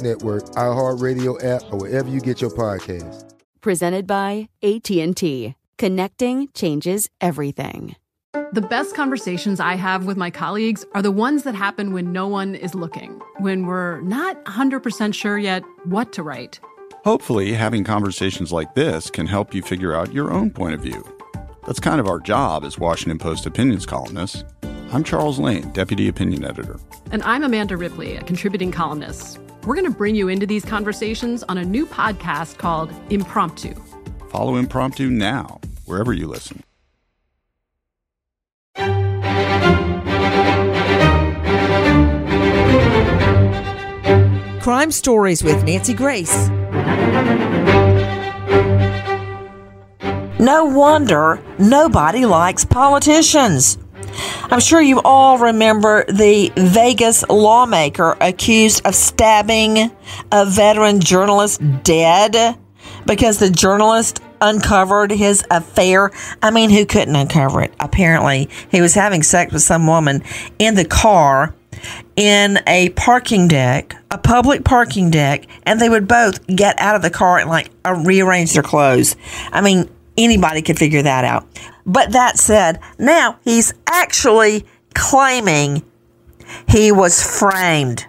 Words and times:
Network, 0.00 0.44
iHeartRadio 0.52 1.42
app, 1.44 1.62
or 1.72 1.78
wherever 1.78 2.08
you 2.08 2.20
get 2.20 2.40
your 2.40 2.50
podcasts. 2.50 3.30
Presented 3.60 4.06
by 4.06 4.48
AT&T. 4.62 5.54
Connecting 5.78 6.48
changes 6.54 7.08
everything. 7.20 7.96
The 8.52 8.60
best 8.60 8.94
conversations 8.94 9.60
I 9.60 9.74
have 9.74 10.06
with 10.06 10.16
my 10.16 10.30
colleagues 10.30 10.84
are 10.94 11.02
the 11.02 11.10
ones 11.10 11.42
that 11.42 11.54
happen 11.54 11.92
when 11.92 12.12
no 12.12 12.28
one 12.28 12.54
is 12.54 12.74
looking, 12.74 13.20
when 13.38 13.66
we're 13.66 14.00
not 14.00 14.44
100% 14.44 15.14
sure 15.14 15.38
yet 15.38 15.62
what 15.84 16.12
to 16.12 16.22
write. 16.22 16.60
Hopefully, 17.04 17.52
having 17.52 17.84
conversations 17.84 18.52
like 18.52 18.74
this 18.74 19.10
can 19.10 19.26
help 19.26 19.54
you 19.54 19.62
figure 19.62 19.94
out 19.94 20.12
your 20.12 20.32
own 20.32 20.50
point 20.50 20.74
of 20.74 20.80
view. 20.80 21.04
That's 21.66 21.80
kind 21.80 22.00
of 22.00 22.08
our 22.08 22.20
job 22.20 22.64
as 22.64 22.78
Washington 22.78 23.18
Post 23.18 23.46
opinions 23.46 23.86
columnists. 23.86 24.44
I'm 24.94 25.02
Charles 25.02 25.40
Lane, 25.40 25.68
Deputy 25.72 26.06
Opinion 26.06 26.44
Editor. 26.44 26.78
And 27.10 27.20
I'm 27.24 27.42
Amanda 27.42 27.76
Ripley, 27.76 28.14
a 28.14 28.22
contributing 28.22 28.70
columnist. 28.70 29.40
We're 29.64 29.74
going 29.74 29.90
to 29.90 29.90
bring 29.90 30.14
you 30.14 30.28
into 30.28 30.46
these 30.46 30.64
conversations 30.64 31.42
on 31.42 31.58
a 31.58 31.64
new 31.64 31.84
podcast 31.84 32.58
called 32.58 32.92
Impromptu. 33.10 33.74
Follow 34.30 34.54
Impromptu 34.54 35.10
now, 35.10 35.60
wherever 35.86 36.12
you 36.12 36.28
listen. 36.28 36.62
Crime 44.60 44.92
Stories 44.92 45.42
with 45.42 45.64
Nancy 45.64 45.92
Grace. 45.92 46.48
No 50.38 50.66
wonder 50.66 51.42
nobody 51.58 52.26
likes 52.26 52.64
politicians. 52.64 53.76
I'm 54.50 54.60
sure 54.60 54.80
you 54.80 55.00
all 55.02 55.38
remember 55.38 56.04
the 56.04 56.52
Vegas 56.56 57.26
lawmaker 57.28 58.16
accused 58.20 58.86
of 58.86 58.94
stabbing 58.94 59.90
a 60.32 60.46
veteran 60.46 61.00
journalist 61.00 61.60
dead 61.82 62.58
because 63.06 63.38
the 63.38 63.50
journalist 63.50 64.20
uncovered 64.40 65.10
his 65.10 65.44
affair. 65.50 66.10
I 66.42 66.50
mean, 66.50 66.70
who 66.70 66.86
couldn't 66.86 67.16
uncover 67.16 67.62
it? 67.62 67.72
Apparently, 67.80 68.48
he 68.70 68.80
was 68.80 68.94
having 68.94 69.22
sex 69.22 69.52
with 69.52 69.62
some 69.62 69.86
woman 69.86 70.22
in 70.58 70.74
the 70.74 70.84
car 70.84 71.54
in 72.16 72.60
a 72.66 72.90
parking 72.90 73.48
deck, 73.48 73.96
a 74.10 74.18
public 74.18 74.64
parking 74.64 75.10
deck, 75.10 75.46
and 75.64 75.80
they 75.80 75.88
would 75.88 76.06
both 76.06 76.46
get 76.46 76.78
out 76.78 76.96
of 76.96 77.02
the 77.02 77.10
car 77.10 77.38
and 77.38 77.50
like 77.50 77.70
uh, 77.84 77.94
rearrange 78.04 78.52
their 78.52 78.62
clothes. 78.62 79.16
I 79.50 79.60
mean, 79.60 79.90
anybody 80.16 80.62
could 80.62 80.78
figure 80.78 81.02
that 81.02 81.24
out. 81.24 81.46
But 81.86 82.12
that 82.12 82.38
said, 82.38 82.80
now 82.98 83.38
he's 83.44 83.74
actually 83.86 84.64
claiming 84.94 85.82
he 86.68 86.92
was 86.92 87.22
framed. 87.22 88.06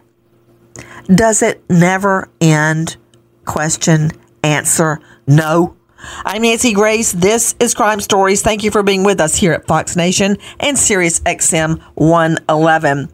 Does 1.08 1.42
it 1.42 1.64
never 1.70 2.30
end? 2.42 2.98
Question, 3.46 4.12
answer, 4.44 5.00
no. 5.28 5.76
I'm 6.24 6.44
Nancy 6.44 6.74
Grace. 6.74 7.12
This 7.12 7.56
is 7.60 7.74
Crime 7.74 8.00
Stories. 8.00 8.42
Thank 8.42 8.64
you 8.64 8.72
for 8.72 8.84
being 8.84 9.04
with 9.04 9.20
us 9.20 9.36
here 9.36 9.54
at 9.54 9.68
Fox 9.68 9.96
Nation 9.96 10.38
and 10.60 10.78
Sirius 10.78 11.20
XM 11.22 11.82
111. 11.96 13.10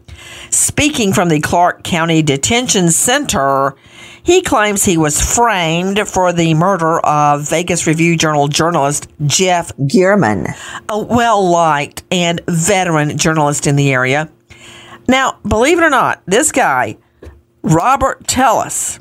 Speaking 0.50 1.12
from 1.12 1.28
the 1.28 1.40
Clark 1.40 1.84
County 1.84 2.22
Detention 2.22 2.90
Center, 2.90 3.74
he 4.22 4.42
claims 4.42 4.84
he 4.84 4.96
was 4.96 5.20
framed 5.20 6.06
for 6.08 6.32
the 6.32 6.54
murder 6.54 7.00
of 7.00 7.48
Vegas 7.48 7.86
Review 7.86 8.16
Journal 8.16 8.48
journalist 8.48 9.08
Jeff 9.26 9.72
German, 9.86 10.46
a 10.88 10.98
well 10.98 11.48
liked 11.48 12.04
and 12.10 12.40
veteran 12.46 13.18
journalist 13.18 13.66
in 13.66 13.76
the 13.76 13.92
area. 13.92 14.30
Now, 15.08 15.38
believe 15.46 15.78
it 15.78 15.84
or 15.84 15.90
not, 15.90 16.22
this 16.26 16.52
guy, 16.52 16.98
Robert 17.62 18.26
Telles, 18.26 19.00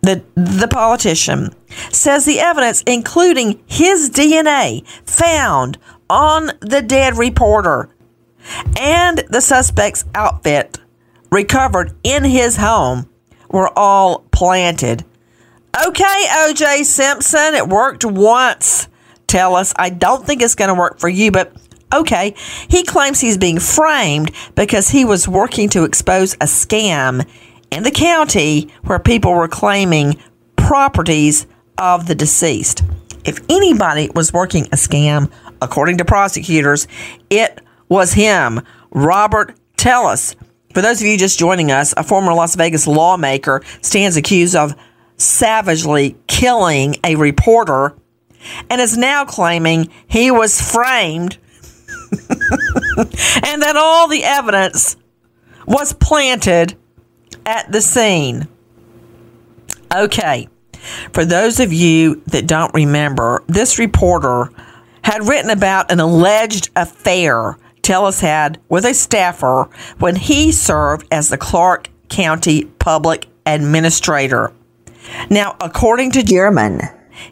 the, 0.00 0.24
the 0.34 0.68
politician, 0.68 1.50
says 1.90 2.24
the 2.24 2.40
evidence, 2.40 2.82
including 2.86 3.62
his 3.66 4.10
DNA, 4.10 4.86
found 5.08 5.78
on 6.08 6.52
the 6.60 6.82
dead 6.82 7.18
reporter 7.18 7.90
and 8.78 9.18
the 9.30 9.40
suspect's 9.40 10.04
outfit 10.14 10.78
recovered 11.30 11.96
in 12.04 12.24
his 12.24 12.56
home 12.56 13.08
were 13.50 13.70
all 13.76 14.25
planted. 14.36 15.02
Okay, 15.86 16.26
OJ 16.30 16.84
Simpson, 16.84 17.54
it 17.54 17.68
worked 17.68 18.04
once. 18.04 18.86
Telles 19.26 19.72
I 19.76 19.88
don't 19.88 20.26
think 20.26 20.42
it's 20.42 20.54
going 20.54 20.68
to 20.68 20.74
work 20.74 21.00
for 21.00 21.08
you, 21.08 21.32
but 21.32 21.56
okay. 21.90 22.34
He 22.68 22.84
claims 22.84 23.18
he's 23.18 23.38
being 23.38 23.58
framed 23.58 24.30
because 24.54 24.90
he 24.90 25.06
was 25.06 25.26
working 25.26 25.70
to 25.70 25.84
expose 25.84 26.34
a 26.34 26.44
scam 26.44 27.26
in 27.70 27.82
the 27.82 27.90
county 27.90 28.68
where 28.82 28.98
people 28.98 29.32
were 29.32 29.48
claiming 29.48 30.18
properties 30.56 31.46
of 31.78 32.06
the 32.06 32.14
deceased. 32.14 32.84
If 33.24 33.40
anybody 33.48 34.10
was 34.14 34.34
working 34.34 34.66
a 34.66 34.76
scam, 34.76 35.32
according 35.62 35.96
to 35.96 36.04
prosecutors, 36.04 36.86
it 37.30 37.62
was 37.88 38.12
him, 38.12 38.60
Robert 38.90 39.56
Telles. 39.78 40.36
For 40.76 40.82
those 40.82 41.00
of 41.00 41.06
you 41.06 41.16
just 41.16 41.38
joining 41.38 41.72
us, 41.72 41.94
a 41.96 42.04
former 42.04 42.34
Las 42.34 42.54
Vegas 42.54 42.86
lawmaker 42.86 43.62
stands 43.80 44.18
accused 44.18 44.54
of 44.54 44.74
savagely 45.16 46.18
killing 46.26 46.96
a 47.02 47.16
reporter 47.16 47.96
and 48.68 48.78
is 48.78 48.94
now 48.94 49.24
claiming 49.24 49.88
he 50.06 50.30
was 50.30 50.60
framed 50.60 51.38
and 52.12 53.62
that 53.62 53.72
all 53.74 54.06
the 54.06 54.22
evidence 54.22 54.96
was 55.66 55.94
planted 55.94 56.76
at 57.46 57.72
the 57.72 57.80
scene. 57.80 58.46
Okay, 59.96 60.46
for 61.14 61.24
those 61.24 61.58
of 61.58 61.72
you 61.72 62.22
that 62.26 62.46
don't 62.46 62.74
remember, 62.74 63.42
this 63.46 63.78
reporter 63.78 64.50
had 65.02 65.26
written 65.26 65.48
about 65.48 65.90
an 65.90 66.00
alleged 66.00 66.68
affair 66.76 67.56
Telles 67.86 68.18
had 68.18 68.60
with 68.68 68.84
a 68.84 68.92
staffer 68.92 69.70
when 70.00 70.16
he 70.16 70.50
served 70.50 71.06
as 71.12 71.28
the 71.28 71.38
Clark 71.38 71.88
County 72.08 72.64
Public 72.64 73.28
Administrator. 73.46 74.52
Now, 75.30 75.56
according 75.60 76.10
to 76.12 76.24
German, 76.24 76.80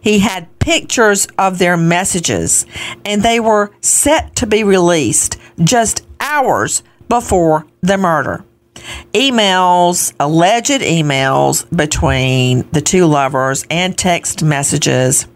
he 0.00 0.20
had 0.20 0.56
pictures 0.60 1.26
of 1.38 1.58
their 1.58 1.76
messages 1.76 2.66
and 3.04 3.20
they 3.20 3.40
were 3.40 3.72
set 3.80 4.36
to 4.36 4.46
be 4.46 4.62
released 4.62 5.38
just 5.64 6.06
hours 6.20 6.84
before 7.08 7.66
the 7.80 7.98
murder. 7.98 8.44
Emails, 9.12 10.14
alleged 10.20 10.82
emails 10.82 11.66
between 11.76 12.64
the 12.70 12.80
two 12.80 13.06
lovers, 13.06 13.66
and 13.70 13.98
text 13.98 14.44
messages. 14.44 15.26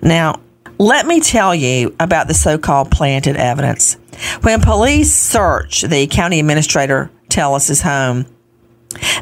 Now, 0.00 0.40
let 0.78 1.06
me 1.06 1.20
tell 1.20 1.54
you 1.54 1.94
about 2.00 2.28
the 2.28 2.34
so 2.34 2.56
called 2.56 2.90
planted 2.90 3.36
evidence. 3.36 3.98
When 4.42 4.60
police 4.60 5.14
search 5.14 5.82
the 5.82 6.06
county 6.06 6.40
administrator 6.40 7.10
Telles's 7.28 7.82
home, 7.82 8.26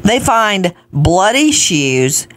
they 0.03 0.19
find 0.19 0.73
bloody 0.91 1.51
shoes 1.51 2.27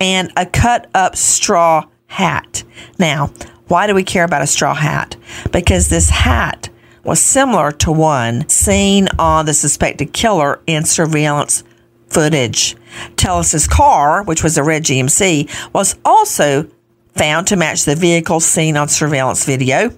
and 0.00 0.32
a 0.36 0.46
cut 0.46 0.88
up 0.94 1.16
straw 1.16 1.86
hat. 2.06 2.64
Now, 2.98 3.30
why 3.68 3.86
do 3.86 3.94
we 3.94 4.04
care 4.04 4.24
about 4.24 4.42
a 4.42 4.46
straw 4.46 4.74
hat? 4.74 5.16
Because 5.52 5.88
this 5.88 6.10
hat 6.10 6.68
was 7.04 7.20
similar 7.20 7.72
to 7.72 7.92
one 7.92 8.48
seen 8.48 9.08
on 9.18 9.46
the 9.46 9.54
suspected 9.54 10.12
killer 10.12 10.60
in 10.66 10.84
surveillance 10.84 11.64
footage. 12.08 12.76
Telles's 13.16 13.66
car, 13.66 14.22
which 14.24 14.42
was 14.42 14.58
a 14.58 14.62
red 14.62 14.84
GMC, 14.84 15.72
was 15.72 15.96
also 16.04 16.68
found 17.14 17.46
to 17.46 17.56
match 17.56 17.84
the 17.84 17.96
vehicle 17.96 18.40
seen 18.40 18.76
on 18.76 18.88
surveillance 18.88 19.44
video. 19.44 19.90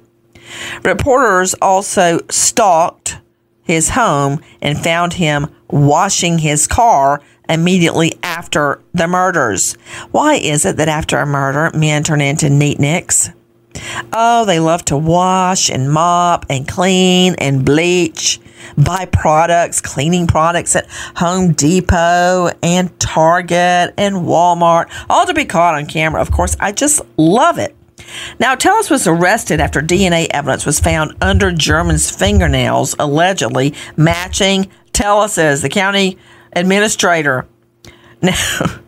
Reporters 0.83 1.55
also 1.61 2.21
stalked 2.31 3.19
his 3.63 3.91
home 3.91 4.41
and 4.61 4.79
found 4.79 5.15
him 5.15 5.49
washing 5.71 6.39
his 6.39 6.67
car 6.67 7.21
immediately 7.49 8.19
after 8.23 8.81
the 8.93 9.07
murders. 9.07 9.75
Why 10.11 10.35
is 10.35 10.65
it 10.65 10.77
that 10.77 10.89
after 10.89 11.19
a 11.19 11.27
murder, 11.27 11.77
men 11.77 12.03
turn 12.03 12.21
into 12.21 12.47
neatniks? 12.47 13.35
Oh, 14.13 14.45
they 14.45 14.61
love 14.61 14.85
to 14.87 14.97
wash 14.97 15.69
and 15.69 15.91
mop 15.91 16.47
and 16.49 16.67
clean 16.69 17.35
and 17.39 17.65
bleach, 17.65 18.41
buy 18.79 19.07
products, 19.07 19.81
cleaning 19.81 20.27
products 20.27 20.77
at 20.77 20.89
Home 21.17 21.53
Depot 21.53 22.51
and 22.63 22.99
Target 23.01 23.95
and 23.99 24.17
Walmart, 24.17 24.91
all 25.11 25.27
to 25.27 25.35
be 25.35 25.45
caught 25.45 25.75
on 25.75 25.87
camera. 25.87 26.21
Of 26.21 26.31
course, 26.31 26.57
I 26.61 26.73
just 26.73 27.01
love 27.17 27.59
it. 27.59 27.75
Now, 28.39 28.55
Telles 28.55 28.91
was 28.91 29.07
arrested 29.07 29.61
after 29.61 29.81
DNA 29.81 30.27
evidence 30.31 30.67
was 30.67 30.81
found 30.81 31.17
under 31.21 31.53
German's 31.53 32.11
fingernails, 32.11 32.95
allegedly 32.99 33.75
matching 33.97 34.71
Telles's, 34.93 35.63
the 35.63 35.69
county 35.69 36.19
administrator. 36.53 37.47
Now, 38.23 38.81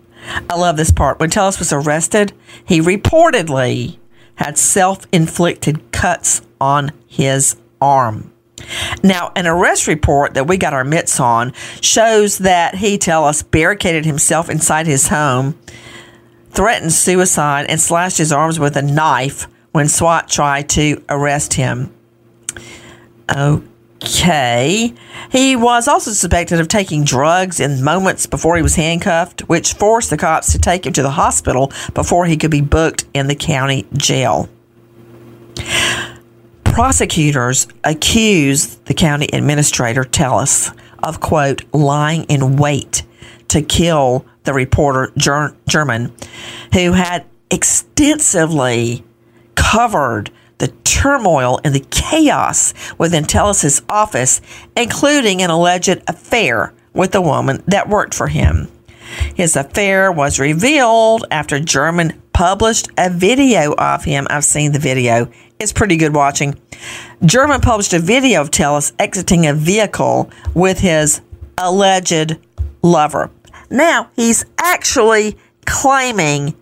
I 0.48 0.56
love 0.56 0.78
this 0.78 0.90
part. 0.90 1.20
When 1.20 1.28
Telles 1.28 1.58
was 1.58 1.72
arrested, 1.72 2.32
he 2.64 2.80
reportedly 2.80 3.98
had 4.36 4.56
self 4.56 5.06
inflicted 5.12 5.92
cuts 5.92 6.40
on 6.58 6.92
his 7.06 7.56
arm. 7.80 8.32
Now, 9.02 9.32
an 9.36 9.46
arrest 9.46 9.86
report 9.86 10.34
that 10.34 10.46
we 10.46 10.56
got 10.56 10.72
our 10.72 10.84
mitts 10.84 11.20
on 11.20 11.52
shows 11.80 12.38
that 12.38 12.76
he, 12.76 12.98
Telles, 12.98 13.42
barricaded 13.42 14.04
himself 14.04 14.48
inside 14.48 14.86
his 14.86 15.08
home, 15.08 15.58
threatened 16.56 16.92
suicide, 16.92 17.66
and 17.68 17.80
slashed 17.80 18.18
his 18.18 18.32
arms 18.32 18.58
with 18.58 18.76
a 18.76 18.82
knife 18.82 19.46
when 19.72 19.88
SWAT 19.88 20.28
tried 20.28 20.70
to 20.70 21.04
arrest 21.08 21.54
him. 21.54 21.94
Okay. 23.30 24.94
He 25.30 25.54
was 25.54 25.86
also 25.86 26.12
suspected 26.12 26.58
of 26.58 26.68
taking 26.68 27.04
drugs 27.04 27.60
in 27.60 27.84
moments 27.84 28.26
before 28.26 28.56
he 28.56 28.62
was 28.62 28.76
handcuffed, 28.76 29.42
which 29.42 29.74
forced 29.74 30.08
the 30.10 30.16
cops 30.16 30.52
to 30.52 30.58
take 30.58 30.86
him 30.86 30.94
to 30.94 31.02
the 31.02 31.10
hospital 31.10 31.72
before 31.92 32.24
he 32.24 32.38
could 32.38 32.50
be 32.50 32.62
booked 32.62 33.04
in 33.12 33.26
the 33.26 33.34
county 33.34 33.86
jail. 33.92 34.48
Prosecutors 36.64 37.66
accused 37.84 38.84
the 38.86 38.94
county 38.94 39.28
administrator, 39.32 40.04
Telles, 40.04 40.72
of, 41.02 41.20
quote, 41.20 41.64
lying 41.72 42.24
in 42.24 42.56
wait 42.56 43.02
to 43.48 43.62
kill 43.62 44.24
the 44.46 44.54
reporter, 44.54 45.12
Ger- 45.16 45.54
German, 45.68 46.14
who 46.72 46.92
had 46.92 47.26
extensively 47.50 49.04
covered 49.54 50.30
the 50.58 50.68
turmoil 50.84 51.60
and 51.64 51.74
the 51.74 51.86
chaos 51.90 52.72
within 52.98 53.24
Telles's 53.24 53.82
office, 53.88 54.40
including 54.76 55.42
an 55.42 55.50
alleged 55.50 56.02
affair 56.08 56.72
with 56.94 57.14
a 57.14 57.20
woman 57.20 57.62
that 57.66 57.88
worked 57.88 58.14
for 58.14 58.28
him. 58.28 58.68
His 59.34 59.54
affair 59.54 60.10
was 60.10 60.40
revealed 60.40 61.26
after 61.30 61.60
German 61.60 62.20
published 62.32 62.88
a 62.98 63.10
video 63.10 63.74
of 63.74 64.04
him. 64.04 64.26
I've 64.30 64.44
seen 64.44 64.72
the 64.72 64.78
video. 64.78 65.30
It's 65.58 65.72
pretty 65.72 65.96
good 65.96 66.14
watching. 66.14 66.58
German 67.24 67.60
published 67.60 67.94
a 67.94 67.98
video 67.98 68.40
of 68.40 68.50
Telles 68.50 68.92
exiting 68.98 69.46
a 69.46 69.54
vehicle 69.54 70.30
with 70.54 70.80
his 70.80 71.20
alleged 71.56 72.36
lover. 72.82 73.30
Now, 73.70 74.10
he's 74.14 74.44
actually 74.58 75.36
claiming 75.64 76.54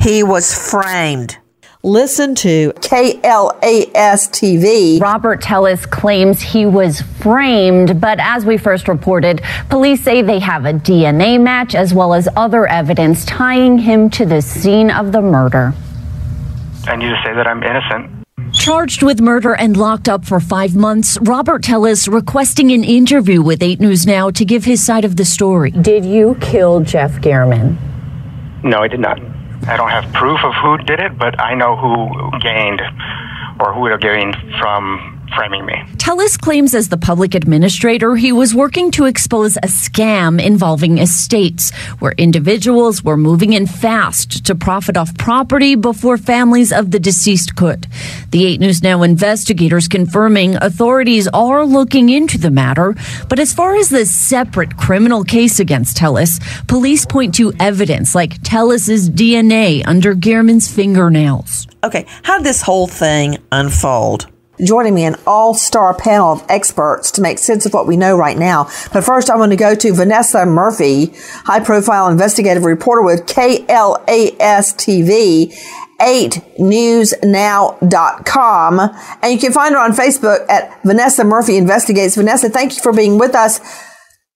he 0.00 0.22
was 0.22 0.52
framed. 0.54 1.38
Listen 1.82 2.34
to 2.34 2.72
KLAS 2.80 4.28
TV. 4.30 5.00
Robert 5.00 5.40
Telles 5.40 5.86
claims 5.86 6.40
he 6.40 6.66
was 6.66 7.00
framed, 7.00 8.00
but 8.00 8.18
as 8.18 8.44
we 8.44 8.56
first 8.56 8.88
reported, 8.88 9.40
police 9.68 10.02
say 10.02 10.20
they 10.20 10.40
have 10.40 10.64
a 10.64 10.72
DNA 10.72 11.40
match 11.40 11.76
as 11.76 11.94
well 11.94 12.12
as 12.12 12.28
other 12.34 12.66
evidence 12.66 13.24
tying 13.24 13.78
him 13.78 14.10
to 14.10 14.26
the 14.26 14.42
scene 14.42 14.90
of 14.90 15.12
the 15.12 15.22
murder. 15.22 15.74
I 16.86 16.96
need 16.96 17.08
to 17.08 17.20
say 17.24 17.34
that 17.34 17.46
I'm 17.46 17.62
innocent. 17.62 18.15
Charged 18.52 19.02
with 19.02 19.20
murder 19.20 19.54
and 19.54 19.76
locked 19.76 20.08
up 20.08 20.24
for 20.24 20.40
five 20.40 20.74
months, 20.74 21.18
Robert 21.22 21.62
Telles 21.64 22.08
requesting 22.08 22.72
an 22.72 22.84
interview 22.84 23.42
with 23.42 23.62
8 23.62 23.80
News 23.80 24.06
Now 24.06 24.30
to 24.30 24.44
give 24.44 24.64
his 24.64 24.84
side 24.84 25.04
of 25.04 25.16
the 25.16 25.24
story. 25.24 25.70
Did 25.70 26.04
you 26.04 26.36
kill 26.40 26.80
Jeff 26.80 27.20
German? 27.20 27.78
No, 28.62 28.82
I 28.82 28.88
did 28.88 29.00
not. 29.00 29.20
I 29.68 29.76
don't 29.76 29.90
have 29.90 30.12
proof 30.12 30.38
of 30.44 30.54
who 30.54 30.78
did 30.78 31.00
it, 31.00 31.18
but 31.18 31.40
I 31.40 31.54
know 31.54 31.76
who 31.76 32.38
gained 32.40 32.80
or 33.60 33.72
who 33.72 33.80
would 33.80 33.92
have 33.92 34.00
gained 34.00 34.36
from 34.60 35.15
framing 35.34 35.66
me. 35.66 35.74
Telles 35.98 36.36
claims 36.36 36.74
as 36.74 36.88
the 36.88 36.96
public 36.96 37.34
administrator, 37.34 38.16
he 38.16 38.32
was 38.32 38.54
working 38.54 38.90
to 38.92 39.06
expose 39.06 39.56
a 39.56 39.68
scam 39.68 40.42
involving 40.42 40.98
estates 40.98 41.74
where 41.98 42.12
individuals 42.18 43.02
were 43.02 43.16
moving 43.16 43.52
in 43.52 43.66
fast 43.66 44.44
to 44.46 44.54
profit 44.54 44.96
off 44.96 45.16
property 45.18 45.74
before 45.74 46.16
families 46.18 46.72
of 46.72 46.90
the 46.90 47.00
deceased 47.00 47.56
could. 47.56 47.86
The 48.30 48.46
8 48.46 48.60
News 48.60 48.82
Now 48.82 49.02
investigators 49.02 49.88
confirming 49.88 50.56
authorities 50.56 51.28
are 51.28 51.64
looking 51.64 52.08
into 52.08 52.38
the 52.38 52.50
matter, 52.50 52.94
but 53.28 53.38
as 53.38 53.52
far 53.52 53.76
as 53.76 53.88
the 53.88 54.06
separate 54.06 54.76
criminal 54.76 55.24
case 55.24 55.60
against 55.60 55.96
Telles, 55.96 56.40
police 56.66 57.06
point 57.06 57.34
to 57.36 57.52
evidence 57.60 58.14
like 58.14 58.42
Telles's 58.42 59.10
DNA 59.10 59.86
under 59.86 60.14
German's 60.14 60.70
fingernails. 60.72 61.66
Okay, 61.84 62.06
how 62.22 62.38
did 62.38 62.46
this 62.46 62.62
whole 62.62 62.86
thing 62.86 63.38
unfold? 63.52 64.26
Joining 64.64 64.94
me 64.94 65.04
an 65.04 65.16
all-star 65.26 65.94
panel 65.94 66.32
of 66.32 66.44
experts 66.48 67.10
to 67.12 67.20
make 67.20 67.38
sense 67.38 67.66
of 67.66 67.74
what 67.74 67.86
we 67.86 67.96
know 67.96 68.16
right 68.16 68.38
now. 68.38 68.64
But 68.92 69.04
first, 69.04 69.28
I 69.28 69.36
want 69.36 69.52
to 69.52 69.56
go 69.56 69.74
to 69.74 69.92
Vanessa 69.92 70.46
Murphy, 70.46 71.12
high-profile 71.44 72.08
investigative 72.08 72.64
reporter 72.64 73.02
with 73.02 73.26
KLAS 73.26 74.74
TV. 74.74 75.54
8newsnow.com 75.98 78.80
and 79.22 79.32
you 79.32 79.38
can 79.38 79.50
find 79.50 79.74
her 79.74 79.80
on 79.80 79.92
Facebook 79.92 80.44
at 80.50 80.78
Vanessa 80.84 81.24
Murphy 81.24 81.56
Investigates. 81.56 82.16
Vanessa, 82.16 82.50
thank 82.50 82.76
you 82.76 82.82
for 82.82 82.92
being 82.92 83.16
with 83.16 83.34
us. 83.34 83.62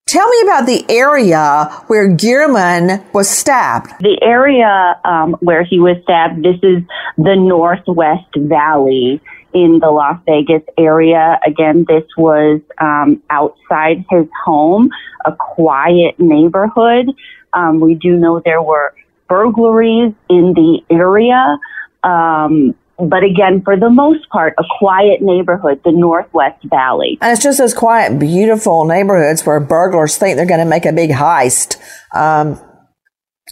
Tell 0.07 0.27
me 0.27 0.41
about 0.43 0.65
the 0.65 0.83
area 0.89 1.69
where 1.87 2.15
German 2.15 3.03
was 3.13 3.29
stabbed. 3.29 3.91
The 3.99 4.17
area 4.21 4.99
um, 5.05 5.35
where 5.39 5.63
he 5.63 5.79
was 5.79 5.97
stabbed, 6.03 6.43
this 6.43 6.57
is 6.63 6.83
the 7.17 7.35
Northwest 7.35 8.35
Valley 8.35 9.21
in 9.53 9.79
the 9.79 9.89
Las 9.89 10.19
Vegas 10.25 10.63
area. 10.77 11.39
Again, 11.45 11.85
this 11.87 12.03
was 12.17 12.61
um, 12.79 13.21
outside 13.29 14.05
his 14.09 14.27
home, 14.43 14.89
a 15.25 15.31
quiet 15.31 16.19
neighborhood. 16.19 17.07
Um, 17.53 17.79
we 17.79 17.95
do 17.95 18.17
know 18.17 18.41
there 18.43 18.61
were 18.61 18.93
burglaries 19.27 20.13
in 20.29 20.53
the 20.53 20.81
area. 20.89 21.57
Um, 22.03 22.75
but 22.97 23.23
again, 23.23 23.61
for 23.63 23.77
the 23.77 23.89
most 23.89 24.29
part, 24.29 24.53
a 24.59 24.63
quiet 24.77 25.21
neighborhood, 25.21 25.81
the 25.83 25.91
Northwest 25.91 26.63
Valley. 26.65 27.17
And 27.21 27.31
it's 27.31 27.41
just 27.41 27.57
those 27.57 27.73
quiet, 27.73 28.19
beautiful 28.19 28.85
neighborhoods 28.85 29.45
where 29.45 29.59
burglars 29.59 30.17
think 30.17 30.35
they're 30.35 30.45
going 30.45 30.59
to 30.59 30.65
make 30.65 30.85
a 30.85 30.93
big 30.93 31.09
heist. 31.09 31.77
Um, 32.15 32.59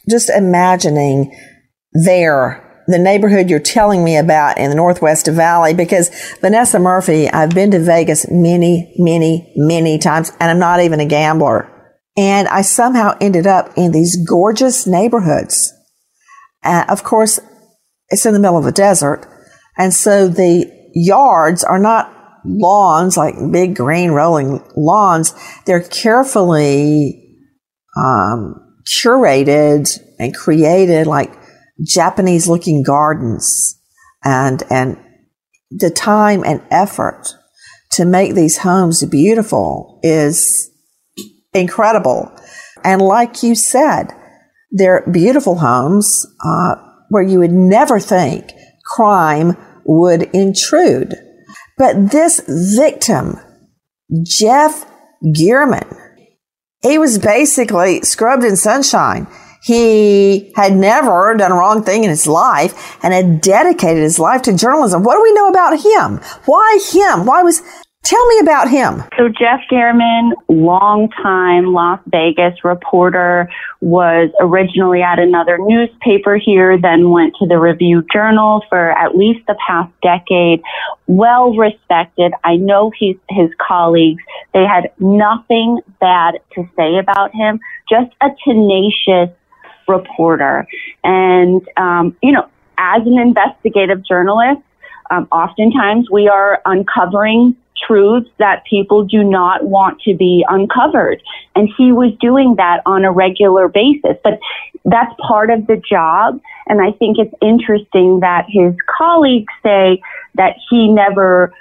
just 0.07 0.29
imagining 0.29 1.35
there 1.93 2.68
the 2.91 2.99
neighborhood 2.99 3.49
you're 3.49 3.59
telling 3.59 4.03
me 4.03 4.17
about 4.17 4.57
in 4.57 4.69
the 4.69 4.75
Northwest 4.75 5.27
Valley 5.27 5.73
because 5.73 6.09
Vanessa 6.41 6.79
Murphy, 6.79 7.29
I've 7.29 7.51
been 7.51 7.71
to 7.71 7.79
Vegas 7.79 8.29
many, 8.29 8.93
many, 8.97 9.53
many 9.55 9.97
times 9.97 10.31
and 10.39 10.49
I'm 10.49 10.59
not 10.59 10.81
even 10.81 10.99
a 10.99 11.05
gambler. 11.05 11.69
And 12.17 12.47
I 12.47 12.61
somehow 12.61 13.15
ended 13.21 13.47
up 13.47 13.71
in 13.77 13.91
these 13.91 14.17
gorgeous 14.27 14.87
neighborhoods. 14.87 15.71
Uh, 16.63 16.85
of 16.89 17.03
course, 17.03 17.39
it's 18.09 18.25
in 18.25 18.33
the 18.33 18.39
middle 18.39 18.57
of 18.57 18.65
a 18.65 18.71
desert. 18.71 19.25
And 19.77 19.93
so 19.93 20.27
the 20.27 20.69
yards 20.93 21.63
are 21.63 21.79
not 21.79 22.13
lawns, 22.43 23.17
like 23.17 23.35
big 23.51 23.75
green 23.75 24.11
rolling 24.11 24.63
lawns. 24.75 25.33
They're 25.65 25.83
carefully 25.83 27.37
um, 27.95 28.55
curated 28.85 29.89
and 30.19 30.35
created 30.35 31.07
like 31.07 31.33
Japanese 31.83 32.47
looking 32.47 32.83
gardens 32.83 33.79
and, 34.23 34.63
and 34.69 34.97
the 35.71 35.89
time 35.89 36.43
and 36.43 36.61
effort 36.71 37.27
to 37.91 38.05
make 38.05 38.35
these 38.35 38.59
homes 38.59 39.03
beautiful 39.05 39.99
is 40.03 40.69
incredible. 41.53 42.31
And 42.83 43.01
like 43.01 43.43
you 43.43 43.55
said, 43.55 44.11
they're 44.71 45.05
beautiful 45.11 45.55
homes 45.55 46.25
uh, 46.45 46.75
where 47.09 47.23
you 47.23 47.39
would 47.39 47.51
never 47.51 47.99
think 47.99 48.51
crime 48.85 49.57
would 49.85 50.23
intrude. 50.33 51.15
But 51.77 52.11
this 52.11 52.41
victim, 52.77 53.37
Jeff 54.23 54.85
German, 55.33 55.87
he 56.81 56.97
was 56.97 57.17
basically 57.17 58.01
scrubbed 58.01 58.43
in 58.43 58.55
sunshine. 58.55 59.27
He 59.61 60.51
had 60.55 60.73
never 60.73 61.35
done 61.37 61.51
a 61.51 61.55
wrong 61.55 61.83
thing 61.83 62.03
in 62.03 62.09
his 62.09 62.27
life 62.27 62.97
and 63.03 63.13
had 63.13 63.41
dedicated 63.41 64.01
his 64.01 64.19
life 64.19 64.41
to 64.43 64.55
journalism. 64.55 65.03
What 65.03 65.15
do 65.15 65.23
we 65.23 65.33
know 65.33 65.49
about 65.49 65.79
him? 65.79 66.17
Why 66.45 66.79
him? 66.91 67.25
Why 67.25 67.43
was 67.43 67.61
Tell 68.03 68.25
me 68.27 68.39
about 68.39 68.69
him. 68.69 69.03
So 69.17 69.27
Jeff 69.27 69.59
German, 69.69 70.33
longtime 70.47 71.73
Las 71.73 71.99
Vegas 72.07 72.63
reporter, 72.63 73.49
was 73.81 74.31
originally 74.39 75.01
at 75.01 75.19
another 75.19 75.57
newspaper 75.59 76.37
here, 76.37 76.79
then 76.81 77.11
went 77.11 77.35
to 77.39 77.45
the 77.45 77.59
Review 77.59 78.03
Journal 78.11 78.63
for 78.69 78.91
at 78.97 79.17
least 79.17 79.45
the 79.47 79.55
past 79.67 79.91
decade. 80.01 80.61
Well 81.07 81.53
respected. 81.55 82.31
I 82.43 82.55
know 82.55 82.91
he's, 82.97 83.17
his 83.29 83.49
colleagues, 83.59 84.23
they 84.53 84.63
had 84.63 84.91
nothing 84.97 85.79
bad 85.99 86.39
to 86.55 86.67
say 86.77 86.97
about 86.97 87.35
him, 87.35 87.59
just 87.89 88.11
a 88.21 88.29
tenacious 88.45 89.29
reporter. 89.89 90.67
And, 91.03 91.67
um, 91.77 92.15
you 92.21 92.31
know, 92.31 92.47
as 92.77 93.01
an 93.05 93.19
investigative 93.19 94.05
journalist, 94.05 94.61
um, 95.11 95.27
oftentimes 95.31 96.09
we 96.09 96.27
are 96.27 96.61
uncovering 96.65 97.55
truths 97.85 98.29
that 98.37 98.63
people 98.69 99.05
do 99.05 99.23
not 99.23 99.65
want 99.65 100.01
to 100.01 100.15
be 100.15 100.45
uncovered. 100.47 101.21
And 101.55 101.69
he 101.77 101.91
was 101.91 102.13
doing 102.19 102.55
that 102.57 102.81
on 102.85 103.05
a 103.05 103.11
regular 103.11 103.67
basis. 103.67 104.17
But 104.23 104.39
that's 104.85 105.13
part 105.27 105.49
of 105.49 105.67
the 105.67 105.77
job. 105.77 106.39
And 106.67 106.81
I 106.81 106.91
think 106.91 107.17
it's 107.17 107.33
interesting 107.41 108.19
that 108.19 108.45
his 108.47 108.75
colleagues 108.97 109.51
say 109.63 110.01
that 110.35 110.55
he 110.69 110.87
never 110.87 111.53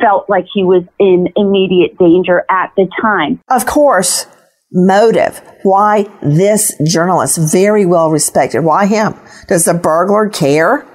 felt 0.00 0.28
like 0.28 0.46
he 0.52 0.64
was 0.64 0.82
in 0.98 1.28
immediate 1.36 1.96
danger 1.98 2.44
at 2.50 2.72
the 2.76 2.88
time. 3.00 3.40
Of 3.48 3.66
course, 3.66 4.26
motive. 4.72 5.40
Why 5.62 6.06
this 6.22 6.74
journalist? 6.86 7.38
Very 7.52 7.86
well 7.86 8.10
respected. 8.10 8.60
Why 8.60 8.86
him? 8.86 9.14
Does 9.48 9.64
the 9.64 9.74
burglar 9.74 10.28
care? 10.28 10.86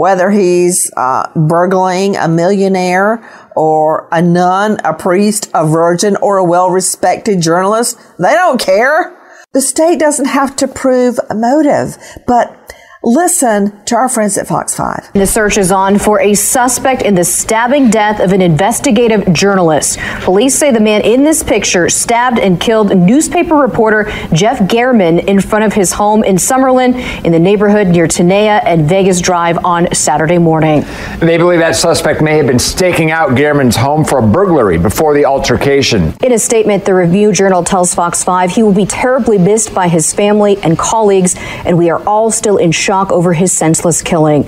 whether 0.00 0.30
he's 0.30 0.90
uh, 0.96 1.28
burgling 1.34 2.16
a 2.16 2.26
millionaire 2.26 3.22
or 3.54 4.08
a 4.10 4.22
nun, 4.22 4.78
a 4.82 4.94
priest, 4.94 5.50
a 5.52 5.66
virgin, 5.66 6.16
or 6.22 6.38
a 6.38 6.44
well 6.44 6.70
respected 6.70 7.42
journalist. 7.42 7.98
They 8.18 8.32
don't 8.32 8.58
care. 8.58 9.14
The 9.52 9.60
state 9.60 9.98
doesn't 9.98 10.24
have 10.24 10.56
to 10.56 10.68
prove 10.68 11.18
a 11.28 11.34
motive, 11.34 11.98
but 12.26 12.59
Listen 13.02 13.82
to 13.86 13.96
our 13.96 14.10
friends 14.10 14.36
at 14.36 14.46
Fox 14.46 14.76
5. 14.76 15.14
The 15.14 15.26
search 15.26 15.56
is 15.56 15.72
on 15.72 15.98
for 15.98 16.20
a 16.20 16.34
suspect 16.34 17.00
in 17.00 17.14
the 17.14 17.24
stabbing 17.24 17.88
death 17.88 18.20
of 18.20 18.32
an 18.32 18.42
investigative 18.42 19.32
journalist. 19.32 19.98
Police 20.20 20.54
say 20.54 20.70
the 20.70 20.80
man 20.80 21.00
in 21.00 21.24
this 21.24 21.42
picture 21.42 21.88
stabbed 21.88 22.38
and 22.38 22.60
killed 22.60 22.94
newspaper 22.94 23.54
reporter 23.54 24.12
Jeff 24.34 24.68
German 24.68 25.18
in 25.20 25.40
front 25.40 25.64
of 25.64 25.72
his 25.72 25.94
home 25.94 26.22
in 26.22 26.36
Summerlin 26.36 27.24
in 27.24 27.32
the 27.32 27.38
neighborhood 27.38 27.86
near 27.86 28.06
Tenaya 28.06 28.62
and 28.66 28.86
Vegas 28.86 29.22
Drive 29.22 29.64
on 29.64 29.94
Saturday 29.94 30.36
morning. 30.36 30.82
They 31.20 31.38
believe 31.38 31.60
that 31.60 31.76
suspect 31.76 32.20
may 32.20 32.36
have 32.36 32.48
been 32.48 32.58
staking 32.58 33.10
out 33.10 33.34
German's 33.34 33.76
home 33.76 34.04
for 34.04 34.18
a 34.18 34.26
burglary 34.26 34.76
before 34.76 35.14
the 35.14 35.24
altercation. 35.24 36.12
In 36.22 36.32
a 36.32 36.38
statement, 36.38 36.84
the 36.84 36.94
Review 36.94 37.32
Journal 37.32 37.64
tells 37.64 37.94
Fox 37.94 38.22
5 38.22 38.50
he 38.50 38.62
will 38.62 38.74
be 38.74 38.84
terribly 38.84 39.38
missed 39.38 39.74
by 39.74 39.88
his 39.88 40.12
family 40.12 40.58
and 40.58 40.78
colleagues, 40.78 41.34
and 41.64 41.78
we 41.78 41.88
are 41.88 42.06
all 42.06 42.30
still 42.30 42.58
in 42.58 42.70
shock 42.70 42.89
shock 42.90 43.12
over 43.12 43.32
his 43.32 43.52
senseless 43.52 44.02
killing. 44.02 44.42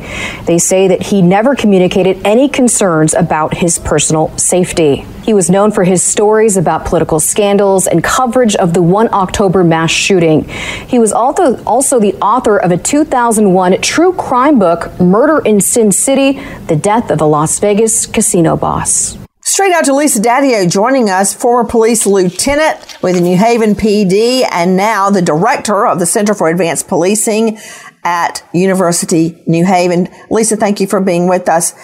They 0.47 0.59
say 0.59 0.89
that 0.89 1.01
he 1.01 1.23
never 1.23 1.55
communicated 1.55 2.21
any 2.27 2.49
concerns 2.49 3.15
about 3.15 3.55
his 3.55 3.79
personal 3.79 4.37
safety. 4.37 5.07
He 5.23 5.33
was 5.33 5.49
known 5.49 5.71
for 5.71 5.85
his 5.85 6.03
stories 6.03 6.57
about 6.57 6.85
political 6.85 7.21
scandals 7.21 7.87
and 7.87 8.03
coverage 8.03 8.57
of 8.57 8.75
the 8.75 8.83
1 8.83 9.15
October 9.15 9.63
mass 9.63 9.93
shooting. 9.93 10.49
He 10.89 10.99
was 10.99 11.13
also, 11.13 11.63
also 11.63 12.01
the 12.01 12.15
author 12.15 12.59
of 12.59 12.73
a 12.73 12.77
2001 12.77 13.81
true 13.81 14.13
crime 14.13 14.59
book, 14.59 14.99
Murder 14.99 15.39
in 15.47 15.61
Sin 15.61 15.93
City 15.93 16.43
The 16.67 16.75
Death 16.75 17.13
of 17.13 17.21
a 17.21 17.25
Las 17.25 17.61
Vegas 17.61 18.07
Casino 18.07 18.57
Boss. 18.57 19.17
Straight 19.45 19.73
out 19.73 19.85
to 19.85 19.95
Lisa 19.95 20.21
Dadio 20.21 20.69
joining 20.69 21.11
us, 21.11 21.35
former 21.35 21.69
police 21.69 22.07
lieutenant 22.07 22.97
with 23.03 23.17
the 23.17 23.21
New 23.21 23.37
Haven 23.37 23.75
PD 23.75 24.45
and 24.51 24.77
now 24.77 25.11
the 25.11 25.21
director 25.21 25.87
of 25.87 25.99
the 25.99 26.07
Center 26.07 26.33
for 26.33 26.49
Advanced 26.49 26.89
Policing 26.89 27.59
at 28.05 28.45
University 28.53 29.43
New 29.47 29.65
Haven. 29.65 30.09
Lisa, 30.31 30.57
thank 30.57 30.81
you 30.81 30.87
for 30.87 31.01
being 31.01 31.29
with 31.29 31.49
us. 31.49 31.75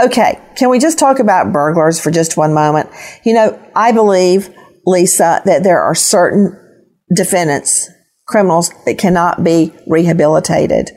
Okay, 0.00 0.40
can 0.56 0.70
we 0.70 0.78
just 0.78 0.98
talk 0.98 1.18
about 1.18 1.52
burglars 1.52 2.00
for 2.00 2.10
just 2.10 2.36
one 2.36 2.54
moment? 2.54 2.88
You 3.24 3.34
know, 3.34 3.60
I 3.74 3.90
believe, 3.90 4.48
Lisa, 4.86 5.42
that 5.44 5.64
there 5.64 5.82
are 5.82 5.94
certain 5.94 6.56
defendants, 7.14 7.88
criminals 8.26 8.70
that 8.84 8.98
cannot 8.98 9.42
be 9.42 9.72
rehabilitated. 9.88 10.90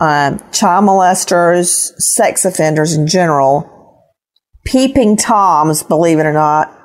Um, 0.00 0.40
child 0.52 0.84
molesters, 0.84 1.92
sex 1.98 2.44
offenders 2.44 2.94
in 2.94 3.06
general, 3.06 4.02
peeping 4.66 5.16
toms, 5.16 5.82
believe 5.82 6.18
it 6.18 6.26
or 6.26 6.32
not, 6.32 6.76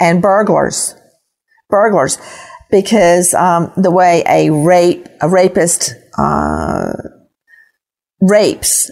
and 0.00 0.22
burglars. 0.22 0.94
Burglars. 1.68 2.18
Because 2.70 3.34
um, 3.34 3.70
the 3.76 3.90
way 3.90 4.22
a 4.26 4.48
rape, 4.48 5.06
a 5.20 5.28
rapist 5.28 5.92
uh, 6.18 6.92
rapes, 8.20 8.90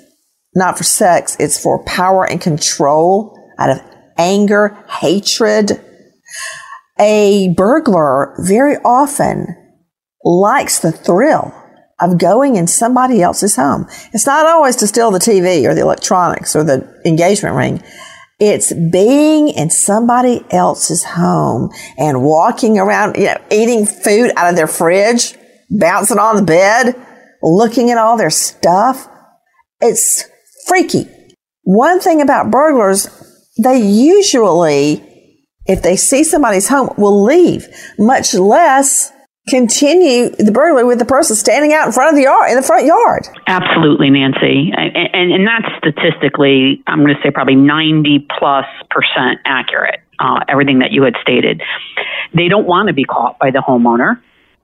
not 0.55 0.77
for 0.77 0.85
sex, 0.85 1.37
it's 1.39 1.61
for 1.61 1.85
power 1.85 2.25
and 2.25 2.41
control 2.41 3.37
out 3.59 3.71
of 3.71 3.81
anger, 4.19 4.77
hatred. 4.89 5.81
A 6.99 7.55
burglar 7.57 8.35
very 8.41 8.77
often 8.85 9.57
likes 10.25 10.81
the 10.81 10.93
thrill 10.93 11.55
of 12.01 12.19
going 12.19 12.57
in 12.57 12.67
somebody 12.67 13.23
else's 13.23 13.57
home. 13.57 13.87
It's 14.13 14.27
not 14.27 14.47
always 14.47 14.77
to 14.77 14.87
steal 14.87 15.11
the 15.11 15.19
TV 15.19 15.69
or 15.69 15.75
the 15.75 15.83
electronics 15.83 16.57
or 16.57 16.65
the 16.65 17.01
engagement 17.05 17.57
ring. 17.57 17.83
It's 18.39 18.73
being 18.73 19.49
in 19.49 19.69
somebody 19.69 20.45
else's 20.51 21.05
home 21.05 21.71
and 21.99 22.23
walking 22.23 22.79
around, 22.79 23.17
you 23.17 23.27
know, 23.27 23.37
eating 23.51 23.85
food 23.85 24.33
out 24.37 24.49
of 24.49 24.57
their 24.57 24.67
fridge, 24.67 25.35
bouncing 25.71 26.19
on 26.19 26.37
the 26.37 26.43
bed, 26.43 26.95
looking 27.43 27.91
at 27.91 27.99
all 27.99 28.17
their 28.17 28.31
stuff. 28.31 29.09
It's 29.81 30.25
freaky. 30.67 31.09
One 31.63 32.01
thing 32.01 32.21
about 32.21 32.51
burglars, 32.51 33.09
they 33.63 33.79
usually, 33.79 35.05
if 35.67 35.83
they 35.83 35.97
see 35.97 36.25
somebody's 36.25 36.69
home, 36.69 36.95
will 36.97 37.25
leave, 37.25 37.69
much 37.99 38.35
less 38.35 39.13
continue 39.49 40.31
the 40.31 40.53
burglary 40.53 40.85
with 40.85 40.99
the 40.99 41.05
person 41.05 41.35
standing 41.35 41.73
out 41.73 41.87
in 41.87 41.93
front 41.93 42.11
of 42.11 42.17
the 42.17 42.23
yard 42.23 42.51
in 42.51 42.57
the 42.57 42.63
front 42.63 42.87
yard. 42.87 43.27
Absolutely, 43.47 44.11
Nancy, 44.11 44.73
and 44.77 44.97
and, 44.97 45.33
and 45.33 45.47
that's 45.47 45.67
statistically, 45.79 46.83
I'm 46.87 47.01
going 47.01 47.15
to 47.15 47.21
say 47.23 47.31
probably 47.31 47.57
90 47.57 48.29
plus 48.39 48.67
percent 48.91 49.41
accurate. 49.45 50.01
Uh, 50.19 50.41
everything 50.49 50.81
that 50.81 50.93
you 50.93 51.03
had 51.03 51.15
stated, 51.23 51.63
they 52.35 52.49
don't 52.49 52.67
want 52.67 52.89
to 52.89 52.93
be 52.93 53.05
caught 53.05 53.39
by 53.39 53.51
the 53.51 53.63
homeowner. 53.67 54.21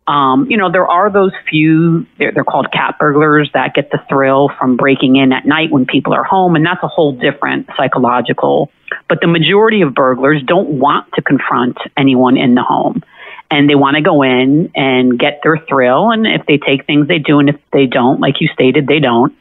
Um, 0.09 0.47
you 0.49 0.57
know, 0.57 0.71
there 0.71 0.87
are 0.87 1.11
those 1.11 1.33
few, 1.51 2.07
they're, 2.19 2.31
they're, 2.33 2.45
called 2.45 2.71
cat 2.73 2.97
burglars 3.01 3.51
that 3.55 3.75
get 3.75 3.91
the 3.91 3.99
thrill 4.09 4.51
from 4.57 4.77
breaking 4.77 5.17
in 5.17 5.33
at 5.33 5.47
night 5.47 5.73
when 5.73 5.85
people 5.85 6.15
are 6.15 6.23
home, 6.23 6.55
and 6.55 6.65
that's 6.65 6.83
a 6.85 6.89
whole 6.89 7.13
different 7.13 7.69
psychological. 7.77 8.71
But 9.09 9.21
the 9.21 9.27
majority 9.27 9.83
of 9.83 9.95
burglars 9.95 10.43
don't 10.47 10.79
want 10.79 11.13
to 11.15 11.23
confront 11.23 11.77
anyone 11.97 12.37
in 12.37 12.55
the 12.55 12.63
home. 12.63 13.03
And 13.51 13.71
they 13.71 13.75
want 13.75 13.97
to 13.97 14.03
go 14.03 14.23
in 14.23 14.73
and 14.75 15.19
get 15.19 15.41
their 15.43 15.57
thrill. 15.69 16.11
And 16.11 16.27
if 16.27 16.47
they 16.47 16.59
take 16.59 16.85
things, 16.87 17.07
they 17.07 17.19
do. 17.19 17.39
And 17.39 17.49
if 17.49 17.57
they 17.73 17.87
don't, 17.87 18.21
like 18.21 18.41
you 18.41 18.49
stated, 18.53 18.87
they 18.89 18.99
don't. 18.99 19.33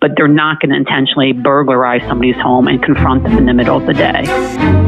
But 0.00 0.12
they're 0.16 0.28
not 0.28 0.60
going 0.60 0.70
to 0.70 0.76
intentionally 0.76 1.32
burglarize 1.32 2.02
somebody's 2.02 2.36
home 2.36 2.68
and 2.68 2.82
confront 2.82 3.24
them 3.24 3.38
in 3.38 3.46
the 3.46 3.54
middle 3.54 3.78
of 3.78 3.86
the 3.86 3.94
day. 3.94 4.87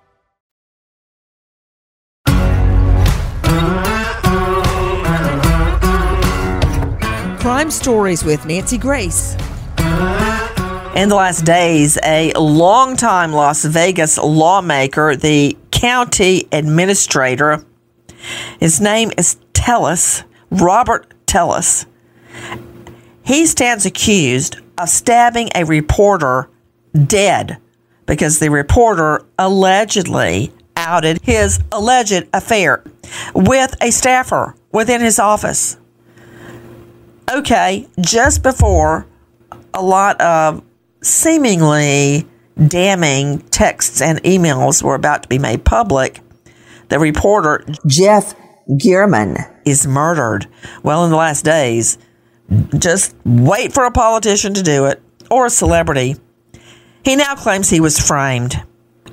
Crime 7.41 7.71
Stories 7.71 8.23
with 8.23 8.45
Nancy 8.45 8.77
Grace. 8.77 9.33
In 10.95 11.09
the 11.09 11.15
last 11.15 11.43
days, 11.43 11.97
a 12.03 12.31
longtime 12.33 13.33
Las 13.33 13.65
Vegas 13.65 14.19
lawmaker, 14.19 15.15
the 15.15 15.57
county 15.71 16.47
administrator, 16.51 17.65
his 18.59 18.79
name 18.79 19.11
is 19.17 19.37
Telles, 19.53 20.23
Robert 20.51 21.15
Telles. 21.25 21.87
He 23.23 23.47
stands 23.47 23.87
accused 23.87 24.57
of 24.77 24.89
stabbing 24.89 25.49
a 25.55 25.65
reporter 25.65 26.47
dead 27.07 27.57
because 28.05 28.37
the 28.37 28.51
reporter 28.51 29.25
allegedly 29.39 30.53
outed 30.75 31.19
his 31.23 31.59
alleged 31.71 32.27
affair 32.33 32.83
with 33.33 33.75
a 33.81 33.89
staffer 33.89 34.53
within 34.71 35.01
his 35.01 35.17
office 35.17 35.77
okay, 37.31 37.87
just 37.99 38.43
before 38.43 39.07
a 39.73 39.81
lot 39.81 40.19
of 40.21 40.63
seemingly 41.01 42.27
damning 42.67 43.39
texts 43.49 44.01
and 44.01 44.21
emails 44.23 44.83
were 44.83 44.95
about 44.95 45.23
to 45.23 45.29
be 45.29 45.39
made 45.39 45.63
public, 45.65 46.19
the 46.89 46.99
reporter 46.99 47.65
Jeff 47.87 48.35
German 48.77 49.37
is 49.65 49.87
murdered. 49.87 50.47
Well, 50.83 51.05
in 51.05 51.11
the 51.11 51.17
last 51.17 51.45
days, 51.45 51.97
just 52.77 53.15
wait 53.25 53.73
for 53.73 53.85
a 53.85 53.91
politician 53.91 54.53
to 54.53 54.61
do 54.61 54.85
it 54.85 55.01
or 55.29 55.45
a 55.45 55.49
celebrity. 55.49 56.17
He 57.03 57.15
now 57.15 57.35
claims 57.35 57.69
he 57.69 57.79
was 57.79 57.99
framed. 57.99 58.61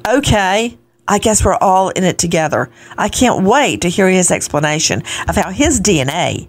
Okay, 0.06 0.78
I 1.06 1.18
guess 1.18 1.44
we're 1.44 1.56
all 1.56 1.90
in 1.90 2.04
it 2.04 2.18
together. 2.18 2.70
I 2.96 3.08
can't 3.08 3.44
wait 3.44 3.80
to 3.82 3.88
hear 3.88 4.08
his 4.08 4.30
explanation 4.30 5.02
of 5.28 5.36
how 5.36 5.50
his 5.50 5.80
DNA 5.80 6.48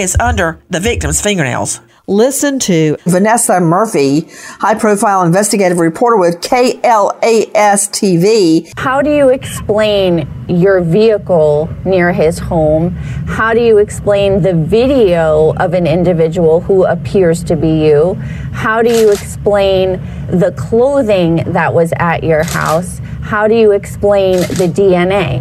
is 0.00 0.16
under 0.18 0.60
the 0.70 0.80
victim's 0.80 1.20
fingernails. 1.20 1.80
Listen 2.06 2.58
to 2.58 2.96
Vanessa 3.04 3.60
Murphy, 3.60 4.26
high 4.58 4.74
profile 4.74 5.22
investigative 5.22 5.78
reporter 5.78 6.16
with 6.16 6.40
KLAS 6.40 7.88
TV. 7.90 8.72
How 8.76 9.00
do 9.00 9.14
you 9.14 9.28
explain 9.28 10.28
your 10.48 10.80
vehicle 10.80 11.68
near 11.84 12.12
his 12.12 12.38
home? 12.38 12.90
How 13.28 13.54
do 13.54 13.60
you 13.60 13.78
explain 13.78 14.42
the 14.42 14.54
video 14.54 15.52
of 15.58 15.72
an 15.72 15.86
individual 15.86 16.60
who 16.60 16.84
appears 16.84 17.44
to 17.44 17.54
be 17.54 17.86
you? 17.86 18.14
How 18.52 18.82
do 18.82 18.92
you 18.92 19.12
explain 19.12 20.00
the 20.26 20.52
clothing 20.56 21.44
that 21.52 21.72
was 21.72 21.92
at 21.98 22.24
your 22.24 22.42
house? 22.42 22.98
How 23.22 23.46
do 23.46 23.54
you 23.54 23.70
explain 23.70 24.38
the 24.38 24.66
DNA? 24.66 25.40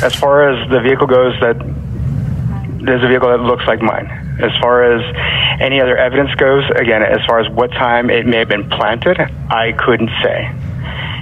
As 0.00 0.14
far 0.14 0.48
as 0.48 0.70
the 0.70 0.80
vehicle 0.80 1.08
goes, 1.08 1.34
that 1.40 1.56
there's 2.84 3.02
a 3.02 3.08
vehicle 3.08 3.28
that 3.28 3.40
looks 3.40 3.64
like 3.66 3.80
mine. 3.80 4.06
As 4.40 4.50
far 4.60 4.84
as 4.84 5.02
any 5.60 5.80
other 5.80 5.96
evidence 5.96 6.34
goes, 6.34 6.64
again, 6.76 7.02
as 7.02 7.20
far 7.26 7.40
as 7.40 7.48
what 7.50 7.70
time 7.72 8.10
it 8.10 8.26
may 8.26 8.38
have 8.38 8.48
been 8.48 8.68
planted, 8.70 9.18
I 9.20 9.72
couldn't 9.72 10.10
say. 10.22 10.50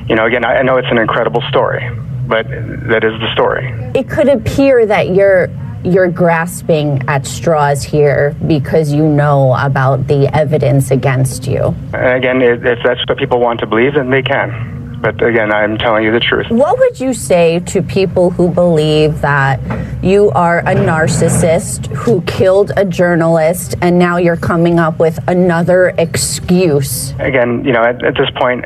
You 0.09 0.16
know, 0.16 0.27
again, 0.27 0.44
I 0.44 0.62
know 0.62 0.77
it's 0.77 0.90
an 0.90 0.98
incredible 0.98 1.42
story, 1.48 1.88
but 2.27 2.48
that 2.48 3.05
is 3.05 3.18
the 3.20 3.33
story. 3.33 3.68
It 3.94 4.09
could 4.09 4.29
appear 4.29 4.87
that 4.87 5.14
you're 5.14 5.48
you're 5.85 6.09
grasping 6.09 7.03
at 7.09 7.27
straws 7.27 7.83
here 7.83 8.37
because 8.46 8.92
you 8.92 9.05
know 9.05 9.57
about 9.59 10.07
the 10.07 10.29
evidence 10.33 10.92
against 10.92 11.48
you. 11.48 11.75
Again, 11.92 12.40
if 12.40 12.79
that's 12.85 13.01
what 13.09 13.18
people 13.18 13.40
want 13.40 13.59
to 13.61 13.66
believe, 13.66 13.94
then 13.94 14.11
they 14.11 14.22
can. 14.22 14.82
But 15.03 15.21
again, 15.21 15.53
I'm 15.53 15.79
telling 15.79 16.05
you 16.05 16.12
the 16.12 16.21
truth. 16.21 16.47
What 16.49 16.79
would 16.79 17.01
you 17.01 17.12
say 17.12 17.59
to 17.67 17.83
people 17.83 18.31
who 18.31 18.49
believe 18.49 19.21
that 19.21 19.59
you 20.03 20.31
are 20.31 20.61
a 20.61 20.77
narcissist 20.77 21.88
who 21.88 22.23
killed 22.23 22.71
a 22.77 22.85
journalist 22.85 23.75
and 23.83 23.99
now 23.99 24.19
you're 24.19 24.37
coming 24.37 24.79
up 24.79 25.01
with 25.01 25.19
another 25.27 25.93
excuse? 25.99 27.15
Again, 27.19 27.65
you 27.65 27.73
know, 27.73 27.83
at, 27.83 28.05
at 28.05 28.15
this 28.15 28.31
point, 28.37 28.65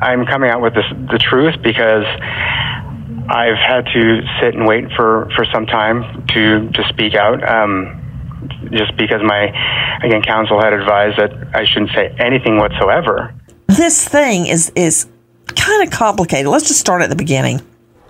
I'm 0.00 0.26
coming 0.26 0.50
out 0.50 0.60
with 0.60 0.74
this, 0.74 0.84
the 1.12 1.18
truth 1.18 1.54
because 1.62 2.04
I've 3.28 3.56
had 3.56 3.86
to 3.94 4.20
sit 4.40 4.54
and 4.54 4.66
wait 4.66 4.86
for, 4.96 5.30
for 5.36 5.44
some 5.54 5.66
time 5.66 6.26
to, 6.34 6.70
to 6.70 6.88
speak 6.88 7.14
out. 7.14 7.48
Um, 7.48 8.04
just 8.72 8.96
because 8.96 9.20
my, 9.22 9.52
again, 10.02 10.22
counsel 10.22 10.60
had 10.60 10.72
advised 10.72 11.18
that 11.18 11.30
I 11.54 11.64
shouldn't 11.64 11.90
say 11.94 12.14
anything 12.18 12.56
whatsoever. 12.56 13.32
This 13.68 14.06
thing 14.06 14.46
is, 14.46 14.72
is 14.74 15.06
kind 15.54 15.86
of 15.86 15.92
complicated. 15.92 16.46
Let's 16.46 16.68
just 16.68 16.80
start 16.80 17.02
at 17.02 17.08
the 17.08 17.16
beginning. 17.16 17.60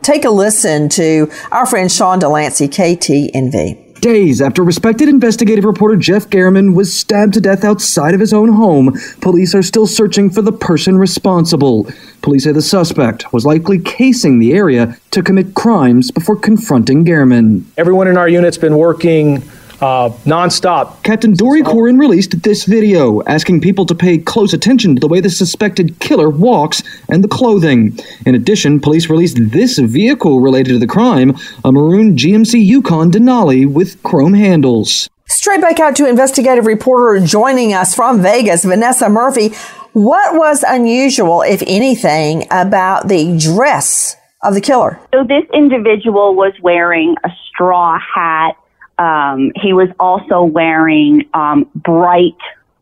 Take 0.03 0.25
a 0.25 0.31
listen 0.31 0.89
to 0.91 1.31
our 1.51 1.67
friend 1.67 1.91
Sean 1.91 2.19
Delancey, 2.19 2.69
KTNV. 2.69 4.01
Days 4.01 4.41
after 4.41 4.63
respected 4.63 5.09
investigative 5.09 5.65
reporter 5.65 5.97
Jeff 5.97 6.31
German 6.31 6.73
was 6.73 6.95
stabbed 6.95 7.35
to 7.35 7.41
death 7.41 7.65
outside 7.65 8.15
of 8.15 8.21
his 8.21 8.33
own 8.33 8.53
home, 8.53 8.97
police 9.21 9.57
are 9.57 9.63
still 9.63 9.89
searching 9.89 10.31
for 10.31 10.41
the 10.41 10.53
person 10.53 10.99
responsible. 10.99 11.89
Police 12.23 12.45
say 12.45 12.53
the 12.53 12.63
suspect 12.63 13.33
was 13.33 13.45
likely 13.45 13.81
casing 13.81 14.39
the 14.39 14.53
area 14.53 14.97
to 15.11 15.21
commit 15.21 15.57
crimes 15.57 16.13
before 16.13 16.37
confronting 16.37 17.05
German. 17.05 17.67
Everyone 17.77 18.07
in 18.07 18.17
our 18.17 18.29
unit's 18.29 18.57
been 18.57 18.77
working 18.77 19.43
uh, 19.81 20.11
nonstop. 20.25 21.03
Captain 21.03 21.35
Dori 21.35 21.63
Koren 21.63 21.99
released 21.99 22.43
this 22.43 22.65
video 22.65 23.23
asking 23.25 23.61
people 23.61 23.87
to 23.87 23.95
pay 23.95 24.19
close 24.19 24.53
attention 24.53 24.95
to 24.95 25.01
the 25.01 25.09
way 25.09 25.21
the 25.21 25.31
suspected 25.31 25.99
killer 26.01 26.29
walks 26.29 26.83
and 27.09 27.23
the 27.23 27.29
clothing. 27.29 27.99
In 28.27 28.35
addition, 28.35 28.81
police 28.81 29.09
released 29.09 29.39
this 29.39 29.79
vehicle 29.79 30.41
related 30.41 30.73
to 30.73 30.79
the 30.79 30.87
crime, 30.87 31.37
a 31.65 31.73
maroon 31.73 32.17
GMC 32.17 32.65
Yukon 32.65 33.11
Denali 33.11 33.71
with 33.71 34.03
chrome 34.03 34.35
handles. 34.35 35.09
Straight 35.27 35.61
back 35.61 35.79
out 35.79 35.95
to 35.97 36.09
investigative 36.09 36.67
reporter 36.67 37.25
joining 37.25 37.75
us 37.75 37.95
from 37.95 38.23
Vegas, 38.23 38.65
Vanessa 38.65 39.09
Murphy. 39.09 39.51
What 39.93 40.35
was 40.35 40.65
unusual, 40.67 41.43
if 41.43 41.63
anything, 41.67 42.47
about 42.51 43.09
the 43.09 43.39
dress 43.39 44.17
of 44.43 44.55
the 44.55 44.61
killer? 44.61 44.99
So 45.13 45.25
this 45.25 45.45
individual 45.53 46.35
was 46.35 46.55
wearing 46.63 47.15
a 47.25 47.29
straw 47.51 47.99
hat 47.99 48.57
um, 48.99 49.53
he 49.55 49.73
was 49.73 49.89
also 49.99 50.43
wearing 50.43 51.29
um, 51.35 51.71
bright 51.75 52.37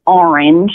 orange. 0.07 0.73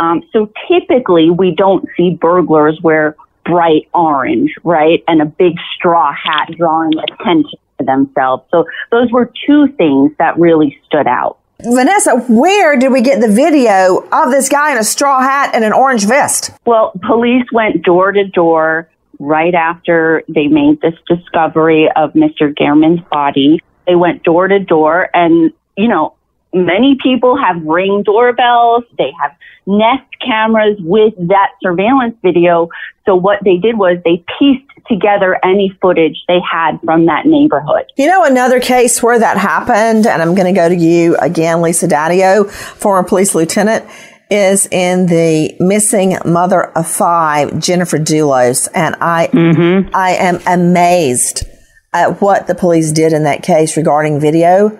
Um, 0.00 0.22
so 0.32 0.50
typically, 0.68 1.30
we 1.30 1.54
don't 1.54 1.86
see 1.96 2.10
burglars 2.20 2.78
wear 2.82 3.16
bright 3.44 3.88
orange, 3.94 4.54
right? 4.62 5.02
And 5.08 5.20
a 5.20 5.26
big 5.26 5.54
straw 5.74 6.12
hat 6.12 6.50
drawing 6.56 6.92
attention 6.98 7.58
to 7.78 7.84
themselves. 7.84 8.44
So 8.50 8.66
those 8.90 9.10
were 9.10 9.32
two 9.46 9.68
things 9.76 10.12
that 10.18 10.38
really 10.38 10.78
stood 10.86 11.06
out. 11.06 11.38
Vanessa, 11.60 12.16
where 12.28 12.76
did 12.76 12.92
we 12.92 13.00
get 13.00 13.20
the 13.20 13.28
video 13.28 14.06
of 14.12 14.30
this 14.30 14.48
guy 14.48 14.70
in 14.70 14.78
a 14.78 14.84
straw 14.84 15.20
hat 15.20 15.50
and 15.54 15.64
an 15.64 15.72
orange 15.72 16.06
vest? 16.06 16.52
Well, 16.64 16.92
police 17.04 17.46
went 17.52 17.82
door 17.82 18.12
to 18.12 18.24
door 18.28 18.88
right 19.18 19.54
after 19.54 20.22
they 20.28 20.46
made 20.46 20.80
this 20.80 20.94
discovery 21.08 21.88
of 21.96 22.12
Mr. 22.12 22.56
German's 22.56 23.00
body. 23.10 23.60
They 23.88 23.96
went 23.96 24.22
door 24.22 24.46
to 24.46 24.60
door 24.60 25.08
and, 25.14 25.52
you 25.76 25.88
know, 25.88 26.14
many 26.52 26.96
people 27.02 27.36
have 27.36 27.62
ring 27.64 28.02
doorbells. 28.04 28.84
They 28.96 29.12
have 29.20 29.34
Nest 29.66 30.04
cameras 30.24 30.76
with 30.80 31.14
that 31.28 31.52
surveillance 31.62 32.16
video. 32.22 32.68
So 33.06 33.16
what 33.16 33.42
they 33.44 33.56
did 33.56 33.78
was 33.78 33.98
they 34.04 34.24
pieced 34.38 34.64
together 34.88 35.38
any 35.44 35.76
footage 35.80 36.22
they 36.28 36.40
had 36.40 36.78
from 36.84 37.06
that 37.06 37.26
neighborhood. 37.26 37.84
You 37.96 38.06
know, 38.08 38.24
another 38.24 38.60
case 38.60 39.02
where 39.02 39.18
that 39.18 39.36
happened, 39.36 40.06
and 40.06 40.22
I'm 40.22 40.34
going 40.34 40.52
to 40.52 40.58
go 40.58 40.68
to 40.68 40.76
you 40.76 41.16
again, 41.16 41.60
Lisa 41.60 41.88
Dadio, 41.88 42.50
former 42.50 43.06
police 43.06 43.34
lieutenant, 43.34 43.84
is 44.30 44.66
in 44.70 45.06
the 45.06 45.56
missing 45.58 46.16
mother 46.26 46.64
of 46.64 46.86
five, 46.86 47.58
Jennifer 47.58 47.98
Dulos. 47.98 48.68
And 48.74 48.94
I, 49.00 49.28
Mm-hmm. 49.28 49.94
I 49.94 50.10
am 50.12 50.40
amazed 50.46 51.44
at 51.92 52.20
what 52.20 52.46
the 52.46 52.54
police 52.54 52.92
did 52.92 53.12
in 53.12 53.24
that 53.24 53.42
case 53.42 53.76
regarding 53.76 54.20
video. 54.20 54.78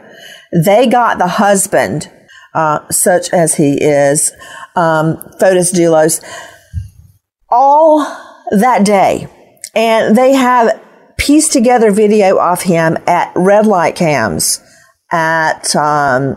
They 0.53 0.87
got 0.87 1.19
the 1.19 1.27
husband, 1.27 2.11
uh, 2.55 2.89
such 2.91 3.31
as 3.31 3.55
he 3.55 3.75
is, 3.83 4.33
um, 4.77 5.17
Fotis 5.41 5.73
Dulos, 5.73 6.23
all 7.49 8.01
that 8.51 8.85
day. 8.85 9.29
And 9.75 10.17
they 10.17 10.33
have 10.33 10.81
pieced 11.19 11.53
together 11.53 11.91
video 11.91 12.39
of 12.39 12.63
him 12.63 12.97
at 13.07 13.33
red 13.35 13.67
light 13.67 13.97
cams, 13.97 14.61
at 15.11 15.75
um, 15.77 16.37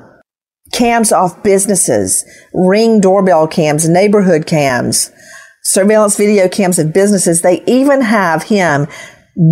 cams 0.72 1.12
off 1.12 1.42
businesses, 1.44 2.26
ring 2.54 3.00
doorbell 3.00 3.48
cams, 3.48 3.88
neighborhood 3.88 4.46
cams, 4.46 5.12
surveillance 5.64 6.18
video 6.18 6.48
cams 6.48 6.80
of 6.80 6.94
businesses. 6.94 7.42
They 7.42 7.64
even 7.66 8.02
have 8.02 8.44
him 8.44 8.88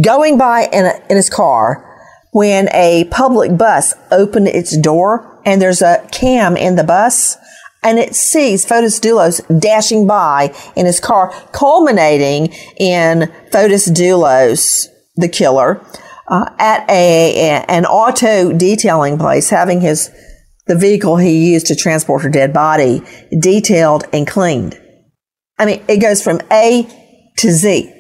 going 0.02 0.38
by 0.38 0.68
in, 0.72 0.86
a, 0.86 1.02
in 1.10 1.16
his 1.16 1.30
car 1.30 1.86
when 2.32 2.70
a 2.74 3.06
public 3.06 3.58
bus 3.58 3.94
opened 4.12 4.48
its 4.48 4.78
door 4.78 5.42
and 5.46 5.62
there's 5.62 5.82
a 5.82 6.08
cam 6.12 6.56
in 6.56 6.76
the 6.76 6.84
bus 6.84 7.38
and 7.82 7.98
it 7.98 8.14
sees 8.14 8.66
Fotis 8.66 9.00
Dulos 9.00 9.42
dashing 9.60 10.06
by 10.06 10.54
in 10.76 10.86
his 10.86 11.00
car, 11.00 11.32
culminating 11.54 12.54
in 12.78 13.32
Fotis 13.52 13.90
Dulos, 13.90 14.88
the 15.16 15.30
killer, 15.30 15.82
uh, 16.28 16.50
at 16.60 16.90
a, 16.90 17.64
an 17.68 17.86
auto 17.86 18.52
detailing 18.52 19.18
place, 19.18 19.50
having 19.50 19.82
his 19.82 20.12
the 20.68 20.76
vehicle 20.76 21.18
he 21.18 21.52
used 21.52 21.66
to 21.66 21.76
transport 21.76 22.22
her 22.22 22.30
dead 22.30 22.54
body 22.54 23.02
detailed 23.40 24.04
and 24.14 24.28
cleaned. 24.28 24.80
I 25.58 25.66
mean, 25.66 25.84
it 25.88 25.98
goes 25.98 26.22
from 26.22 26.42
A 26.52 26.88
to 27.38 27.52
Z. 27.52 27.92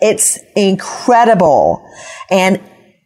It's 0.00 0.38
incredible. 0.56 1.86
And 2.30 2.60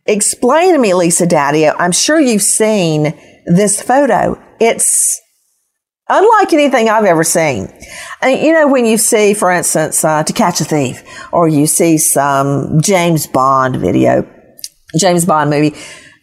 explain 0.06 0.74
to 0.74 0.78
me, 0.78 0.94
Lisa 0.94 1.26
Dadio, 1.26 1.74
I'm 1.78 1.92
sure 1.92 2.20
you've 2.20 2.42
seen 2.42 3.18
this 3.46 3.80
photo. 3.82 4.40
It's 4.60 5.20
unlike 6.08 6.52
anything 6.52 6.88
I've 6.88 7.04
ever 7.04 7.24
seen. 7.24 7.72
And 8.20 8.40
you 8.40 8.52
know, 8.52 8.68
when 8.68 8.86
you 8.86 8.98
see, 8.98 9.34
for 9.34 9.50
instance, 9.50 10.04
uh, 10.04 10.22
To 10.22 10.32
Catch 10.32 10.60
a 10.60 10.64
Thief, 10.64 11.02
or 11.32 11.48
you 11.48 11.66
see 11.66 11.98
some 11.98 12.80
James 12.82 13.26
Bond 13.26 13.76
video, 13.76 14.28
James 14.96 15.24
Bond 15.24 15.50
movie, 15.50 15.74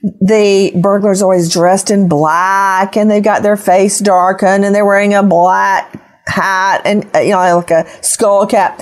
the 0.03 0.71
burglar's 0.81 1.21
always 1.21 1.51
dressed 1.51 1.91
in 1.91 2.07
black 2.07 2.97
and 2.97 3.09
they've 3.09 3.23
got 3.23 3.43
their 3.43 3.57
face 3.57 3.99
darkened 3.99 4.65
and 4.65 4.73
they're 4.73 4.85
wearing 4.85 5.13
a 5.13 5.21
black 5.21 6.27
hat 6.27 6.81
and, 6.85 7.09
uh, 7.15 7.19
you 7.19 7.31
know, 7.31 7.57
like 7.57 7.71
a 7.71 7.85
skull 8.03 8.47
cap. 8.47 8.81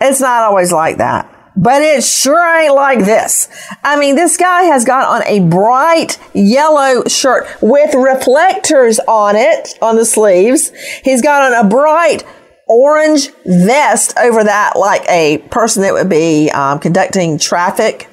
It's 0.00 0.20
not 0.20 0.42
always 0.44 0.72
like 0.72 0.98
that. 0.98 1.36
But 1.56 1.82
it 1.82 2.02
sure 2.04 2.62
ain't 2.62 2.74
like 2.74 3.00
this. 3.00 3.48
I 3.82 3.98
mean, 3.98 4.14
this 4.14 4.36
guy 4.36 4.62
has 4.62 4.84
got 4.84 5.08
on 5.08 5.26
a 5.26 5.40
bright 5.40 6.18
yellow 6.32 7.04
shirt 7.06 7.46
with 7.60 7.94
reflectors 7.94 8.98
on 9.00 9.36
it, 9.36 9.76
on 9.82 9.96
the 9.96 10.04
sleeves. 10.04 10.72
He's 11.04 11.20
got 11.20 11.52
on 11.52 11.66
a 11.66 11.68
bright 11.68 12.24
orange 12.66 13.30
vest 13.44 14.16
over 14.16 14.44
that, 14.44 14.76
like 14.76 15.02
a 15.08 15.38
person 15.50 15.82
that 15.82 15.92
would 15.92 16.08
be 16.08 16.50
um, 16.50 16.78
conducting 16.78 17.36
traffic 17.36 18.08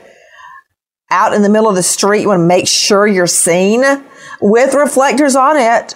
out 1.12 1.32
in 1.32 1.42
the 1.42 1.50
middle 1.50 1.70
of 1.70 1.76
the 1.76 1.84
street. 1.84 2.24
You 2.24 2.30
want 2.30 2.42
to 2.42 2.48
make 2.48 2.68
sure 2.68 3.08
you're 3.08 3.28
seen 3.28 3.84
with 4.42 4.74
reflectors 4.74 5.36
on 5.36 5.58
it. 5.58 5.96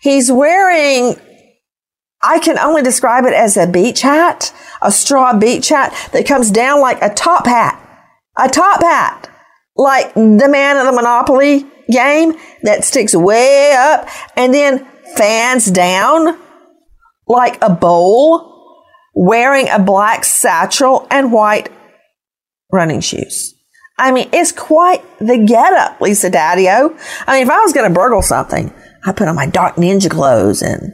He's 0.00 0.30
wearing, 0.30 1.18
I 2.26 2.38
can 2.38 2.58
only 2.58 2.82
describe 2.82 3.24
it 3.26 3.34
as 3.34 3.56
a 3.56 3.66
beach 3.66 4.00
hat, 4.00 4.52
a 4.80 4.90
straw 4.90 5.38
beach 5.38 5.68
hat 5.68 5.94
that 6.12 6.26
comes 6.26 6.50
down 6.50 6.80
like 6.80 7.02
a 7.02 7.12
top 7.12 7.46
hat, 7.46 7.78
a 8.38 8.48
top 8.48 8.80
hat, 8.82 9.28
like 9.76 10.14
the 10.14 10.48
man 10.48 10.78
of 10.78 10.86
the 10.86 10.92
Monopoly 10.92 11.66
game 11.90 12.34
that 12.62 12.84
sticks 12.84 13.14
way 13.14 13.74
up 13.76 14.08
and 14.36 14.54
then 14.54 14.86
fans 15.16 15.66
down 15.66 16.38
like 17.28 17.62
a 17.62 17.70
bowl, 17.70 18.82
wearing 19.14 19.68
a 19.68 19.78
black 19.78 20.24
satchel 20.24 21.06
and 21.10 21.30
white 21.30 21.70
running 22.72 23.00
shoes. 23.00 23.54
I 23.98 24.12
mean, 24.12 24.28
it's 24.32 24.50
quite 24.50 25.02
the 25.18 25.38
getup, 25.38 26.00
Lisa 26.00 26.30
Dadio. 26.30 26.98
I 27.26 27.34
mean, 27.34 27.42
if 27.42 27.50
I 27.50 27.60
was 27.60 27.72
going 27.72 27.88
to 27.88 27.94
burgle 27.94 28.22
something, 28.22 28.72
I 29.04 29.12
put 29.12 29.28
on 29.28 29.36
my 29.36 29.46
dark 29.46 29.76
ninja 29.76 30.10
clothes 30.10 30.62
and 30.62 30.92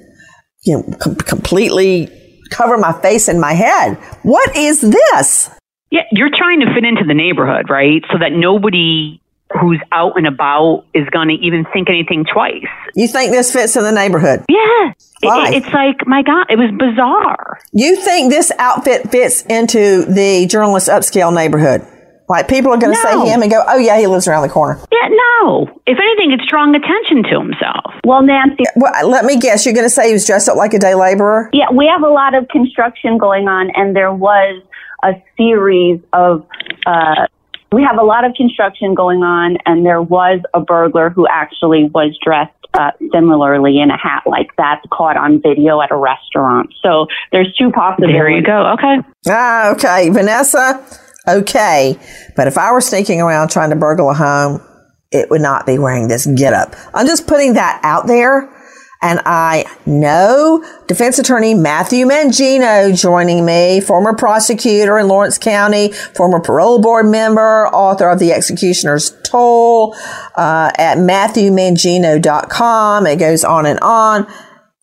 you 0.62 0.76
know 0.76 0.96
com- 1.00 1.16
completely 1.16 2.08
cover 2.50 2.76
my 2.76 2.92
face 3.00 3.28
and 3.28 3.40
my 3.40 3.52
head. 3.52 3.94
What 4.22 4.56
is 4.56 4.80
this? 4.80 5.50
Yeah, 5.90 6.02
you're 6.12 6.30
trying 6.34 6.60
to 6.60 6.72
fit 6.74 6.84
into 6.84 7.04
the 7.04 7.14
neighborhood, 7.14 7.70
right? 7.70 8.02
So 8.12 8.18
that 8.18 8.32
nobody 8.32 9.20
who's 9.60 9.80
out 9.90 10.16
and 10.16 10.26
about 10.26 10.84
is 10.94 11.08
going 11.10 11.28
to 11.28 11.34
even 11.34 11.64
think 11.72 11.88
anything 11.88 12.24
twice. 12.32 12.66
You 12.94 13.08
think 13.08 13.32
this 13.32 13.52
fits 13.52 13.76
in 13.76 13.82
the 13.82 13.90
neighborhood? 13.90 14.44
Yeah. 14.48 14.92
Why? 15.22 15.48
It, 15.48 15.54
it's 15.64 15.72
like, 15.72 16.06
my 16.06 16.22
God, 16.22 16.46
it 16.48 16.56
was 16.56 16.70
bizarre. 16.78 17.58
You 17.72 17.96
think 17.96 18.30
this 18.30 18.52
outfit 18.58 19.10
fits 19.10 19.42
into 19.42 20.04
the 20.04 20.46
journalist 20.46 20.88
upscale 20.88 21.34
neighborhood? 21.34 21.82
Like 22.30 22.46
people 22.46 22.72
are 22.72 22.78
going 22.78 22.94
to 22.94 23.02
No. 23.02 23.24
say 23.24 23.30
him 23.32 23.42
and 23.42 23.50
go, 23.50 23.60
"Oh 23.66 23.76
yeah, 23.76 23.98
he 23.98 24.06
lives 24.06 24.28
around 24.28 24.42
the 24.42 24.48
corner." 24.48 24.78
Yeah, 24.92 25.08
no. 25.42 25.66
If 25.84 25.98
anything, 25.98 26.30
it's 26.30 26.46
drawing 26.48 26.76
attention 26.76 27.24
to 27.24 27.40
himself. 27.40 27.92
Well, 28.04 28.22
Nancy. 28.22 28.62
Well, 28.76 28.92
let 29.08 29.24
me 29.24 29.36
guess. 29.36 29.66
You're 29.66 29.74
going 29.74 29.84
to 29.86 29.90
say 29.90 30.06
he 30.06 30.12
was 30.12 30.24
dressed 30.24 30.48
up 30.48 30.56
like 30.56 30.72
a 30.72 30.78
day 30.78 30.94
laborer? 30.94 31.50
Yeah, 31.52 31.66
we 31.74 31.86
have 31.88 32.02
a 32.02 32.08
lot 32.08 32.34
of 32.34 32.46
construction 32.48 33.18
going 33.18 33.48
on, 33.48 33.70
and 33.74 33.96
there 33.96 34.12
was 34.14 34.62
a 35.02 35.14
series 35.36 36.00
of. 36.12 36.46
Uh, 36.86 37.26
we 37.72 37.82
have 37.82 37.98
a 37.98 38.04
lot 38.04 38.24
of 38.24 38.34
construction 38.34 38.94
going 38.94 39.22
on, 39.24 39.56
and 39.66 39.84
there 39.84 40.00
was 40.02 40.40
a 40.54 40.60
burglar 40.60 41.10
who 41.10 41.26
actually 41.28 41.90
was 41.92 42.16
dressed 42.24 42.52
uh, 42.74 42.90
similarly 43.12 43.80
in 43.80 43.90
a 43.90 43.96
hat 43.98 44.22
like 44.26 44.54
that, 44.56 44.82
caught 44.92 45.16
on 45.16 45.40
video 45.42 45.80
at 45.80 45.90
a 45.90 45.96
restaurant. 45.96 46.72
So 46.82 47.06
there's 47.32 47.52
two 47.56 47.70
possibilities. 47.72 48.16
There 48.16 48.30
you 48.30 48.42
go. 48.42 48.72
Okay. 48.74 48.96
Ah, 49.28 49.70
okay, 49.72 50.10
Vanessa. 50.10 50.84
Okay, 51.28 51.98
but 52.34 52.48
if 52.48 52.56
I 52.56 52.72
were 52.72 52.80
sneaking 52.80 53.20
around 53.20 53.48
trying 53.48 53.68
to 53.70 53.76
burgle 53.76 54.10
a 54.10 54.14
home, 54.14 54.62
it 55.10 55.28
would 55.30 55.42
not 55.42 55.66
be 55.66 55.78
wearing 55.78 56.08
this 56.08 56.26
getup. 56.26 56.74
I'm 56.94 57.06
just 57.06 57.26
putting 57.26 57.52
that 57.54 57.80
out 57.82 58.06
there. 58.06 58.56
And 59.02 59.18
I 59.24 59.64
know 59.86 60.62
defense 60.86 61.18
attorney 61.18 61.54
Matthew 61.54 62.04
Mangino 62.04 62.94
joining 62.94 63.46
me, 63.46 63.80
former 63.80 64.14
prosecutor 64.14 64.98
in 64.98 65.08
Lawrence 65.08 65.38
County, 65.38 65.92
former 65.92 66.38
parole 66.38 66.82
board 66.82 67.06
member, 67.06 67.66
author 67.68 68.10
of 68.10 68.18
The 68.18 68.32
Executioner's 68.32 69.18
Toll 69.22 69.94
uh, 70.36 70.70
at 70.76 70.98
MatthewMangino.com. 70.98 73.06
It 73.06 73.16
goes 73.16 73.42
on 73.42 73.64
and 73.64 73.80
on. 73.80 74.26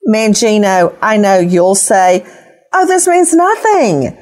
Mangino, 0.10 0.97
I 1.00 1.17
know 1.17 1.38
you'll 1.38 1.76
say, 1.76 2.26
oh, 2.73 2.88
this 2.88 3.08
means 3.08 3.34
nothing. 3.34 4.17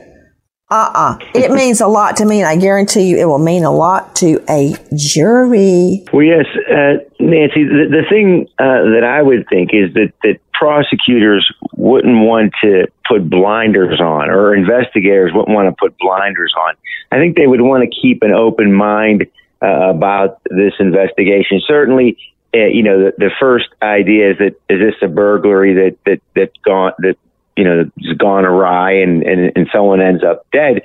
Uh-uh. 0.75 1.17
It 1.33 1.51
means 1.51 1.79
a 1.79 1.87
lot 1.87 2.17
to 2.17 2.25
me, 2.25 2.41
and 2.41 2.49
I 2.49 2.57
guarantee 2.57 3.03
you 3.07 3.17
it 3.17 3.25
will 3.25 3.39
mean 3.39 3.63
a 3.63 3.71
lot 3.71 4.13
to 4.17 4.43
a 4.49 4.75
jury. 4.93 6.03
Well, 6.11 6.23
yes, 6.23 6.45
uh, 6.69 6.99
Nancy. 7.17 7.63
The, 7.63 7.87
the 7.89 8.03
thing 8.09 8.49
uh, 8.59 8.91
that 8.91 9.03
I 9.05 9.21
would 9.21 9.47
think 9.47 9.69
is 9.73 9.93
that 9.93 10.11
that 10.23 10.39
prosecutors 10.51 11.49
wouldn't 11.77 12.19
want 12.19 12.51
to 12.63 12.87
put 13.07 13.29
blinders 13.29 14.01
on, 14.01 14.29
or 14.29 14.53
investigators 14.53 15.31
wouldn't 15.33 15.55
want 15.55 15.69
to 15.69 15.75
put 15.79 15.97
blinders 15.97 16.53
on. 16.67 16.75
I 17.09 17.19
think 17.19 17.37
they 17.37 17.47
would 17.47 17.61
want 17.61 17.89
to 17.89 18.01
keep 18.01 18.21
an 18.21 18.31
open 18.31 18.73
mind 18.73 19.27
uh, 19.63 19.89
about 19.89 20.41
this 20.49 20.73
investigation. 20.79 21.61
Certainly, 21.65 22.17
uh, 22.53 22.65
you 22.65 22.83
know, 22.83 22.99
the, 22.99 23.13
the 23.17 23.31
first 23.39 23.69
idea 23.81 24.31
is 24.31 24.37
that 24.39 24.55
is 24.67 24.79
this 24.81 24.95
a 25.01 25.07
burglary 25.07 25.73
that 25.73 25.97
that 26.05 26.21
that 26.35 26.51
gone 26.63 26.91
that 26.99 27.15
you 27.55 27.63
know 27.63 27.89
has 28.03 28.17
gone 28.17 28.45
awry 28.45 28.93
and, 28.93 29.23
and 29.23 29.51
and 29.55 29.67
someone 29.73 30.01
ends 30.01 30.23
up 30.23 30.45
dead. 30.51 30.81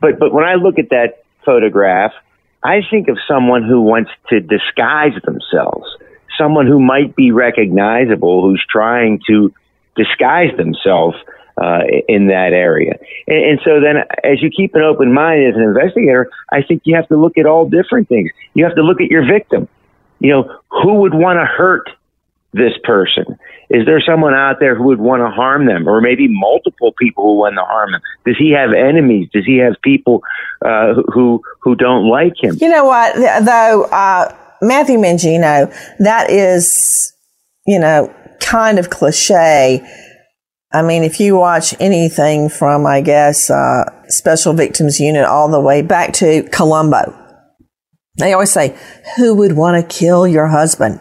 But 0.00 0.18
but 0.18 0.32
when 0.32 0.44
I 0.44 0.54
look 0.54 0.78
at 0.78 0.90
that 0.90 1.24
photograph, 1.44 2.12
I 2.62 2.80
think 2.88 3.08
of 3.08 3.18
someone 3.26 3.64
who 3.64 3.82
wants 3.82 4.10
to 4.28 4.40
disguise 4.40 5.14
themselves, 5.24 5.86
someone 6.38 6.66
who 6.66 6.80
might 6.80 7.16
be 7.16 7.30
recognizable, 7.30 8.42
who's 8.42 8.64
trying 8.68 9.20
to 9.28 9.52
disguise 9.96 10.56
themselves 10.56 11.16
uh, 11.60 11.80
in 12.08 12.28
that 12.28 12.52
area. 12.52 12.98
And, 13.26 13.44
and 13.44 13.60
so 13.64 13.80
then, 13.80 14.04
as 14.24 14.42
you 14.42 14.50
keep 14.50 14.74
an 14.74 14.82
open 14.82 15.12
mind 15.12 15.44
as 15.46 15.54
an 15.56 15.62
investigator, 15.62 16.30
I 16.50 16.62
think 16.62 16.82
you 16.84 16.96
have 16.96 17.08
to 17.08 17.16
look 17.16 17.36
at 17.36 17.46
all 17.46 17.68
different 17.68 18.08
things. 18.08 18.30
You 18.54 18.64
have 18.64 18.74
to 18.76 18.82
look 18.82 19.00
at 19.00 19.08
your 19.08 19.26
victim. 19.26 19.68
You 20.20 20.30
know, 20.30 20.58
who 20.70 20.94
would 21.00 21.14
want 21.14 21.38
to 21.38 21.44
hurt 21.44 21.90
this 22.52 22.72
person? 22.84 23.24
Is 23.70 23.86
there 23.86 24.00
someone 24.00 24.34
out 24.34 24.56
there 24.60 24.74
who 24.74 24.84
would 24.84 25.00
want 25.00 25.22
to 25.22 25.28
harm 25.28 25.66
them, 25.66 25.88
or 25.88 26.00
maybe 26.00 26.28
multiple 26.28 26.92
people 26.98 27.24
who 27.24 27.38
want 27.38 27.54
to 27.54 27.62
harm 27.62 27.92
them? 27.92 28.00
Does 28.26 28.36
he 28.38 28.50
have 28.52 28.70
enemies? 28.72 29.28
Does 29.32 29.46
he 29.46 29.58
have 29.58 29.74
people 29.82 30.22
uh, 30.64 30.94
who 31.12 31.42
who 31.60 31.74
don't 31.74 32.06
like 32.08 32.34
him? 32.38 32.56
You 32.60 32.68
know 32.68 32.84
what, 32.84 33.14
though, 33.16 33.84
uh, 33.84 34.34
Matthew 34.60 34.98
Mangino, 34.98 35.74
that 35.98 36.30
is, 36.30 37.12
you 37.66 37.78
know, 37.78 38.14
kind 38.40 38.78
of 38.78 38.90
cliche. 38.90 39.82
I 40.74 40.82
mean, 40.82 41.02
if 41.02 41.20
you 41.20 41.36
watch 41.36 41.74
anything 41.80 42.48
from, 42.48 42.86
I 42.86 43.00
guess, 43.00 43.50
uh, 43.50 43.84
Special 44.08 44.52
Victims 44.52 45.00
Unit 45.00 45.24
all 45.24 45.48
the 45.48 45.60
way 45.60 45.82
back 45.82 46.12
to 46.14 46.42
Columbo, 46.50 47.18
they 48.18 48.32
always 48.32 48.52
say, 48.52 48.76
Who 49.16 49.34
would 49.34 49.52
want 49.52 49.80
to 49.80 49.96
kill 49.96 50.26
your 50.26 50.48
husband? 50.48 51.00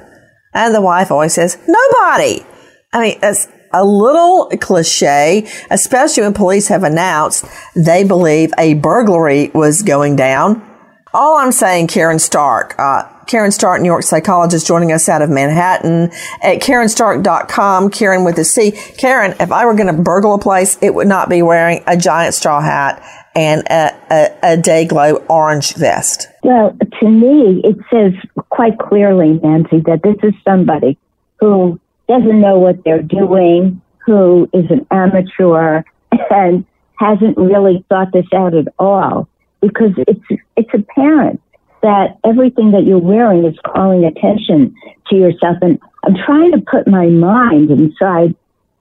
And 0.54 0.76
the 0.76 0.82
wife 0.82 1.12
always 1.12 1.34
says, 1.34 1.58
Nobody. 1.68 2.46
I 2.94 3.02
mean, 3.02 3.20
that's 3.22 3.48
a 3.74 3.86
little 3.86 4.50
cliche, 4.60 5.50
especially 5.70 6.24
when 6.24 6.34
police 6.34 6.68
have 6.68 6.84
announced 6.84 7.46
they 7.76 8.04
believe 8.04 8.52
a 8.58 8.74
burglary 8.76 9.50
was 9.54 9.82
going 9.82 10.16
down. 10.16 10.68
All 11.14 11.38
I'm 11.38 11.52
saying, 11.52 11.88
Caryn 11.88 12.20
Stark, 12.20 12.76
uh, 12.78 13.04
Caryn 13.26 13.52
Stark, 13.52 13.82
New 13.82 13.88
York 13.88 14.04
psychologist, 14.04 14.66
joining 14.66 14.92
us 14.92 15.10
out 15.10 15.22
of 15.22 15.30
Manhattan 15.30 16.12
at 16.42 16.62
CarynStark.com. 16.62 17.90
Caryn 17.90 18.26
with 18.26 18.38
a 18.40 18.46
C. 18.46 18.72
Caryn, 18.72 19.36
if 19.42 19.52
I 19.52 19.66
were 19.66 19.74
going 19.74 19.94
to 19.94 20.02
burgle 20.02 20.34
a 20.34 20.40
place, 20.40 20.78
it 20.82 20.94
would 20.94 21.08
not 21.08 21.30
be 21.30 21.42
wearing 21.42 21.84
a 21.88 21.98
giant 21.98 22.34
straw 22.34 22.62
hat 22.62 23.02
and 23.36 23.64
a, 23.70 23.96
a, 24.12 24.54
a 24.54 24.58
day 24.58 24.86
glow 24.86 25.16
orange 25.30 25.76
vest. 25.76 26.28
Well, 26.44 26.78
to 27.00 27.10
me, 27.10 27.62
it 27.64 27.78
says 27.92 28.14
quite 28.50 28.78
clearly, 28.80 29.40
Nancy, 29.44 29.80
that 29.82 30.02
this 30.04 30.18
is 30.24 30.34
somebody 30.44 30.98
who 31.40 31.80
doesn't 32.08 32.42
know 32.42 32.60
what 32.60 32.84
they're 32.84 33.02
doing, 33.02 33.82
who 34.06 34.50
is 34.54 34.70
an 34.70 34.86
amateur 34.92 35.84
and 36.30 36.66
hasn't 37.00 37.38
really 37.38 37.86
thought 37.90 38.12
this 38.12 38.28
out 38.34 38.54
at 38.54 38.68
all. 38.78 39.28
Because 39.62 39.92
it's 39.98 40.42
it's 40.58 40.74
apparent 40.74 41.40
that 41.82 42.18
everything 42.24 42.72
that 42.72 42.84
you're 42.84 43.00
wearing 43.00 43.46
is 43.46 43.58
calling 43.64 44.06
attention 44.06 44.76
to 45.10 45.16
yourself. 45.16 45.58
And 45.62 45.80
I'm 46.04 46.16
trying 46.16 46.52
to 46.52 46.60
put 46.60 46.88
my 46.88 47.08
mind 47.08 47.70
inside 47.70 48.36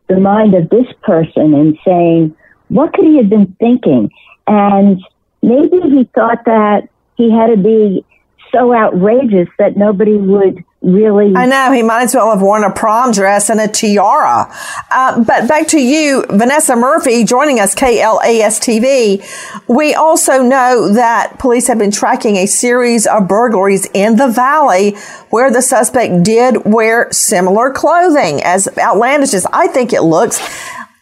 the 0.09 0.19
mind 0.19 0.55
of 0.55 0.71
this 0.71 0.87
person 1.03 1.55
and 1.55 1.79
saying 1.85 2.35
what 2.69 2.93
could 2.93 3.05
he 3.05 3.17
have 3.19 3.29
been 3.29 3.55
thinking 3.59 4.11
and 4.51 5.05
maybe 5.43 5.81
he 5.81 6.05
thought 6.15 6.45
that 6.45 6.89
he 7.17 7.31
had 7.31 7.49
to 7.49 7.57
be 7.57 8.05
so 8.51 8.75
outrageous 8.75 9.49
that 9.59 9.77
nobody 9.77 10.17
would 10.17 10.65
really. 10.83 11.35
I 11.37 11.47
know 11.47 11.73
he 11.73 11.83
might 11.83 12.05
as 12.05 12.15
well 12.15 12.31
have 12.31 12.43
worn 12.43 12.65
a 12.65 12.73
prom 12.73 13.13
dress 13.13 13.49
and 13.49 13.61
a 13.61 13.69
tiara. 13.69 14.53
Uh, 14.91 15.23
but 15.23 15.47
back 15.47 15.69
to 15.69 15.81
you, 15.81 16.25
Vanessa 16.31 16.75
Murphy, 16.75 17.23
joining 17.25 17.61
us, 17.61 17.77
KLAS 17.77 18.59
TV. 18.59 19.23
We 19.69 19.95
also 19.95 20.43
know 20.43 20.93
that 20.93 21.39
police 21.39 21.69
have 21.69 21.79
been 21.79 21.93
tracking 21.93 22.37
a 22.37 22.47
series 22.47 23.07
of 23.07 23.29
burglaries 23.29 23.87
in 23.95 24.17
the 24.17 24.29
valley 24.29 24.97
where 25.29 25.53
the 25.53 25.63
suspect 25.63 26.25
did 26.25 26.65
wear 26.65 27.09
similar 27.13 27.71
clothing. 27.71 28.43
As 28.43 28.69
outlandish 28.79 29.35
as 29.35 29.47
I 29.53 29.69
think 29.69 29.93
it 29.93 30.03
looks. 30.03 30.41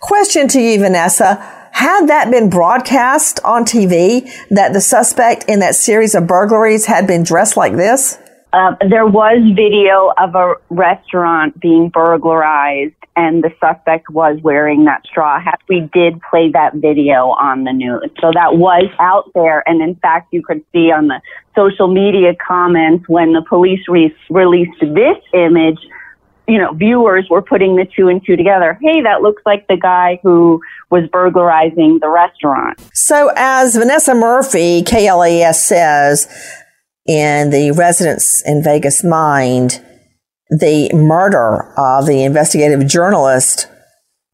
Question 0.01 0.49
to 0.49 0.61
you, 0.61 0.79
Vanessa. 0.81 1.58
Had 1.79 2.09
that 2.09 2.29
been 2.33 2.51
broadcast 2.51 3.39
on 3.45 3.65
TV 3.65 4.29
that 4.51 4.73
the 4.73 4.81
suspect 4.81 5.45
in 5.47 5.61
that 5.61 5.77
series 5.77 6.17
of 6.17 6.27
burglaries 6.27 6.87
had 6.87 7.07
been 7.07 7.23
dressed 7.23 7.57
like 7.57 7.77
this? 7.77 8.19
Uh, 8.53 8.75
there 8.91 9.07
was 9.07 9.39
video 9.55 10.13
of 10.19 10.35
a 10.35 10.57
restaurant 10.71 11.61
being 11.61 11.89
burglarized 11.89 12.97
and 13.15 13.45
the 13.45 13.51
suspect 13.61 14.11
was 14.11 14.41
wearing 14.43 14.87
that 14.87 15.07
straw 15.07 15.41
hat. 15.41 15.61
We 15.69 15.89
did 15.93 16.21
play 16.29 16.51
that 16.51 16.75
video 16.75 17.29
on 17.29 17.63
the 17.63 17.73
news. 17.73 18.11
So 18.21 18.33
that 18.35 18.57
was 18.57 18.91
out 18.99 19.31
there. 19.37 19.63
And 19.69 19.81
in 19.81 19.95
fact, 19.95 20.33
you 20.33 20.43
could 20.43 20.65
see 20.73 20.91
on 20.91 21.07
the 21.07 21.21
social 21.55 21.87
media 21.87 22.35
comments 22.45 23.09
when 23.09 23.35
the 23.35 23.43
police 23.49 23.87
re- 23.87 24.13
released 24.31 24.81
this 24.81 25.19
image, 25.33 25.79
you 26.49 26.59
know, 26.59 26.73
viewers 26.73 27.27
were 27.29 27.43
putting 27.43 27.77
the 27.77 27.87
two 27.95 28.09
and 28.09 28.25
two 28.25 28.35
together. 28.35 28.79
Hey, 28.81 29.03
that 29.03 29.21
looks 29.21 29.43
like 29.45 29.67
the 29.69 29.77
guy 29.77 30.19
who 30.23 30.61
was 30.91 31.05
burglarizing 31.13 31.99
the 32.01 32.09
restaurant. 32.09 32.81
So 32.95 33.31
as 33.37 33.77
Vanessa 33.77 34.15
Murphy, 34.15 34.83
KLAS 34.83 35.57
says, 35.57 36.27
in 37.07 37.51
the 37.51 37.73
residents 37.73 38.43
in 38.45 38.63
Vegas 38.63 39.05
mind, 39.05 39.83
the 40.51 40.91
murder 40.95 41.75
of 41.77 42.07
the 42.07 42.25
investigative 42.25 42.87
journalist 42.89 43.69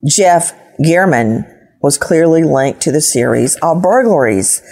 Jeff 0.06 0.52
German 0.82 1.44
was 1.82 1.98
clearly 1.98 2.42
linked 2.42 2.80
to 2.82 2.92
the 2.92 3.00
series 3.00 3.56
of 3.56 3.82
burglaries. 3.82 4.62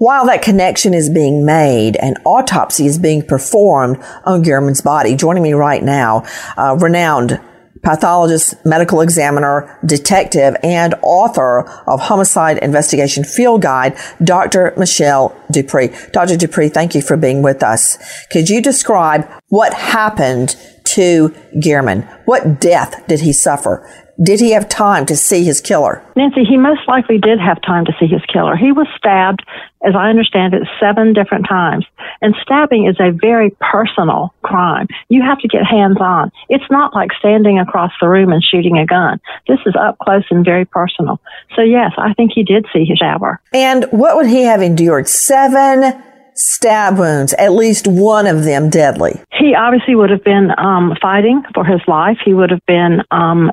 While 0.00 0.24
that 0.28 0.40
connection 0.40 0.94
is 0.94 1.10
being 1.10 1.44
made, 1.44 1.96
an 1.96 2.14
autopsy 2.24 2.86
is 2.86 2.98
being 2.98 3.20
performed 3.20 4.02
on 4.24 4.42
German's 4.42 4.80
body. 4.80 5.14
Joining 5.14 5.42
me 5.42 5.52
right 5.52 5.82
now, 5.82 6.24
uh, 6.56 6.74
renowned 6.80 7.38
pathologist, 7.82 8.54
medical 8.64 9.02
examiner, 9.02 9.78
detective, 9.84 10.56
and 10.62 10.94
author 11.02 11.68
of 11.86 12.00
Homicide 12.00 12.56
Investigation 12.60 13.24
Field 13.24 13.60
Guide, 13.60 13.94
Dr. 14.24 14.72
Michelle 14.78 15.38
DuPre. 15.52 16.10
Dr. 16.12 16.36
DuPre, 16.36 16.72
thank 16.72 16.94
you 16.94 17.02
for 17.02 17.18
being 17.18 17.42
with 17.42 17.62
us. 17.62 17.98
Could 18.30 18.48
you 18.48 18.62
describe 18.62 19.28
what 19.48 19.74
happened 19.74 20.56
to 20.84 21.34
German? 21.58 22.04
What 22.24 22.58
death 22.58 23.06
did 23.06 23.20
he 23.20 23.34
suffer? 23.34 23.86
Did 24.22 24.38
he 24.40 24.50
have 24.50 24.68
time 24.68 25.06
to 25.06 25.16
see 25.16 25.44
his 25.44 25.62
killer? 25.62 26.04
Nancy, 26.14 26.44
he 26.44 26.58
most 26.58 26.86
likely 26.86 27.16
did 27.16 27.40
have 27.40 27.62
time 27.62 27.86
to 27.86 27.92
see 27.98 28.06
his 28.06 28.20
killer. 28.30 28.54
He 28.54 28.70
was 28.70 28.86
stabbed, 28.94 29.42
as 29.82 29.94
I 29.96 30.10
understand 30.10 30.52
it, 30.52 30.68
seven 30.78 31.14
different 31.14 31.46
times. 31.48 31.86
And 32.20 32.34
stabbing 32.42 32.86
is 32.86 32.96
a 33.00 33.12
very 33.12 33.56
personal 33.72 34.34
crime. 34.42 34.88
You 35.08 35.22
have 35.22 35.38
to 35.38 35.48
get 35.48 35.64
hands 35.64 35.96
on. 36.00 36.30
It's 36.50 36.70
not 36.70 36.94
like 36.94 37.12
standing 37.18 37.58
across 37.58 37.92
the 37.98 38.08
room 38.08 38.30
and 38.30 38.44
shooting 38.44 38.76
a 38.76 38.84
gun. 38.84 39.20
This 39.48 39.60
is 39.64 39.74
up 39.80 39.98
close 39.98 40.24
and 40.30 40.44
very 40.44 40.66
personal. 40.66 41.18
So, 41.56 41.62
yes, 41.62 41.92
I 41.96 42.12
think 42.12 42.32
he 42.34 42.44
did 42.44 42.66
see 42.74 42.84
his 42.84 42.98
stabber. 42.98 43.40
And 43.54 43.86
what 43.90 44.16
would 44.16 44.26
he 44.26 44.42
have 44.42 44.60
endured? 44.60 45.08
Seven 45.08 46.02
stab 46.34 46.98
wounds, 46.98 47.32
at 47.34 47.52
least 47.52 47.86
one 47.86 48.26
of 48.26 48.44
them 48.44 48.68
deadly. 48.68 49.20
He 49.32 49.54
obviously 49.54 49.94
would 49.94 50.10
have 50.10 50.24
been 50.24 50.50
um, 50.58 50.94
fighting 51.00 51.42
for 51.54 51.64
his 51.64 51.80
life. 51.88 52.18
He 52.22 52.34
would 52.34 52.50
have 52.50 52.64
been 52.66 53.02
um, 53.10 53.50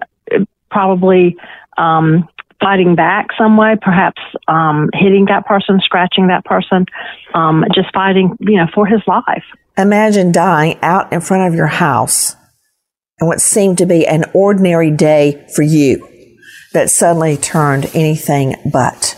probably 0.69 1.35
um, 1.77 2.27
fighting 2.59 2.95
back 2.95 3.27
some 3.37 3.57
way, 3.57 3.75
perhaps 3.81 4.21
um, 4.47 4.89
hitting 4.93 5.25
that 5.25 5.45
person, 5.45 5.79
scratching 5.83 6.27
that 6.27 6.43
person, 6.45 6.85
um, 7.33 7.63
just 7.73 7.93
fighting, 7.93 8.35
you 8.39 8.57
know, 8.57 8.67
for 8.73 8.85
his 8.85 9.01
life. 9.07 9.43
Imagine 9.77 10.31
dying 10.31 10.77
out 10.81 11.13
in 11.13 11.21
front 11.21 11.47
of 11.47 11.55
your 11.55 11.67
house 11.67 12.35
and 13.19 13.27
what 13.27 13.41
seemed 13.41 13.77
to 13.77 13.85
be 13.85 14.07
an 14.07 14.25
ordinary 14.33 14.91
day 14.91 15.45
for 15.55 15.61
you 15.61 16.07
that 16.73 16.89
suddenly 16.89 17.37
turned 17.37 17.85
anything 17.93 18.55
but. 18.71 19.13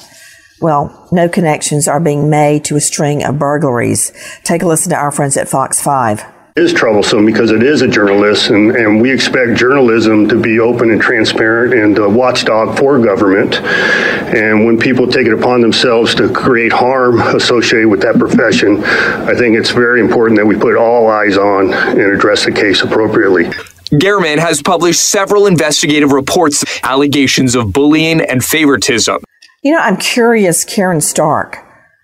Well, 0.62 1.08
no 1.12 1.30
connections 1.30 1.88
are 1.88 2.02
being 2.02 2.30
made 2.30 2.66
to 2.66 2.76
a 2.76 2.82
string 2.82 3.24
of 3.24 3.40
burglaries. 3.40 4.12
Take 4.44 4.62
a 4.62 4.68
listen 4.68 4.90
to 4.90 4.98
our 4.98 5.12
friends 5.12 5.38
at 5.38 5.48
Fox 5.48 5.82
5 5.82 6.39
is 6.56 6.74
troublesome 6.74 7.26
because 7.26 7.52
it 7.52 7.64
is 7.64 7.82
a 7.82 7.88
journalist, 7.88 8.50
and, 8.50 8.76
and 8.76 9.02
we 9.02 9.12
expect 9.12 9.58
journalism 9.58 10.28
to 10.28 10.40
be 10.40 10.60
open 10.60 10.92
and 10.92 11.02
transparent 11.02 11.74
and 11.74 11.98
a 11.98 12.10
watchdog 12.10 12.78
for 12.78 13.00
government. 13.00 13.56
And 13.56 14.66
when 14.66 14.78
people 14.78 15.08
take 15.08 15.28
it 15.28 15.34
upon 15.34 15.62
themselves 15.62 16.16
to 16.16 16.32
create 16.32 16.72
harm 16.72 17.20
associated 17.20 17.88
with 17.88 18.02
that 18.02 18.18
profession, 18.18 18.84
I 18.84 19.36
think 19.36 19.58
it's 19.58 19.72
very 19.72 20.02
important 20.02 20.38
that 20.38 20.46
we 20.46 20.58
put 20.58 20.76
all 20.76 21.08
eyes 21.08 21.38
on 21.38 21.74
and 21.74 22.00
address 22.00 22.46
the 22.46 22.52
case 22.52 22.82
appropriately. 22.82 23.50
German 23.98 24.38
has 24.38 24.62
published 24.62 25.02
several 25.02 25.48
investigative 25.48 26.12
reports, 26.12 26.64
allegations 26.84 27.56
of 27.56 27.74
bullying 27.74 28.22
and 28.22 28.44
favoritism. 28.44 29.24
You 29.64 29.74
know, 29.74 29.80
I'm 29.80 29.98
curious, 29.98 30.64
Caryn 30.64 31.02
Stark. 31.02 31.58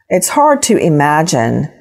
It's 0.09 0.29
hard 0.29 0.61
to 0.63 0.77
imagine 0.77 1.71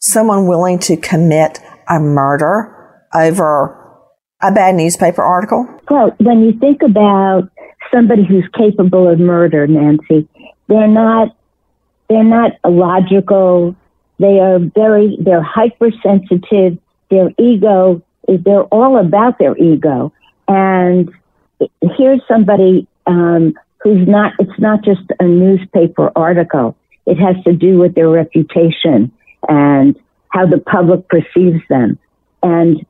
someone 0.00 0.46
willing 0.46 0.78
to 0.78 0.96
commit 0.96 1.58
a 1.88 1.98
murder 1.98 2.74
over 3.14 3.74
a 4.42 4.52
bad 4.52 4.74
newspaper 4.74 5.22
article? 5.22 5.66
Well, 5.90 6.14
when 6.18 6.42
you 6.42 6.52
think 6.52 6.82
about 6.82 7.50
somebody 7.92 8.24
who's 8.24 8.48
capable 8.56 9.08
of 9.08 9.18
murder, 9.18 9.66
Nancy, 9.66 10.28
they're 10.68 10.88
not 10.88 11.34
they're 12.08 12.24
not 12.24 12.52
logical. 12.64 13.76
They 14.18 14.38
are 14.40 14.58
very 14.58 15.18
they're 15.20 15.42
hypersensitive. 15.42 16.78
Their 17.10 17.30
ego 17.38 18.02
they're 18.28 18.64
all 18.64 18.98
about 18.98 19.38
their 19.38 19.56
ego. 19.56 20.12
And 20.46 21.10
here's 21.96 22.20
somebody 22.28 22.86
um, 23.06 23.54
who's 23.82 24.06
not, 24.06 24.34
it's 24.38 24.58
not 24.58 24.84
just 24.84 25.02
a 25.18 25.24
newspaper 25.24 26.12
article. 26.14 26.76
It 27.06 27.16
has 27.16 27.42
to 27.44 27.52
do 27.52 27.78
with 27.78 27.94
their 27.94 28.08
reputation 28.08 29.10
and 29.48 29.98
how 30.30 30.46
the 30.46 30.58
public 30.58 31.08
perceives 31.08 31.62
them. 31.68 31.98
And 32.42 32.84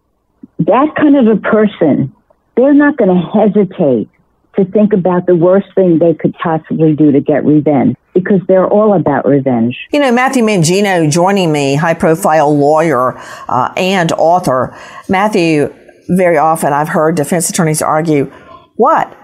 that 0.59 0.95
kind 0.97 1.17
of 1.17 1.27
a 1.29 1.41
person, 1.41 2.15
they're 2.57 2.75
not 2.75 2.97
going 2.97 3.11
to 3.11 3.39
hesitate 3.39 4.09
to 4.57 4.65
think 4.65 4.93
about 4.93 5.27
the 5.27 5.37
worst 5.37 5.69
thing 5.75 5.99
they 5.99 6.15
could 6.15 6.35
possibly 6.35 6.95
do 6.95 7.13
to 7.13 7.21
get 7.21 7.45
revenge 7.45 7.97
because 8.13 8.41
they're 8.49 8.67
all 8.67 8.95
about 8.95 9.27
revenge. 9.27 9.79
You 9.93 10.01
know, 10.01 10.11
Matthew 10.11 10.43
Mangino 10.43 11.11
joining 11.11 11.53
me, 11.53 11.77
high 11.77 11.95
profile 11.95 12.57
lawyer 12.57 13.17
uh, 13.49 13.73
and 13.77 14.11
author. 14.13 14.77
Matthew, 15.09 15.73
very 16.09 16.39
often 16.39 16.73
I've 16.73 16.89
heard 16.89 17.15
defense 17.15 17.49
attorneys 17.49 17.83
argue, 17.83 18.33
what? 18.77 19.17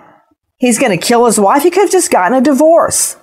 He's 0.58 0.78
going 0.78 0.96
to 0.96 1.04
kill 1.04 1.26
his 1.26 1.40
wife? 1.40 1.64
He 1.64 1.70
could 1.70 1.82
have 1.82 1.90
just 1.90 2.10
gotten 2.10 2.38
a 2.38 2.40
divorce. 2.40 3.16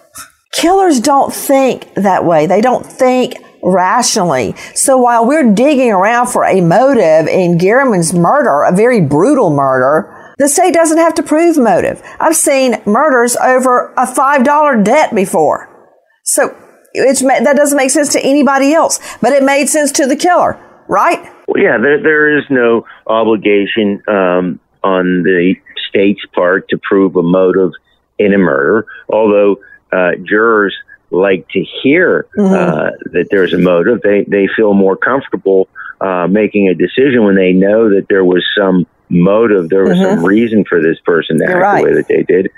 Killers 0.52 1.00
don't 1.00 1.34
think 1.34 1.94
that 1.94 2.26
way. 2.26 2.46
They 2.46 2.60
don't 2.60 2.86
think 2.86 3.36
rationally. 3.64 4.56
So 4.74 4.98
while 4.98 5.26
we're 5.26 5.54
digging 5.54 5.92
around 5.92 6.28
for 6.28 6.46
a 6.46 6.62
motive 6.62 7.28
in 7.28 7.60
German's 7.60 8.14
murder, 8.14 8.64
a 8.64 8.72
very 8.76 9.02
brutal 9.02 9.50
murder, 9.50 10.34
the 10.38 10.48
state 10.48 10.74
doesn't 10.74 10.98
have 10.98 11.14
to 11.16 11.24
prove 11.24 11.58
motive. 11.58 12.02
I've 12.20 12.36
seen 12.36 12.82
murders 12.86 13.36
over 13.38 13.94
a 13.94 14.06
$5 14.08 14.84
debt 14.84 15.14
before. 15.14 15.70
So 16.24 16.56
it's, 16.94 17.22
that 17.22 17.56
doesn't 17.56 17.78
make 17.78 17.92
sense 17.92 18.12
to 18.14 18.22
anybody 18.22 18.74
else, 18.74 19.00
but 19.22 19.34
it 19.34 19.44
made 19.44 19.70
sense 19.70 19.92
to 19.94 20.08
the 20.08 20.16
killer, 20.16 20.60
right? 20.88 21.22
Well, 21.48 21.62
yeah, 21.62 21.78
there, 21.78 22.02
there 22.02 22.38
is 22.38 22.44
no 22.50 22.86
obligation 23.08 24.02
um, 24.08 24.60
on 24.84 25.24
the 25.24 25.56
state's 25.90 26.26
part 26.34 26.70
to 26.70 26.80
prove 26.82 27.16
a 27.16 27.24
motive 27.24 27.72
in 28.18 28.34
a 28.34 28.38
murder, 28.38 28.88
although 29.10 29.58
uh, 29.92 30.12
jurors 30.28 30.76
like 31.12 31.48
to 31.50 31.64
hear 31.84 32.28
mm-hmm. 32.38 32.54
uh, 32.54 32.92
that 33.12 33.28
there's 33.30 33.54
a 33.54 33.58
motive. 33.58 34.02
They, 34.02 34.24
they 34.24 34.48
feel 34.56 34.74
more 34.74 34.96
comfortable 34.96 35.68
uh, 36.00 36.28
making 36.28 36.68
a 36.68 36.74
decision 36.74 37.24
when 37.24 37.36
they 37.36 37.54
know 37.54 37.90
that 37.90 38.08
there 38.10 38.26
was 38.26 38.44
some 38.58 38.88
motive, 39.10 39.70
there 39.70 39.84
was 39.84 39.98
mm-hmm. 39.98 40.16
some 40.16 40.26
reason 40.26 40.66
for 40.66 40.82
this 40.82 41.00
person 41.02 41.38
to 41.38 41.44
You're 41.44 41.64
act 41.64 41.64
right. 41.64 41.84
the 41.84 41.90
way 41.90 41.96
that 41.96 42.08
they 42.08 42.24
did. 42.24 42.50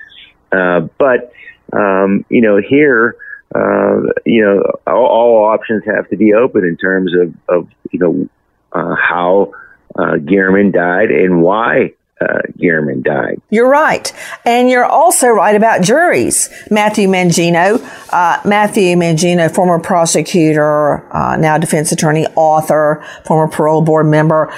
Uh, 0.52 0.88
but 0.98 1.34
um, 1.74 2.26
you 2.30 2.42
know, 2.42 2.58
here, 2.58 3.16
uh, 3.56 4.02
you 4.26 4.42
know, 4.44 4.64
all, 4.86 5.06
all, 5.06 5.46
options 5.46 5.84
have 5.86 6.08
to 6.10 6.18
be 6.18 6.34
open 6.34 6.64
in 6.64 6.78
terms 6.78 7.14
of, 7.16 7.34
of 7.50 7.70
you 7.92 8.00
know, 8.00 8.30
uh, 8.72 8.96
how 8.96 9.54
uh, 9.96 10.18
German 10.18 10.72
died 10.72 11.12
and 11.12 11.42
why 11.42 11.94
uh, 12.24 12.42
German 12.58 13.02
died. 13.02 13.42
You're 13.50 13.70
right. 13.70 14.12
And 14.46 14.70
you're 14.70 14.86
also 14.86 15.28
right 15.28 15.56
about 15.56 15.82
juries. 15.82 16.50
Matthew 16.72 17.08
Mangino, 17.08 17.84
uh, 18.12 18.42
Matthew 18.46 18.96
Mangino, 18.96 19.54
former 19.54 19.80
prosecutor, 19.80 21.14
uh, 21.14 21.38
now 21.38 21.58
defense 21.58 21.92
attorney, 21.92 22.26
author, 22.36 23.06
former 23.26 23.52
parole 23.52 23.82
board 23.82 24.08
member. 24.08 24.54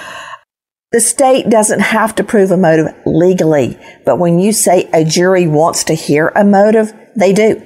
The 0.92 1.02
state 1.02 1.50
doesn't 1.50 1.82
have 1.82 2.16
to 2.16 2.24
prove 2.24 2.52
a 2.52 2.58
motive 2.58 2.94
legally, 3.06 3.78
but 4.06 4.18
when 4.18 4.40
you 4.40 4.54
say 4.54 4.90
a 4.94 5.04
jury 5.04 5.48
wants 5.48 5.84
to 5.86 5.94
hear 5.94 6.30
a 6.30 6.46
motive, 6.46 6.94
they 7.18 7.34
do. 7.34 7.62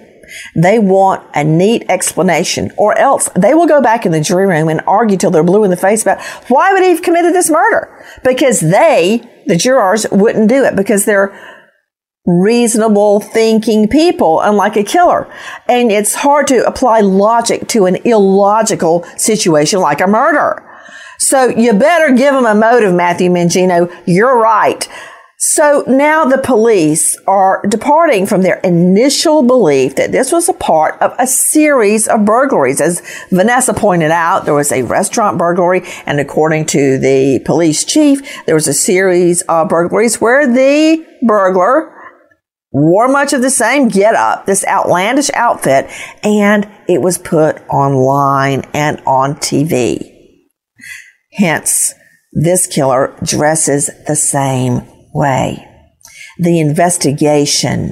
They 0.55 0.79
want 0.79 1.27
a 1.33 1.43
neat 1.43 1.85
explanation, 1.89 2.71
or 2.77 2.97
else 2.97 3.29
they 3.35 3.53
will 3.53 3.67
go 3.67 3.81
back 3.81 4.05
in 4.05 4.11
the 4.11 4.21
jury 4.21 4.47
room 4.47 4.69
and 4.69 4.81
argue 4.87 5.17
till 5.17 5.31
they're 5.31 5.43
blue 5.43 5.63
in 5.63 5.69
the 5.69 5.77
face 5.77 6.01
about 6.01 6.23
why 6.47 6.73
would 6.73 6.83
he 6.83 6.89
have 6.89 7.01
committed 7.01 7.33
this 7.33 7.49
murder? 7.49 8.05
Because 8.23 8.59
they, 8.59 9.21
the 9.49 9.57
jurors, 9.57 10.05
wouldn't 10.11 10.47
do 10.47 10.63
it 10.63 10.77
because 10.77 11.03
they're 11.03 11.37
reasonable 12.25 13.19
thinking 13.19 13.87
people, 13.87 14.39
unlike 14.39 14.77
a 14.77 14.83
killer. 14.83 15.27
And 15.67 15.91
it's 15.91 16.13
hard 16.13 16.47
to 16.47 16.65
apply 16.65 17.01
logic 17.01 17.67
to 17.69 17.85
an 17.85 17.97
illogical 18.05 19.03
situation 19.17 19.79
like 19.79 19.99
a 19.99 20.07
murder. 20.07 20.63
So 21.17 21.49
you 21.49 21.73
better 21.73 22.15
give 22.15 22.33
them 22.33 22.45
a 22.45 22.55
motive, 22.55 22.93
Matthew 22.93 23.29
Mangino. 23.29 23.93
You're 24.05 24.37
right. 24.39 24.87
So 25.59 25.83
now 25.87 26.23
the 26.23 26.37
police 26.37 27.17
are 27.27 27.61
departing 27.67 28.27
from 28.27 28.43
their 28.43 28.61
initial 28.61 29.43
belief 29.43 29.97
that 29.97 30.13
this 30.13 30.31
was 30.31 30.47
a 30.47 30.53
part 30.53 30.97
of 31.01 31.13
a 31.19 31.27
series 31.27 32.07
of 32.07 32.23
burglaries. 32.23 32.79
As 32.79 33.01
Vanessa 33.29 33.73
pointed 33.73 34.09
out, 34.09 34.45
there 34.45 34.53
was 34.53 34.71
a 34.71 34.83
restaurant 34.83 35.37
burglary, 35.37 35.81
and 36.05 36.17
according 36.21 36.67
to 36.67 36.97
the 36.97 37.41
police 37.43 37.83
chief, 37.83 38.21
there 38.45 38.55
was 38.55 38.69
a 38.69 38.73
series 38.73 39.41
of 39.49 39.67
burglaries 39.67 40.21
where 40.21 40.47
the 40.47 41.05
burglar 41.27 41.93
wore 42.71 43.09
much 43.09 43.33
of 43.33 43.41
the 43.41 43.49
same 43.49 43.89
get 43.89 44.15
up, 44.15 44.45
this 44.45 44.63
outlandish 44.65 45.29
outfit, 45.33 45.89
and 46.23 46.69
it 46.87 47.01
was 47.01 47.17
put 47.17 47.57
online 47.67 48.61
and 48.73 49.01
on 49.05 49.35
TV. 49.35 50.09
Hence, 51.33 51.93
this 52.31 52.65
killer 52.65 53.13
dresses 53.25 53.89
the 54.07 54.15
same 54.15 54.87
way. 55.19 55.67
The 56.37 56.59
investigation 56.59 57.91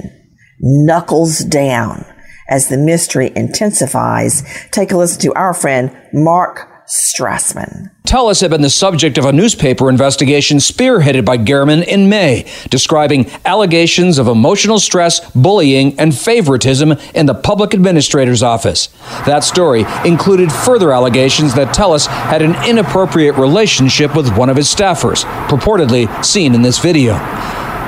knuckles 0.60 1.40
down 1.40 2.04
as 2.48 2.68
the 2.68 2.78
mystery 2.78 3.30
intensifies. 3.36 4.42
Take 4.70 4.90
a 4.90 4.96
listen 4.96 5.20
to 5.20 5.34
our 5.34 5.52
friend 5.52 5.94
Mark 6.14 6.77
Strassman. 6.88 7.90
Telles 8.04 8.40
had 8.40 8.50
been 8.50 8.62
the 8.62 8.70
subject 8.70 9.18
of 9.18 9.26
a 9.26 9.32
newspaper 9.32 9.90
investigation 9.90 10.56
spearheaded 10.56 11.24
by 11.24 11.36
German 11.36 11.82
in 11.82 12.08
May, 12.08 12.50
describing 12.70 13.30
allegations 13.44 14.18
of 14.18 14.26
emotional 14.26 14.78
stress, 14.78 15.20
bullying, 15.32 15.98
and 16.00 16.16
favoritism 16.16 16.92
in 17.14 17.26
the 17.26 17.34
public 17.34 17.74
administrator's 17.74 18.42
office. 18.42 18.88
That 19.26 19.44
story 19.44 19.84
included 20.06 20.50
further 20.50 20.92
allegations 20.92 21.54
that 21.54 21.74
Telles 21.74 22.06
had 22.06 22.40
an 22.40 22.56
inappropriate 22.66 23.36
relationship 23.36 24.16
with 24.16 24.34
one 24.36 24.48
of 24.48 24.56
his 24.56 24.74
staffers, 24.74 25.24
purportedly 25.48 26.24
seen 26.24 26.54
in 26.54 26.62
this 26.62 26.78
video. 26.78 27.18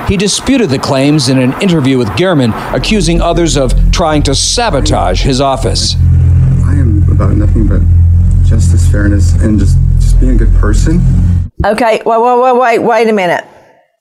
He 0.06 0.18
disputed 0.18 0.68
the 0.68 0.78
claims 0.78 1.30
in 1.30 1.38
an 1.38 1.54
interview 1.62 1.96
with 1.96 2.14
German, 2.16 2.52
accusing 2.74 3.22
others 3.22 3.56
of 3.56 3.92
trying 3.92 4.22
to 4.24 4.34
sabotage 4.34 5.22
his 5.22 5.40
office. 5.40 5.94
I 6.64 6.74
am 6.74 7.06
about 7.10 7.36
nothing 7.36 7.66
but 7.66 7.80
justice, 8.50 8.90
fairness, 8.90 9.34
and 9.42 9.60
just 9.60 9.78
just 10.00 10.18
being 10.18 10.32
a 10.32 10.36
good 10.36 10.52
person. 10.56 11.00
Okay, 11.64 12.02
wait, 12.04 12.20
wait, 12.20 12.42
wait, 12.42 12.56
wait, 12.56 12.78
wait 12.80 13.08
a 13.08 13.12
minute. 13.12 13.44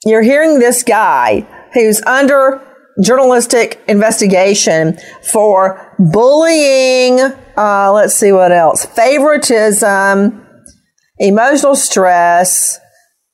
You're 0.04 0.22
hearing 0.22 0.58
this 0.58 0.82
guy 0.82 1.46
who's 1.72 2.02
under 2.02 2.60
journalistic 3.00 3.80
investigation 3.86 4.98
for 5.22 5.94
bullying. 6.00 7.20
Uh, 7.56 7.92
let's 7.92 8.14
see 8.14 8.32
what 8.32 8.50
else. 8.50 8.84
Favoritism, 8.86 10.44
emotional 11.18 11.76
stress. 11.76 12.80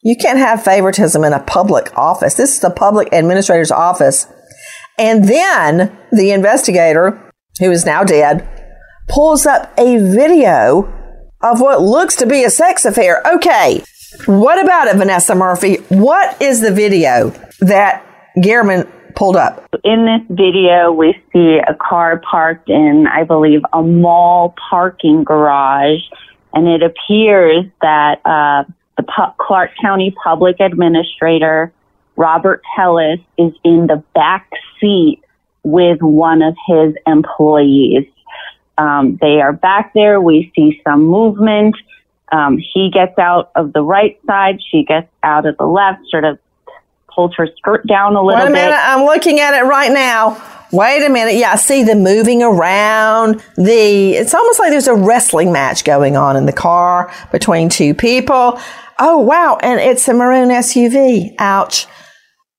You 0.03 0.17
can't 0.17 0.39
have 0.39 0.63
favoritism 0.63 1.25
in 1.25 1.33
a 1.33 1.41
public 1.41 1.97
office. 1.97 2.35
This 2.35 2.55
is 2.57 2.61
the 2.61 2.71
public 2.71 3.09
administrator's 3.13 3.71
office. 3.71 4.27
And 4.99 5.27
then 5.27 5.97
the 6.13 6.33
investigator, 6.33 7.33
who 7.59 7.71
is 7.71 7.87
now 7.87 8.05
dead, 8.05 8.47
pulls 9.09 9.47
up 9.47 9.73
a 9.79 9.97
video 9.99 10.93
of 11.53 11.61
what 11.61 11.81
looks 11.81 12.17
to 12.17 12.27
be 12.27 12.45
a 12.45 12.51
sex 12.51 12.85
affair. 12.85 13.23
Okay, 13.35 13.83
what 14.27 14.63
about 14.63 14.89
it, 14.89 14.97
Vanessa 14.97 15.35
Murphy? 15.35 15.77
What 15.89 16.41
is 16.43 16.61
the 16.61 16.73
video 16.73 17.31
that 17.61 18.05
German 18.43 18.87
pulled 19.15 19.37
up? 19.37 19.69
In 19.85 20.07
this 20.07 20.37
video, 20.37 20.93
we 20.93 21.15
see 21.33 21.59
a 21.59 21.75
car 21.75 22.21
parked 22.29 22.69
in, 22.69 23.07
I 23.07 23.25
believe, 23.25 23.61
a 23.73 23.83
mall 23.83 24.55
parking 24.71 25.25
garage, 25.25 26.01
and 26.53 26.67
it 26.67 26.83
appears 26.83 27.65
that 27.81 28.21
uh, 28.25 28.65
the 28.97 29.05
Clark 29.39 29.71
County 29.81 30.15
Public 30.23 30.57
Administrator 30.61 31.73
Robert 32.17 32.63
Telles 32.75 33.21
is 33.39 33.53
in 33.63 33.87
the 33.87 34.03
back 34.15 34.51
seat 34.81 35.23
with 35.63 36.01
one 36.01 36.43
of 36.43 36.57
his 36.67 36.95
employees. 37.07 38.07
Um, 38.79 39.19
they 39.21 39.41
are 39.41 39.53
back 39.53 39.93
there. 39.95 40.21
We 40.21 40.53
see 40.55 40.81
some 40.85 41.07
movement. 41.07 41.77
Um, 42.33 42.59
he 42.59 42.91
gets 42.91 43.19
out 43.19 43.51
of 43.55 43.73
the 43.73 43.83
right 43.83 44.19
side. 44.27 44.61
She 44.71 44.85
gets 44.85 45.09
out 45.23 45.47
of 45.47 45.57
the 45.57 45.65
left, 45.65 46.01
sort 46.11 46.25
of 46.25 46.39
pulls 47.15 47.35
her 47.37 47.49
skirt 47.57 47.87
down 47.87 48.15
a 48.15 48.23
little 48.23 48.45
bit. 48.47 48.53
Wait 48.53 48.61
a 48.61 48.65
minute. 48.65 48.77
Bit. 48.77 48.81
I'm 48.85 49.05
looking 49.05 49.41
at 49.41 49.55
it 49.55 49.65
right 49.65 49.91
now. 49.91 50.43
Wait 50.73 51.05
a 51.05 51.09
minute. 51.09 51.37
Yeah, 51.37 51.53
I 51.53 51.57
see 51.57 51.85
the 51.85 51.95
moving 51.95 52.43
around. 52.43 53.43
The 53.57 54.15
it's 54.15 54.35
almost 54.35 54.59
like 54.59 54.71
there's 54.71 54.89
a 54.89 54.95
wrestling 54.95 55.53
match 55.53 55.85
going 55.85 56.17
on 56.17 56.37
in 56.37 56.47
the 56.47 56.53
car 56.53 57.13
between 57.31 57.69
two 57.69 57.95
people. 57.95 58.61
Oh 58.99 59.19
wow, 59.19 59.59
and 59.63 59.81
it's 59.81 60.07
a 60.09 60.15
maroon 60.15 60.49
SUV. 60.49 61.35
Ouch. 61.39 61.87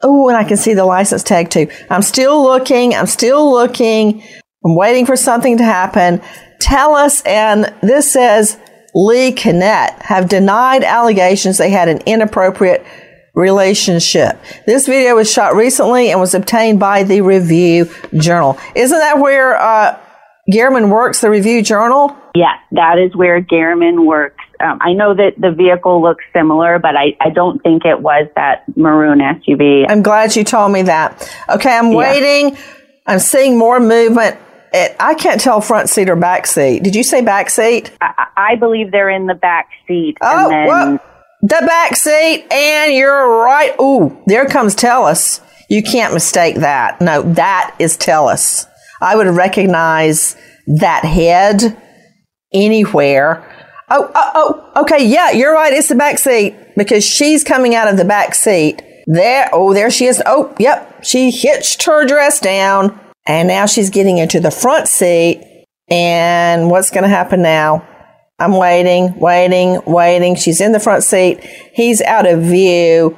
Oh, 0.01 0.29
and 0.29 0.37
I 0.37 0.43
can 0.43 0.57
see 0.57 0.73
the 0.73 0.85
license 0.85 1.23
tag 1.23 1.49
too. 1.49 1.67
I'm 1.89 2.01
still 2.01 2.41
looking. 2.41 2.95
I'm 2.95 3.07
still 3.07 3.51
looking. 3.51 4.23
I'm 4.65 4.75
waiting 4.75 5.05
for 5.05 5.15
something 5.15 5.57
to 5.57 5.63
happen. 5.63 6.21
Telles. 6.59 7.21
and 7.25 7.73
this 7.81 8.11
says 8.11 8.57
Lee 8.95 9.31
Kinnett 9.31 10.01
have 10.01 10.27
denied 10.27 10.83
allegations 10.83 11.57
they 11.57 11.69
had 11.69 11.87
an 11.87 11.99
inappropriate 12.05 12.83
relationship. 13.35 14.39
This 14.65 14.87
video 14.87 15.15
was 15.15 15.31
shot 15.31 15.55
recently 15.55 16.09
and 16.09 16.19
was 16.19 16.33
obtained 16.33 16.79
by 16.79 17.03
the 17.03 17.21
Review 17.21 17.87
Journal. 18.15 18.57
Isn't 18.75 18.97
that 18.97 19.19
where 19.19 19.55
uh, 19.55 19.99
German 20.51 20.89
works, 20.89 21.21
the 21.21 21.29
Review 21.29 21.61
Journal? 21.61 22.15
Yeah, 22.33 22.53
that 22.71 22.97
is 22.97 23.15
where 23.15 23.39
German 23.39 24.05
works. 24.07 24.43
Um, 24.59 24.79
I 24.81 24.93
know 24.93 25.13
that 25.13 25.33
the 25.37 25.51
vehicle 25.51 26.01
looks 26.01 26.23
similar, 26.35 26.79
but 26.79 26.95
I, 26.95 27.15
I 27.21 27.29
don't 27.29 27.61
think 27.61 27.85
it 27.85 28.01
was 28.01 28.27
that 28.35 28.63
maroon 28.75 29.19
SUV. 29.19 29.85
I'm 29.87 30.01
glad 30.01 30.35
you 30.35 30.43
told 30.43 30.71
me 30.71 30.81
that. 30.83 31.31
Okay, 31.49 31.77
I'm 31.77 31.91
Yeah. 31.91 31.97
waiting. 31.97 32.57
I'm 33.05 33.19
seeing 33.19 33.57
more 33.59 33.79
movement. 33.79 34.37
It, 34.73 34.95
I 34.99 35.13
can't 35.13 35.39
tell 35.39 35.61
front 35.61 35.89
seat 35.89 36.09
or 36.09 36.15
back 36.15 36.45
seat. 36.47 36.83
Did 36.83 36.95
you 36.95 37.03
say 37.03 37.21
back 37.21 37.49
seat? 37.49 37.91
I, 38.01 38.27
I 38.35 38.55
believe 38.55 38.91
they're 38.91 39.09
in 39.09 39.25
the 39.25 39.35
back 39.35 39.69
seat. 39.87 40.17
Oh, 40.21 40.43
and 40.43 40.51
then, 40.51 40.67
well, 40.67 40.99
the 41.41 41.63
back 41.65 41.95
seat, 41.95 42.45
and 42.51 42.93
you're 42.93 43.43
right. 43.43 43.73
Ooh, 43.79 44.21
there 44.25 44.45
comes 44.45 44.75
Telles. 44.75 45.41
You 45.69 45.83
can't 45.83 46.13
mistake 46.13 46.55
that. 46.57 47.01
No, 47.01 47.21
that 47.33 47.75
is 47.79 47.97
Telles. 47.97 48.65
I 49.01 49.15
would 49.15 49.27
recognize 49.27 50.35
that 50.79 51.05
head 51.05 51.77
anywhere. 52.53 53.43
Oh, 53.89 54.11
oh, 54.13 54.31
oh, 54.75 54.81
okay, 54.81 55.05
yeah, 55.05 55.31
you're 55.31 55.53
right. 55.53 55.71
It's 55.71 55.87
the 55.87 55.95
back 55.95 56.17
seat 56.17 56.55
because 56.75 57.05
she's 57.05 57.43
coming 57.43 57.73
out 57.73 57.87
of 57.87 57.95
the 57.97 58.05
back 58.05 58.35
seat. 58.35 58.81
There, 59.05 59.49
oh, 59.53 59.73
there 59.73 59.89
she 59.89 60.05
is. 60.05 60.21
Oh, 60.25 60.53
yep, 60.59 61.03
she 61.03 61.31
hitched 61.31 61.83
her 61.83 62.05
dress 62.05 62.41
down, 62.41 62.99
and 63.27 63.47
now 63.47 63.65
she's 63.65 63.89
getting 63.89 64.17
into 64.17 64.39
the 64.39 64.51
front 64.51 64.87
seat. 64.87 65.65
And 65.89 66.69
what's 66.69 66.89
going 66.89 67.03
to 67.03 67.09
happen 67.09 67.41
now? 67.41 67.87
I'm 68.39 68.55
waiting, 68.55 69.17
waiting, 69.19 69.81
waiting. 69.85 70.35
She's 70.35 70.61
in 70.61 70.71
the 70.71 70.79
front 70.79 71.03
seat. 71.03 71.43
He's 71.73 72.01
out 72.01 72.27
of 72.27 72.41
view. 72.41 73.17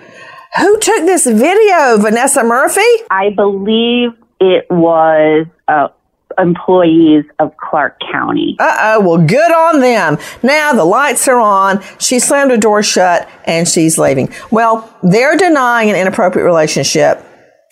Who 0.58 0.80
took 0.80 1.06
this 1.06 1.26
video? 1.26 1.98
Vanessa 1.98 2.44
Murphy? 2.44 2.82
I 3.10 3.30
believe 3.36 4.12
it 4.40 4.66
was 4.70 5.46
uh, 5.68 5.90
employees 6.38 7.26
of 7.40 7.56
Clark 7.58 8.00
County. 8.12 8.56
Uh 8.60 8.78
oh, 8.98 9.02
well, 9.02 9.26
good 9.26 9.52
on 9.52 9.82
them. 9.82 10.18
Now 10.42 10.74
the 10.74 10.86
lights 10.86 11.28
are 11.28 11.40
on. 11.40 11.84
She 12.00 12.20
slammed 12.20 12.52
her 12.52 12.58
door 12.58 12.82
shut 12.82 13.30
and 13.46 13.68
she's 13.68 13.98
leaving. 13.98 14.34
Well, 14.52 14.92
they're 15.04 15.38
denying 15.38 15.90
an 15.90 15.96
inappropriate 15.96 16.46
relationship. 16.46 17.24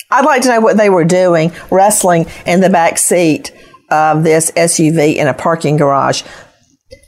I'd 0.09 0.25
like 0.25 0.41
to 0.43 0.49
know 0.49 0.61
what 0.61 0.77
they 0.77 0.89
were 0.89 1.03
doing, 1.03 1.51
wrestling 1.69 2.27
in 2.45 2.61
the 2.61 2.69
back 2.69 2.97
seat 2.97 3.51
of 3.89 4.23
this 4.23 4.51
SUV 4.51 5.15
in 5.15 5.27
a 5.27 5.33
parking 5.33 5.77
garage. 5.77 6.23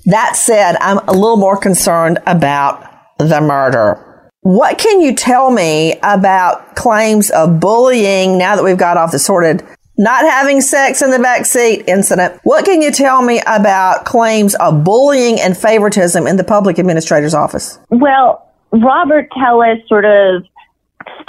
That 0.06 0.36
said, 0.36 0.76
I'm 0.82 0.98
a 1.08 1.14
little 1.14 1.38
more 1.38 1.58
concerned 1.58 2.20
about 2.26 2.86
the 3.18 3.42
murder. 3.42 4.06
What 4.42 4.78
can 4.78 5.02
you 5.02 5.14
tell 5.14 5.52
me 5.52 6.00
about 6.02 6.76
claims 6.76 7.30
of 7.30 7.60
bullying 7.60 8.38
now 8.38 8.56
that 8.56 8.64
we've 8.64 8.78
got 8.78 8.98
off 8.98 9.12
the 9.12 9.20
sorted 9.20 9.64
not 9.98 10.24
having 10.24 10.62
sex 10.62 11.02
in 11.02 11.12
the 11.12 11.20
back 11.20 11.46
seat 11.46 11.84
incident? 11.88 12.40
What 12.44 12.64
can 12.64 12.82
you 12.82 12.90
tell 12.90 13.22
me 13.22 13.42
about 13.46 14.06
claims 14.06 14.56
of 14.56 14.84
bullying 14.86 15.40
and 15.40 15.58
favoritism 15.58 16.26
in 16.26 16.38
the 16.38 16.44
public 16.46 16.80
administrator's 16.80 17.34
office? 17.34 17.78
Well, 17.90 18.50
Robert 18.72 19.28
Telles 19.38 19.80
sort 19.88 20.06
of 20.06 20.44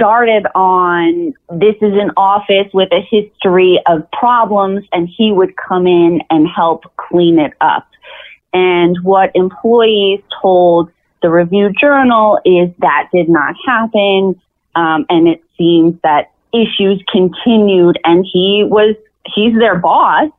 started 0.00 0.46
on 0.54 1.34
this 1.50 1.76
is 1.82 1.92
an 1.92 2.10
office 2.16 2.72
with 2.72 2.88
a 2.90 3.00
history 3.02 3.78
of 3.86 4.10
problems, 4.12 4.86
and 4.92 5.08
he 5.08 5.30
would 5.30 5.54
come 5.56 5.86
in 5.86 6.22
and 6.30 6.48
help 6.48 6.84
clean 6.96 7.38
it 7.38 7.52
up. 7.60 7.86
And 8.52 8.96
what 9.02 9.30
employees 9.34 10.20
told 10.40 10.90
the 11.22 11.28
Review 11.28 11.70
Journal 11.78 12.38
is 12.46 12.70
that 12.78 13.08
did 13.12 13.28
not 13.28 13.54
happen, 13.66 14.40
um, 14.74 15.04
and 15.10 15.28
it 15.28 15.44
seems 15.58 16.00
that 16.02 16.32
issues 16.54 17.02
continued, 17.12 17.98
and 18.02 18.26
he 18.32 18.64
was 18.66 18.96
he's 19.26 19.54
their 19.58 19.78
boss, 19.78 20.30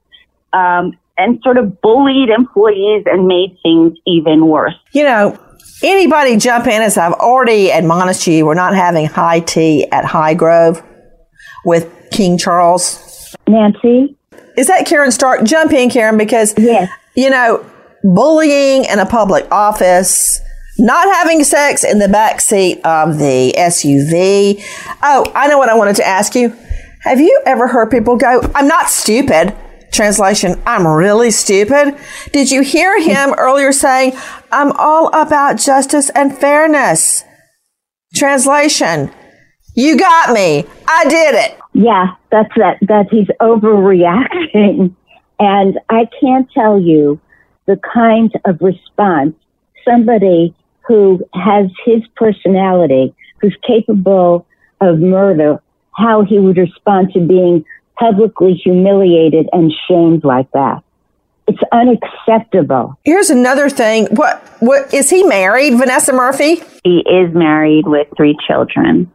um, 0.54 0.98
and 1.20 1.40
sort 1.44 1.58
of 1.58 1.80
bullied 1.82 2.30
employees 2.30 3.04
and 3.06 3.28
made 3.28 3.56
things 3.62 3.96
even 4.08 4.48
worse. 4.48 4.74
You 4.92 5.04
know, 5.04 5.40
anybody 5.84 6.38
jump 6.38 6.68
in 6.68 6.82
as 6.82 6.98
I've 6.98 7.14
already 7.14 7.70
admonished 7.70 8.28
you, 8.28 8.46
we're 8.46 8.54
not 8.54 8.76
having 8.76 9.06
high 9.06 9.40
tea 9.40 9.86
at 9.92 10.06
Highgrove 10.06 10.86
with 11.66 11.92
King 12.12 12.38
Charles. 12.38 13.36
Nancy? 13.48 14.16
Is 14.58 14.68
that 14.68 14.86
Caryn 14.86 15.12
Stark? 15.12 15.44
Jump 15.44 15.72
in, 15.72 15.90
Caryn, 15.90 16.18
because, 16.18 16.54
yes. 16.58 16.90
you 17.16 17.30
know, 17.30 17.66
bullying 18.04 18.86
in 18.86 19.00
a 19.00 19.06
public 19.06 19.50
office, 19.52 20.42
not 20.78 21.08
having 21.16 21.44
sex 21.44 21.84
in 21.84 22.00
the 22.00 22.10
back 22.10 22.42
seat 22.42 22.82
of 22.86 23.18
the 23.18 23.54
SUV. 23.58 24.64
Oh, 25.04 25.32
I 25.36 25.48
know 25.48 25.58
what 25.58 25.70
I 25.70 25.76
wanted 25.76 25.96
to 25.98 26.06
ask 26.06 26.36
you. 26.36 26.56
Have 27.02 27.20
you 27.20 27.42
ever 27.46 27.68
heard 27.68 27.90
people 27.90 28.16
go, 28.16 28.42
I'm 28.54 28.68
not 28.68 28.90
stupid? 28.90 29.56
Translation, 29.92 30.62
I'm 30.66 30.88
really 30.88 31.32
stupid. 31.32 31.98
Did 32.32 32.50
you 32.50 32.62
hear 32.62 33.00
him 33.00 33.34
earlier 33.38 33.72
saying, 33.72 34.14
I'm 34.52 34.72
all 34.74 35.08
about 35.08 35.60
justice 35.60 36.10
and 36.12 36.36
fairness? 36.38 37.24
Translation, 38.16 39.12
you 39.76 39.98
got 39.98 40.34
me. 40.34 40.66
I 40.88 41.04
did 41.06 41.36
it. 41.36 41.58
Yeah, 41.74 42.16
that's 42.30 42.54
that. 42.58 42.78
That 42.82 43.08
he's 43.10 43.28
overreacting, 43.40 44.94
and 45.40 45.80
I 45.90 46.10
can't 46.20 46.50
tell 46.52 46.80
you 46.80 47.20
the 47.68 47.80
kind 47.94 48.32
of 48.46 48.60
response 48.62 49.36
somebody 49.88 50.54
who 50.88 51.22
has 51.34 51.70
his 51.86 52.02
personality, 52.16 53.14
who's 53.40 53.56
capable 53.66 54.46
of 54.82 55.00
murder, 55.00 55.62
how 55.96 56.24
he 56.24 56.40
would 56.40 56.58
respond 56.58 57.14
to 57.14 57.20
being 57.20 57.64
publicly 58.02 58.54
humiliated 58.54 59.48
and 59.54 59.72
shamed 59.88 60.24
like 60.24 60.50
that. 60.52 60.84
It's 61.48 61.60
unacceptable. 61.72 62.98
Here's 63.04 63.30
another 63.30 63.70
thing. 63.70 64.08
What 64.12 64.42
what 64.60 64.94
is 64.94 65.10
he 65.10 65.24
married, 65.24 65.78
Vanessa 65.78 66.14
Murphy? 66.14 66.62
He 66.84 67.00
is 67.00 67.34
married 67.34 67.86
with 67.86 68.08
three 68.18 68.38
children. 68.48 69.12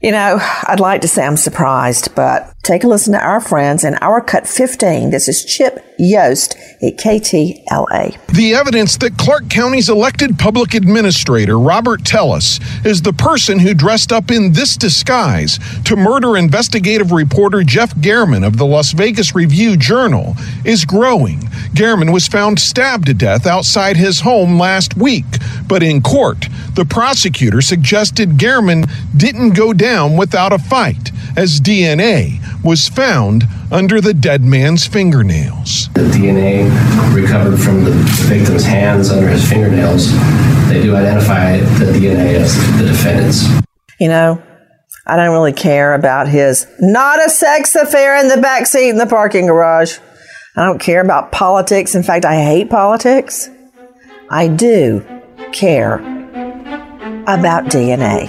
You 0.00 0.12
know, 0.12 0.38
I'd 0.40 0.80
like 0.80 1.02
to 1.02 1.08
say 1.08 1.26
I'm 1.26 1.36
surprised, 1.36 2.14
but 2.14 2.54
take 2.62 2.84
a 2.84 2.88
listen 2.88 3.14
to 3.14 3.18
our 3.18 3.40
friends 3.40 3.84
in 3.84 3.94
our 3.96 4.20
cut 4.20 4.46
15. 4.46 5.10
This 5.10 5.28
is 5.28 5.44
Chip 5.44 5.82
Yost 5.98 6.56
at 6.82 6.98
KTLA. 6.98 8.26
The 8.28 8.54
evidence 8.54 8.98
that 8.98 9.16
Clark 9.16 9.48
County's 9.48 9.88
elected 9.88 10.38
public 10.38 10.74
administrator, 10.74 11.58
Robert 11.58 12.04
Telles, 12.04 12.60
is 12.84 13.00
the 13.00 13.14
person 13.14 13.58
who 13.58 13.72
dressed 13.72 14.12
up 14.12 14.30
in 14.30 14.52
this 14.52 14.76
disguise 14.76 15.58
to 15.84 15.96
murder 15.96 16.36
investigative 16.36 17.12
reporter 17.12 17.62
Jeff 17.62 17.96
German 17.98 18.44
of 18.44 18.58
the 18.58 18.66
Las 18.66 18.92
Vegas 18.92 19.34
Review 19.34 19.76
Journal 19.76 20.36
is 20.64 20.84
growing. 20.84 21.40
German 21.72 22.12
was 22.12 22.28
found 22.28 22.60
stabbed 22.60 23.06
to 23.06 23.14
death 23.14 23.46
outside 23.46 23.96
his 23.96 24.20
home 24.20 24.58
last 24.58 24.96
week, 24.96 25.24
but 25.66 25.82
in 25.82 26.02
court, 26.02 26.46
the 26.74 26.84
prosecutor 26.84 27.62
suggested 27.62 28.38
German 28.38 28.84
didn't 29.16 29.50
go 29.50 29.72
down 29.72 30.16
without 30.16 30.52
a 30.52 30.58
fight, 30.58 31.10
as 31.36 31.60
DNA 31.60 32.40
was 32.64 32.88
found 32.88 33.44
under 33.70 34.00
the 34.00 34.14
dead 34.14 34.42
man's 34.42 34.86
fingernails. 34.86 35.88
The 35.94 36.02
DNA 36.02 36.68
recovered 37.14 37.58
from 37.58 37.84
the 37.84 37.92
victim's 38.28 38.64
hands 38.64 39.10
under 39.10 39.28
his 39.28 39.48
fingernails, 39.48 40.12
they 40.68 40.82
do 40.82 40.94
identify 40.94 41.58
the 41.58 41.86
DNA 41.86 42.34
as 42.34 42.56
the 42.78 42.86
defendant's. 42.86 43.46
You 43.98 44.08
know, 44.08 44.42
I 45.06 45.16
don't 45.16 45.32
really 45.32 45.52
care 45.52 45.94
about 45.94 46.28
his 46.28 46.66
not 46.78 47.24
a 47.24 47.28
sex 47.28 47.74
affair 47.74 48.16
in 48.16 48.28
the 48.28 48.40
back 48.40 48.66
seat 48.66 48.90
in 48.90 48.96
the 48.96 49.06
parking 49.06 49.46
garage. 49.46 49.98
I 50.56 50.64
don't 50.64 50.80
care 50.80 51.00
about 51.00 51.32
politics. 51.32 51.94
In 51.94 52.02
fact, 52.02 52.24
I 52.24 52.36
hate 52.36 52.70
politics. 52.70 53.48
I 54.30 54.48
do 54.48 55.04
care 55.52 55.96
about 57.26 57.64
DNA. 57.66 58.28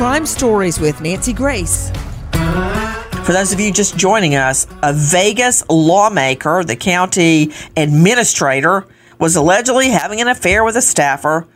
Crime 0.00 0.24
Stories 0.24 0.80
with 0.80 1.02
Nancy 1.02 1.34
Grace. 1.34 1.90
For 2.30 3.34
those 3.34 3.52
of 3.52 3.60
you 3.60 3.70
just 3.70 3.98
joining 3.98 4.34
us, 4.34 4.66
a 4.82 4.94
Vegas 4.94 5.62
lawmaker, 5.68 6.64
the 6.64 6.74
county 6.74 7.52
administrator, 7.76 8.86
was 9.18 9.36
allegedly 9.36 9.90
having 9.90 10.22
an 10.22 10.28
affair 10.28 10.64
with 10.64 10.74
a 10.76 10.80
staffer. 10.80 11.46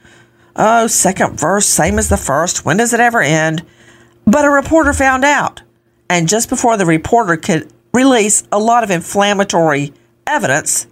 Oh, 0.57 0.89
second 0.89 1.41
verse, 1.41 1.65
same 1.65 1.99
as 1.99 2.11
the 2.11 2.19
first. 2.19 2.67
When 2.67 2.77
does 2.77 2.93
it 2.93 3.01
ever 3.01 3.23
end? 3.23 3.65
But 4.27 4.45
a 4.45 4.51
reporter 4.51 4.93
found 4.93 5.25
out. 5.25 5.63
And 6.11 6.29
just 6.29 6.51
before 6.51 6.77
the 6.77 6.85
reporter 6.85 7.39
could 7.39 7.73
release 7.95 8.47
a 8.53 8.59
lot 8.59 8.85
of 8.85 8.91
inflammatory 8.91 9.95
evidence, 10.27 10.87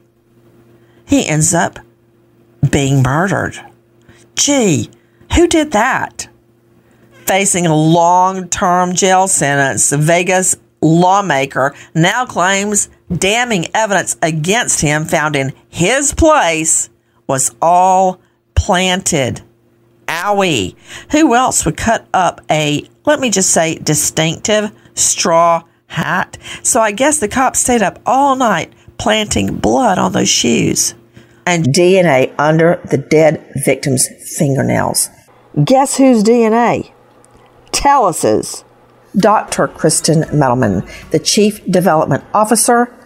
he 1.05 1.27
ends 1.29 1.53
up 1.53 1.79
being 2.71 3.03
murdered. 3.03 3.61
Gee, 4.37 4.89
who 5.35 5.47
did 5.47 5.73
that? 5.73 6.29
Facing 7.27 7.66
a 7.66 7.75
long 7.75 8.49
term 8.49 8.95
jail 8.95 9.29
sentence, 9.29 9.91
the 9.91 9.99
Vegas 9.99 10.57
lawmaker 10.81 11.75
now 11.95 12.27
claims 12.27 12.89
damning 13.16 13.66
evidence 13.75 14.16
against 14.23 14.81
him 14.81 15.05
found 15.05 15.37
in 15.37 15.53
his 15.68 16.12
place 16.12 16.91
was 17.27 17.55
all 17.62 18.20
planted. 18.55 19.43
Owie. 20.07 20.77
Who 21.12 21.35
else 21.35 21.64
would 21.64 21.77
cut 21.77 22.07
up 22.12 22.41
a, 22.51 22.87
let 23.07 23.20
me 23.20 23.31
just 23.31 23.51
say, 23.51 23.77
distinctive 23.77 24.70
straw 24.95 25.62
hat? 25.87 26.37
So 26.62 26.81
I 26.81 26.93
guess 26.93 27.18
the 27.18 27.29
cops 27.29 27.61
stayed 27.61 27.83
up 27.83 27.99
all 28.05 28.37
night 28.37 28.73
planting 28.99 29.57
blood 29.57 29.99
on 29.99 30.12
those 30.12 30.29
shoes 30.29 30.95
and 31.47 31.64
DNA 31.66 32.35
under 32.39 32.81
the 32.91 32.99
dead 32.99 33.45
victim's 33.64 34.09
fingernails. 34.39 35.09
Guess 35.64 35.97
whose 35.97 36.23
DNA? 36.23 36.91
Telles's. 37.83 38.64
Dr. 39.16 39.66
Kristen 39.66 40.22
Mittelman, 40.22 40.87
the 41.11 41.18
Chief 41.18 41.64
Development 41.66 42.22
Officer 42.33 42.97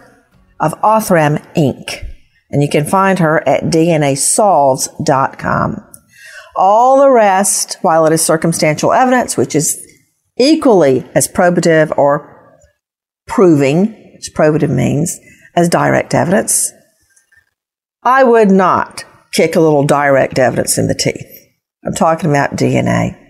of 0.59 0.79
Othram 0.81 1.43
Inc. 1.55 2.05
And 2.51 2.61
you 2.61 2.69
can 2.69 2.85
find 2.85 3.17
her 3.19 3.45
at 3.49 3.63
DNAsolves.com. 3.63 5.83
All 6.55 7.01
the 7.01 7.09
rest, 7.09 7.77
while 7.81 8.05
it 8.05 8.13
is 8.13 8.21
circumstantial 8.21 8.93
evidence, 8.93 9.35
which 9.35 9.55
is 9.55 9.83
equally 10.37 11.03
as 11.15 11.27
probative 11.27 11.91
or 11.97 12.61
proving, 13.25 14.13
which 14.13 14.31
probative 14.35 14.69
means, 14.69 15.19
as 15.55 15.69
direct 15.69 16.13
evidence, 16.13 16.71
I 18.03 18.23
would 18.23 18.51
not 18.51 19.05
kick 19.33 19.55
a 19.55 19.59
little 19.59 19.87
direct 19.87 20.37
evidence 20.39 20.77
in 20.77 20.87
the 20.87 20.95
teeth. 20.95 21.25
I'm 21.83 21.95
talking 21.95 22.29
about 22.29 22.55
DNA. 22.55 23.26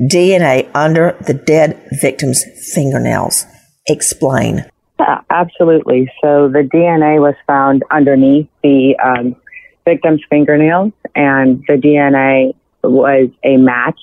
DNA 0.00 0.70
under 0.74 1.16
the 1.26 1.34
dead 1.34 1.80
victim's 2.00 2.44
fingernails. 2.74 3.44
Explain. 3.88 4.64
Uh, 4.98 5.20
absolutely. 5.30 6.10
So 6.22 6.48
the 6.48 6.62
DNA 6.62 7.20
was 7.20 7.34
found 7.46 7.84
underneath 7.90 8.48
the 8.62 8.96
um, 9.02 9.36
victim's 9.84 10.22
fingernails, 10.28 10.92
and 11.14 11.62
the 11.68 11.74
DNA 11.74 12.54
was 12.82 13.30
a 13.44 13.56
match 13.56 13.98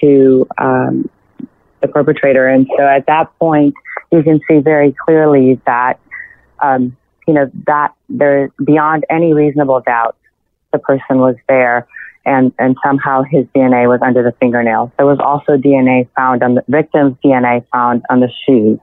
to 0.00 0.46
um, 0.58 1.08
the 1.80 1.88
perpetrator. 1.88 2.46
And 2.46 2.66
so 2.76 2.82
at 2.84 3.06
that 3.06 3.36
point, 3.38 3.74
you 4.12 4.22
can 4.22 4.40
see 4.48 4.58
very 4.58 4.94
clearly 5.04 5.60
that, 5.66 5.98
um, 6.62 6.96
you 7.26 7.34
know, 7.34 7.50
that 7.66 7.94
there, 8.08 8.50
beyond 8.62 9.04
any 9.10 9.32
reasonable 9.32 9.80
doubt, 9.80 10.16
the 10.72 10.78
person 10.78 11.18
was 11.18 11.36
there 11.48 11.86
and, 12.26 12.52
and 12.58 12.76
somehow 12.84 13.22
his 13.22 13.44
DNA 13.54 13.88
was 13.88 14.00
under 14.02 14.22
the 14.22 14.32
fingernails. 14.40 14.90
There 14.96 15.06
was 15.06 15.18
also 15.18 15.56
DNA 15.56 16.08
found 16.16 16.42
on 16.42 16.54
the 16.54 16.64
victim's 16.68 17.16
DNA 17.24 17.66
found 17.72 18.02
on 18.08 18.20
the 18.20 18.30
shoes 18.46 18.78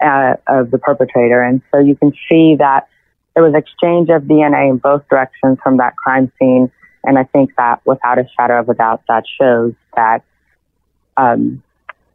uh, 0.00 0.34
of 0.46 0.70
the 0.70 0.78
perpetrator. 0.78 1.42
And 1.42 1.62
so 1.72 1.80
you 1.80 1.96
can 1.96 2.12
see 2.28 2.56
that 2.58 2.88
there 3.34 3.42
was 3.42 3.54
exchange 3.54 4.08
of 4.08 4.22
DNA 4.22 4.70
in 4.70 4.78
both 4.78 5.08
directions 5.08 5.58
from 5.62 5.78
that 5.78 5.96
crime 5.96 6.30
scene. 6.38 6.70
And 7.04 7.18
I 7.18 7.24
think 7.24 7.50
that 7.56 7.84
without 7.84 8.18
a 8.18 8.24
shadow 8.38 8.60
of 8.60 8.68
a 8.68 8.74
doubt, 8.74 9.02
that 9.08 9.24
shows 9.38 9.74
that 9.94 10.22
um, 11.16 11.62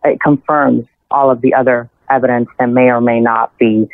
it 0.03 0.19
confirms 0.22 0.86
all 1.09 1.32
of 1.32 1.41
the 1.41 1.53
other 1.53 1.89
evidence 2.09 2.49
that 2.59 2.67
may 2.67 2.89
or 2.89 3.01
may 3.01 3.19
not 3.19 3.57
be 3.57 3.89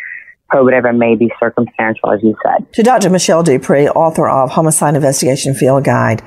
probative 0.51 0.87
and 0.87 0.97
may 0.97 1.15
be 1.15 1.29
circumstantial, 1.39 2.11
as 2.11 2.21
you 2.23 2.35
said. 2.43 2.71
To 2.73 2.83
Dr. 2.83 3.09
Michelle 3.09 3.43
DuPre, 3.43 3.93
author 3.95 4.29
of 4.29 4.51
Homicide 4.51 4.95
Investigation 4.95 5.53
Field 5.53 5.83
Guide, 5.83 6.21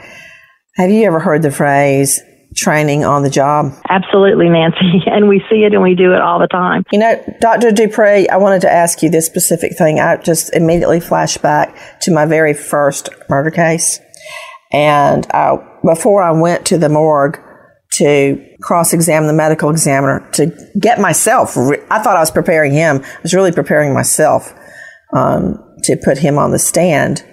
have 0.76 0.90
you 0.90 1.04
ever 1.04 1.20
heard 1.20 1.42
the 1.42 1.50
phrase 1.50 2.20
training 2.56 3.04
on 3.04 3.22
the 3.22 3.30
job? 3.30 3.72
Absolutely, 3.88 4.48
Nancy. 4.48 5.02
And 5.06 5.28
we 5.28 5.42
see 5.50 5.64
it 5.64 5.72
and 5.72 5.82
we 5.82 5.94
do 5.94 6.12
it 6.12 6.20
all 6.20 6.38
the 6.38 6.46
time. 6.46 6.84
You 6.92 6.98
know, 6.98 7.36
Dr. 7.40 7.70
DuPre, 7.70 8.28
I 8.28 8.36
wanted 8.36 8.60
to 8.62 8.70
ask 8.70 9.02
you 9.02 9.10
this 9.10 9.26
specific 9.26 9.76
thing. 9.76 9.98
I 9.98 10.16
just 10.16 10.54
immediately 10.54 11.00
flashed 11.00 11.42
back 11.42 12.00
to 12.02 12.12
my 12.12 12.26
very 12.26 12.54
first 12.54 13.08
murder 13.28 13.50
case. 13.50 14.00
And 14.72 15.26
I, 15.32 15.56
before 15.84 16.22
I 16.22 16.30
went 16.30 16.66
to 16.66 16.78
the 16.78 16.88
morgue 16.88 17.40
to 17.94 18.46
cross 18.62 18.92
examine 18.92 19.26
the 19.26 19.34
medical 19.34 19.68
examiner 19.68 20.28
to 20.32 20.52
get 20.78 21.00
myself, 21.00 21.56
I 21.56 22.02
thought 22.02 22.16
I 22.16 22.20
was 22.20 22.30
preparing 22.30 22.72
him. 22.72 23.02
I 23.02 23.22
was 23.22 23.34
really 23.34 23.52
preparing 23.52 23.92
myself 23.92 24.54
um, 25.12 25.58
to 25.84 25.96
put 25.96 26.18
him 26.18 26.38
on 26.38 26.52
the 26.52 26.58
stand. 26.58 27.24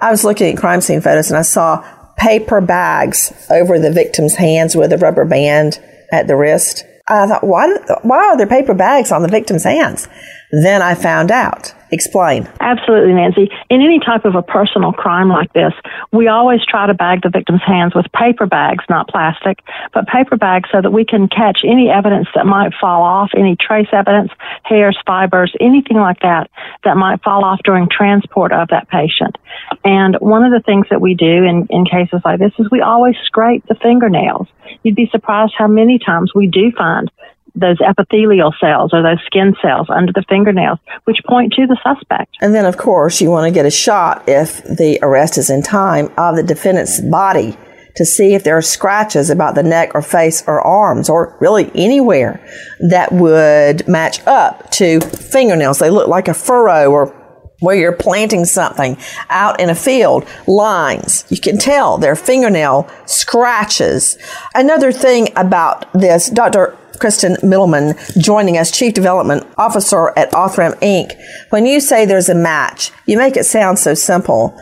I 0.00 0.10
was 0.10 0.24
looking 0.24 0.52
at 0.52 0.60
crime 0.60 0.82
scene 0.82 1.00
photos 1.00 1.30
and 1.30 1.38
I 1.38 1.42
saw 1.42 1.82
paper 2.24 2.62
bags 2.62 3.34
over 3.50 3.78
the 3.78 3.92
victim's 3.92 4.36
hands 4.36 4.74
with 4.74 4.90
a 4.94 4.96
rubber 4.96 5.26
band 5.26 5.78
at 6.10 6.26
the 6.26 6.34
wrist. 6.34 6.82
I 7.06 7.26
thought, 7.26 7.46
why, 7.46 7.68
why 8.00 8.16
are 8.16 8.36
there 8.38 8.46
paper 8.46 8.72
bags 8.72 9.12
on 9.12 9.20
the 9.20 9.28
victim's 9.28 9.64
hands? 9.64 10.08
Then 10.50 10.82
I 10.82 10.94
found 10.94 11.30
out. 11.30 11.74
Explain. 11.90 12.48
Absolutely, 12.58 13.12
Nancy. 13.12 13.50
In 13.70 13.80
any 13.80 14.00
type 14.00 14.24
of 14.24 14.34
a 14.34 14.42
personal 14.42 14.92
crime 14.92 15.28
like 15.28 15.52
this, 15.52 15.72
we 16.12 16.26
always 16.26 16.58
try 16.66 16.88
to 16.88 16.94
bag 16.94 17.22
the 17.22 17.30
victim's 17.30 17.62
hands 17.64 17.94
with 17.94 18.06
paper 18.12 18.46
bags, 18.46 18.84
not 18.90 19.06
plastic, 19.06 19.60
but 19.92 20.08
paper 20.08 20.36
bags 20.36 20.68
so 20.72 20.82
that 20.82 20.90
we 20.90 21.04
can 21.04 21.28
catch 21.28 21.60
any 21.64 21.90
evidence 21.90 22.26
that 22.34 22.46
might 22.46 22.72
fall 22.80 23.02
off, 23.02 23.30
any 23.36 23.54
trace 23.54 23.86
evidence, 23.92 24.32
hairs, 24.64 24.98
fibers, 25.06 25.54
anything 25.60 25.96
like 25.96 26.18
that 26.20 26.50
that 26.82 26.96
might 26.96 27.22
fall 27.22 27.44
off 27.44 27.60
during 27.62 27.88
transport 27.88 28.52
of 28.52 28.66
that 28.68 28.88
patient. 28.88 29.38
And 29.84 30.16
one 30.16 30.42
of 30.42 30.50
the 30.50 30.64
things 30.66 30.86
that 30.90 31.00
we 31.00 31.14
do 31.14 31.44
in, 31.44 31.68
in 31.70 31.84
cases 31.84 32.22
like 32.24 32.40
this 32.40 32.52
is 32.58 32.68
we 32.72 32.80
always 32.80 33.14
scrape 33.24 33.64
the 33.68 33.76
fingernails. 33.76 34.48
You'd 34.82 34.96
be 34.96 35.08
surprised 35.12 35.52
how 35.56 35.68
many 35.68 36.00
times 36.00 36.32
we 36.34 36.48
do 36.48 36.72
find 36.76 37.08
those 37.54 37.78
epithelial 37.80 38.52
cells 38.60 38.92
or 38.92 39.02
those 39.02 39.20
skin 39.26 39.54
cells 39.62 39.88
under 39.88 40.12
the 40.12 40.24
fingernails, 40.28 40.78
which 41.04 41.18
point 41.26 41.52
to 41.52 41.66
the 41.66 41.78
suspect. 41.82 42.36
And 42.40 42.54
then, 42.54 42.64
of 42.64 42.76
course, 42.76 43.20
you 43.20 43.30
want 43.30 43.46
to 43.46 43.54
get 43.54 43.66
a 43.66 43.70
shot 43.70 44.24
if 44.28 44.62
the 44.64 44.98
arrest 45.02 45.38
is 45.38 45.50
in 45.50 45.62
time 45.62 46.10
of 46.18 46.36
the 46.36 46.42
defendant's 46.42 47.00
body 47.00 47.56
to 47.96 48.04
see 48.04 48.34
if 48.34 48.42
there 48.42 48.56
are 48.56 48.62
scratches 48.62 49.30
about 49.30 49.54
the 49.54 49.62
neck 49.62 49.92
or 49.94 50.02
face 50.02 50.42
or 50.46 50.60
arms 50.60 51.08
or 51.08 51.36
really 51.40 51.70
anywhere 51.74 52.44
that 52.80 53.12
would 53.12 53.86
match 53.86 54.24
up 54.26 54.70
to 54.72 55.00
fingernails. 55.00 55.78
They 55.78 55.90
look 55.90 56.08
like 56.08 56.26
a 56.26 56.34
furrow 56.34 56.90
or 56.90 57.20
where 57.60 57.76
you're 57.76 57.92
planting 57.92 58.44
something 58.44 58.98
out 59.30 59.60
in 59.60 59.70
a 59.70 59.74
field, 59.74 60.26
lines. 60.46 61.24
You 61.30 61.38
can 61.38 61.56
tell 61.56 61.98
they're 61.98 62.16
fingernail 62.16 62.90
scratches. 63.06 64.18
Another 64.54 64.90
thing 64.90 65.28
about 65.36 65.90
this, 65.92 66.28
Dr. 66.28 66.76
Kristen 66.98 67.34
Mittelman 67.36 67.96
joining 68.20 68.56
us, 68.56 68.70
Chief 68.70 68.94
Development 68.94 69.46
Officer 69.56 70.12
at 70.16 70.30
Othram 70.32 70.74
Inc. 70.80 71.12
When 71.50 71.66
you 71.66 71.80
say 71.80 72.04
there's 72.04 72.28
a 72.28 72.34
match, 72.34 72.90
you 73.06 73.18
make 73.18 73.36
it 73.36 73.44
sound 73.44 73.78
so 73.78 73.94
simple. 73.94 74.58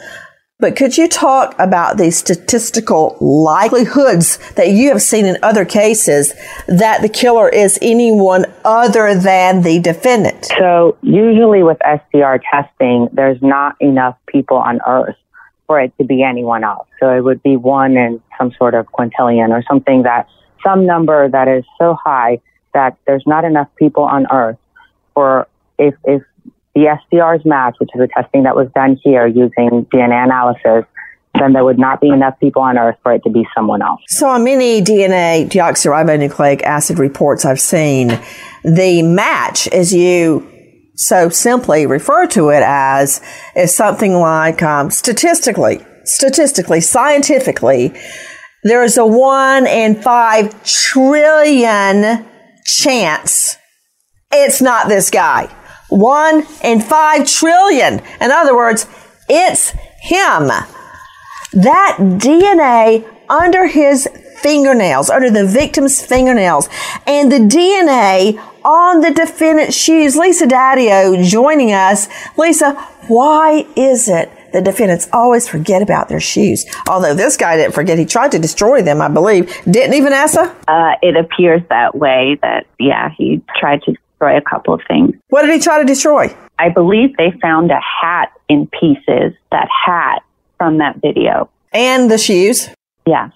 But 0.62 0.76
could 0.76 0.96
you 0.96 1.08
talk 1.08 1.56
about 1.58 1.96
the 1.96 2.12
statistical 2.12 3.16
likelihoods 3.20 4.38
that 4.52 4.70
you 4.70 4.90
have 4.90 5.02
seen 5.02 5.26
in 5.26 5.36
other 5.42 5.64
cases 5.64 6.34
that 6.68 7.02
the 7.02 7.08
killer 7.08 7.48
is 7.48 7.80
anyone 7.82 8.44
other 8.64 9.12
than 9.18 9.62
the 9.62 9.80
defendant? 9.80 10.44
So, 10.56 10.96
usually 11.02 11.64
with 11.64 11.78
STR 11.78 12.36
testing, 12.48 13.08
there's 13.12 13.42
not 13.42 13.74
enough 13.80 14.16
people 14.28 14.56
on 14.56 14.78
Earth 14.86 15.16
for 15.66 15.80
it 15.80 15.92
to 15.98 16.04
be 16.04 16.22
anyone 16.22 16.62
else. 16.62 16.86
So, 17.00 17.10
it 17.10 17.22
would 17.22 17.42
be 17.42 17.56
one 17.56 17.96
in 17.96 18.22
some 18.38 18.52
sort 18.52 18.74
of 18.74 18.86
quintillion 18.92 19.48
or 19.48 19.64
something 19.68 20.04
that 20.04 20.28
some 20.62 20.86
number 20.86 21.28
that 21.28 21.48
is 21.48 21.64
so 21.78 21.94
high 21.94 22.40
that 22.74 22.96
there's 23.06 23.24
not 23.26 23.44
enough 23.44 23.68
people 23.76 24.04
on 24.04 24.26
Earth 24.32 24.58
for 25.14 25.46
if 25.78 25.94
if 26.04 26.22
the 26.74 26.96
STRs 27.12 27.44
match, 27.44 27.76
which 27.78 27.90
is 27.94 28.00
a 28.00 28.08
testing 28.08 28.44
that 28.44 28.56
was 28.56 28.68
done 28.74 28.98
here 29.02 29.26
using 29.26 29.86
DNA 29.92 30.24
analysis, 30.24 30.88
then 31.38 31.52
there 31.52 31.64
would 31.64 31.78
not 31.78 32.00
be 32.00 32.08
enough 32.08 32.38
people 32.40 32.62
on 32.62 32.78
Earth 32.78 32.96
for 33.02 33.12
it 33.12 33.22
to 33.24 33.30
be 33.30 33.46
someone 33.54 33.82
else. 33.82 34.00
So, 34.08 34.28
on 34.28 34.44
many 34.44 34.80
DNA 34.80 35.48
deoxyribonucleic 35.48 36.62
acid 36.62 36.98
reports 36.98 37.44
I've 37.44 37.60
seen, 37.60 38.18
the 38.64 39.02
match, 39.02 39.68
as 39.68 39.92
you 39.92 40.48
so 40.94 41.28
simply 41.28 41.86
refer 41.86 42.26
to 42.28 42.50
it 42.50 42.62
as, 42.64 43.20
is 43.56 43.74
something 43.74 44.14
like 44.14 44.62
um, 44.62 44.90
statistically, 44.90 45.84
statistically, 46.04 46.80
scientifically, 46.80 47.94
there 48.62 48.82
is 48.82 48.96
a 48.96 49.06
one 49.06 49.66
in 49.66 50.00
five 50.00 50.62
trillion 50.64 52.26
chance 52.64 53.56
it's 54.32 54.62
not 54.62 54.88
this 54.88 55.10
guy. 55.10 55.54
One 55.90 56.46
in 56.64 56.80
five 56.80 57.26
trillion. 57.26 58.00
In 58.20 58.30
other 58.30 58.56
words, 58.56 58.86
it's 59.28 59.70
him. 60.00 60.48
That 61.52 61.98
DNA 62.00 63.06
under 63.28 63.66
his 63.66 64.08
fingernails, 64.38 65.10
under 65.10 65.30
the 65.30 65.46
victim's 65.46 66.00
fingernails, 66.00 66.68
and 67.06 67.30
the 67.30 67.36
DNA 67.36 68.42
on 68.64 69.00
the 69.00 69.12
defendant's 69.12 69.76
shoes. 69.76 70.16
Lisa 70.16 70.46
Dadio 70.46 71.22
joining 71.22 71.72
us. 71.72 72.08
Lisa, 72.38 72.72
why 73.08 73.66
is 73.76 74.08
it 74.08 74.30
the 74.53 74.62
defendants 74.62 75.09
always 75.12 75.48
forget 75.48 75.82
about 75.82 76.09
their 76.09 76.20
shoes. 76.20 76.64
Although 76.88 77.14
this 77.14 77.36
guy 77.36 77.57
didn't 77.57 77.74
forget, 77.74 77.98
he 77.98 78.05
tried 78.05 78.32
to 78.32 78.38
destroy 78.38 78.82
them, 78.82 79.00
I 79.00 79.09
believe. 79.09 79.46
Didn't 79.64 79.92
he, 79.92 80.00
Vanessa? 80.00 80.55
Uh, 80.68 80.94
it 81.03 81.16
appears 81.16 81.62
that 81.70 81.94
way 81.94 82.38
that, 82.42 82.66
yeah, 82.78 83.11
he 83.16 83.42
tried 83.59 83.82
to 83.82 83.92
destroy 83.92 84.36
a 84.36 84.42
couple 84.42 84.74
of 84.74 84.80
things. 84.86 85.14
What 85.28 85.42
did 85.42 85.53
he 85.53 85.61
try 85.61 85.78
to 85.78 85.84
destroy? 85.84 86.34
I 86.59 86.68
believe 86.68 87.16
they 87.16 87.32
found 87.40 87.70
a 87.70 87.80
hat 87.80 88.32
in 88.48 88.68
pieces, 88.68 89.32
that 89.50 89.68
hat 89.68 90.22
from 90.59 90.78
that 90.78 91.00
video. 91.00 91.50
And 91.72 92.11
the 92.11 92.18
shoes? 92.18 92.68
Yeah. 93.07 93.30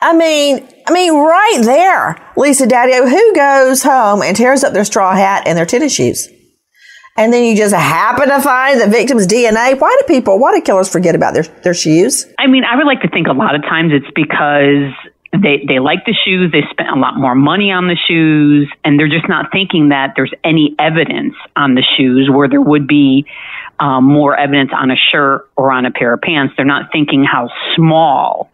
I 0.00 0.14
mean, 0.14 0.66
I 0.86 0.92
mean, 0.92 1.14
right 1.14 1.60
there, 1.62 2.22
Lisa 2.36 2.66
Dadio, 2.66 3.08
who 3.08 3.34
goes 3.34 3.82
home 3.82 4.22
and 4.22 4.36
tears 4.36 4.62
up 4.62 4.72
their 4.72 4.84
straw 4.84 5.14
hat 5.14 5.44
and 5.46 5.56
their 5.56 5.66
tennis 5.66 5.94
shoes? 5.94 6.28
And 7.16 7.32
then 7.32 7.44
you 7.44 7.56
just 7.56 7.74
happen 7.74 8.28
to 8.28 8.40
find 8.40 8.80
the 8.80 8.88
victim's 8.88 9.26
DNA. 9.26 9.78
Why 9.78 9.96
do 10.00 10.06
people, 10.06 10.38
why 10.38 10.54
do 10.54 10.60
killers 10.60 10.88
forget 10.88 11.14
about 11.14 11.34
their, 11.34 11.44
their 11.62 11.74
shoes? 11.74 12.26
I 12.38 12.46
mean, 12.46 12.64
I 12.64 12.76
would 12.76 12.86
like 12.86 13.02
to 13.02 13.08
think 13.08 13.28
a 13.28 13.32
lot 13.32 13.54
of 13.54 13.62
times 13.62 13.92
it's 13.92 14.10
because 14.14 14.92
they, 15.32 15.64
they 15.66 15.78
like 15.78 16.04
the 16.06 16.14
shoes, 16.24 16.50
they 16.50 16.62
spent 16.70 16.90
a 16.90 16.98
lot 16.98 17.16
more 17.16 17.34
money 17.34 17.70
on 17.70 17.86
the 17.86 17.96
shoes, 17.96 18.68
and 18.84 18.98
they're 18.98 19.08
just 19.08 19.28
not 19.28 19.52
thinking 19.52 19.90
that 19.90 20.14
there's 20.16 20.32
any 20.42 20.74
evidence 20.78 21.34
on 21.56 21.74
the 21.74 21.84
shoes 21.96 22.28
where 22.32 22.48
there 22.48 22.60
would 22.60 22.88
be 22.88 23.26
um, 23.78 24.04
more 24.04 24.36
evidence 24.36 24.70
on 24.74 24.90
a 24.90 24.96
shirt 24.96 25.48
or 25.56 25.70
on 25.70 25.86
a 25.86 25.90
pair 25.92 26.14
of 26.14 26.20
pants. 26.20 26.54
They're 26.56 26.66
not 26.66 26.90
thinking 26.92 27.24
how 27.24 27.48
small, 27.76 28.50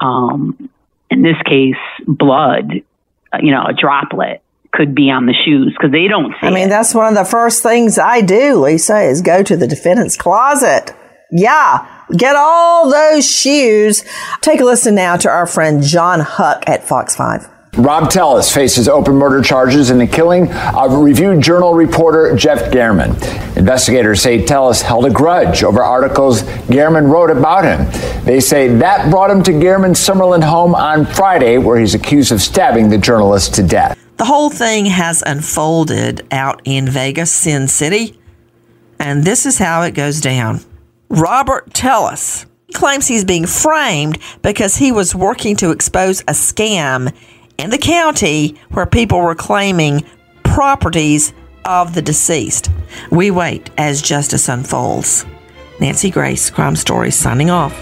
um, 0.00 0.70
in 1.10 1.22
this 1.22 1.36
case, 1.44 1.76
blood, 2.06 2.82
uh, 3.32 3.38
you 3.42 3.50
know, 3.50 3.64
a 3.64 3.74
droplet 3.74 4.42
could 4.72 4.94
be 4.94 5.10
on 5.10 5.26
the 5.26 5.34
shoes 5.44 5.74
because 5.76 5.92
they 5.92 6.08
don't 6.08 6.32
see 6.32 6.46
I 6.46 6.50
mean, 6.50 6.66
it. 6.66 6.70
that's 6.70 6.94
one 6.94 7.06
of 7.06 7.14
the 7.14 7.28
first 7.28 7.62
things 7.62 7.98
I 7.98 8.22
do, 8.22 8.58
Lisa, 8.58 9.00
is 9.00 9.20
go 9.20 9.42
to 9.42 9.56
the 9.56 9.66
defendant's 9.66 10.16
closet. 10.16 10.92
Yeah, 11.30 11.86
get 12.16 12.36
all 12.36 12.90
those 12.90 13.30
shoes. 13.30 14.04
Take 14.40 14.60
a 14.60 14.64
listen 14.64 14.94
now 14.94 15.16
to 15.16 15.28
our 15.28 15.46
friend 15.46 15.82
John 15.82 16.20
Huck 16.20 16.64
at 16.66 16.86
Fox 16.86 17.14
5. 17.16 17.48
Rob 17.78 18.10
Telles 18.10 18.52
faces 18.52 18.86
open 18.86 19.14
murder 19.14 19.40
charges 19.40 19.88
in 19.88 19.96
the 19.96 20.06
killing 20.06 20.52
of 20.52 20.92
Review 20.92 21.40
Journal 21.40 21.72
reporter 21.72 22.36
Jeff 22.36 22.70
German. 22.70 23.12
Investigators 23.56 24.20
say 24.20 24.44
Telles 24.44 24.82
held 24.82 25.06
a 25.06 25.10
grudge 25.10 25.64
over 25.64 25.82
articles 25.82 26.42
German 26.68 27.06
wrote 27.06 27.30
about 27.30 27.64
him. 27.64 28.24
They 28.26 28.40
say 28.40 28.68
that 28.76 29.10
brought 29.10 29.30
him 29.30 29.42
to 29.44 29.58
German's 29.58 29.98
Summerlin 29.98 30.44
home 30.44 30.74
on 30.74 31.06
Friday, 31.06 31.56
where 31.56 31.80
he's 31.80 31.94
accused 31.94 32.30
of 32.30 32.42
stabbing 32.42 32.90
the 32.90 32.98
journalist 32.98 33.54
to 33.54 33.62
death. 33.62 34.01
The 34.16 34.24
whole 34.24 34.50
thing 34.50 34.86
has 34.86 35.22
unfolded 35.26 36.26
out 36.30 36.62
in 36.64 36.88
Vegas, 36.88 37.32
Sin 37.32 37.66
City, 37.66 38.18
and 38.98 39.24
this 39.24 39.46
is 39.46 39.58
how 39.58 39.82
it 39.82 39.92
goes 39.92 40.20
down. 40.20 40.60
Robert 41.08 41.74
Telles 41.74 42.46
claims 42.72 43.06
he's 43.06 43.24
being 43.24 43.46
framed 43.46 44.18
because 44.42 44.76
he 44.76 44.92
was 44.92 45.14
working 45.14 45.56
to 45.56 45.70
expose 45.70 46.20
a 46.22 46.32
scam 46.32 47.12
in 47.58 47.70
the 47.70 47.78
county 47.78 48.56
where 48.70 48.86
people 48.86 49.20
were 49.20 49.34
claiming 49.34 50.04
properties 50.42 51.32
of 51.64 51.94
the 51.94 52.02
deceased. 52.02 52.70
We 53.10 53.30
wait 53.30 53.70
as 53.78 54.02
justice 54.02 54.48
unfolds. 54.48 55.24
Nancy 55.80 56.10
Grace, 56.10 56.50
Crime 56.50 56.76
Stories, 56.76 57.16
signing 57.16 57.50
off. 57.50 57.76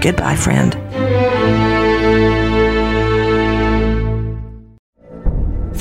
Goodbye, 0.00 0.36
friend. 0.36 1.61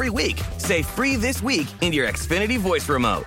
every 0.00 0.10
week. 0.10 0.40
Say 0.56 0.82
free 0.82 1.16
this 1.16 1.42
week 1.42 1.66
in 1.82 1.92
your 1.92 2.08
Xfinity 2.08 2.58
voice 2.58 2.88
remote. 2.88 3.26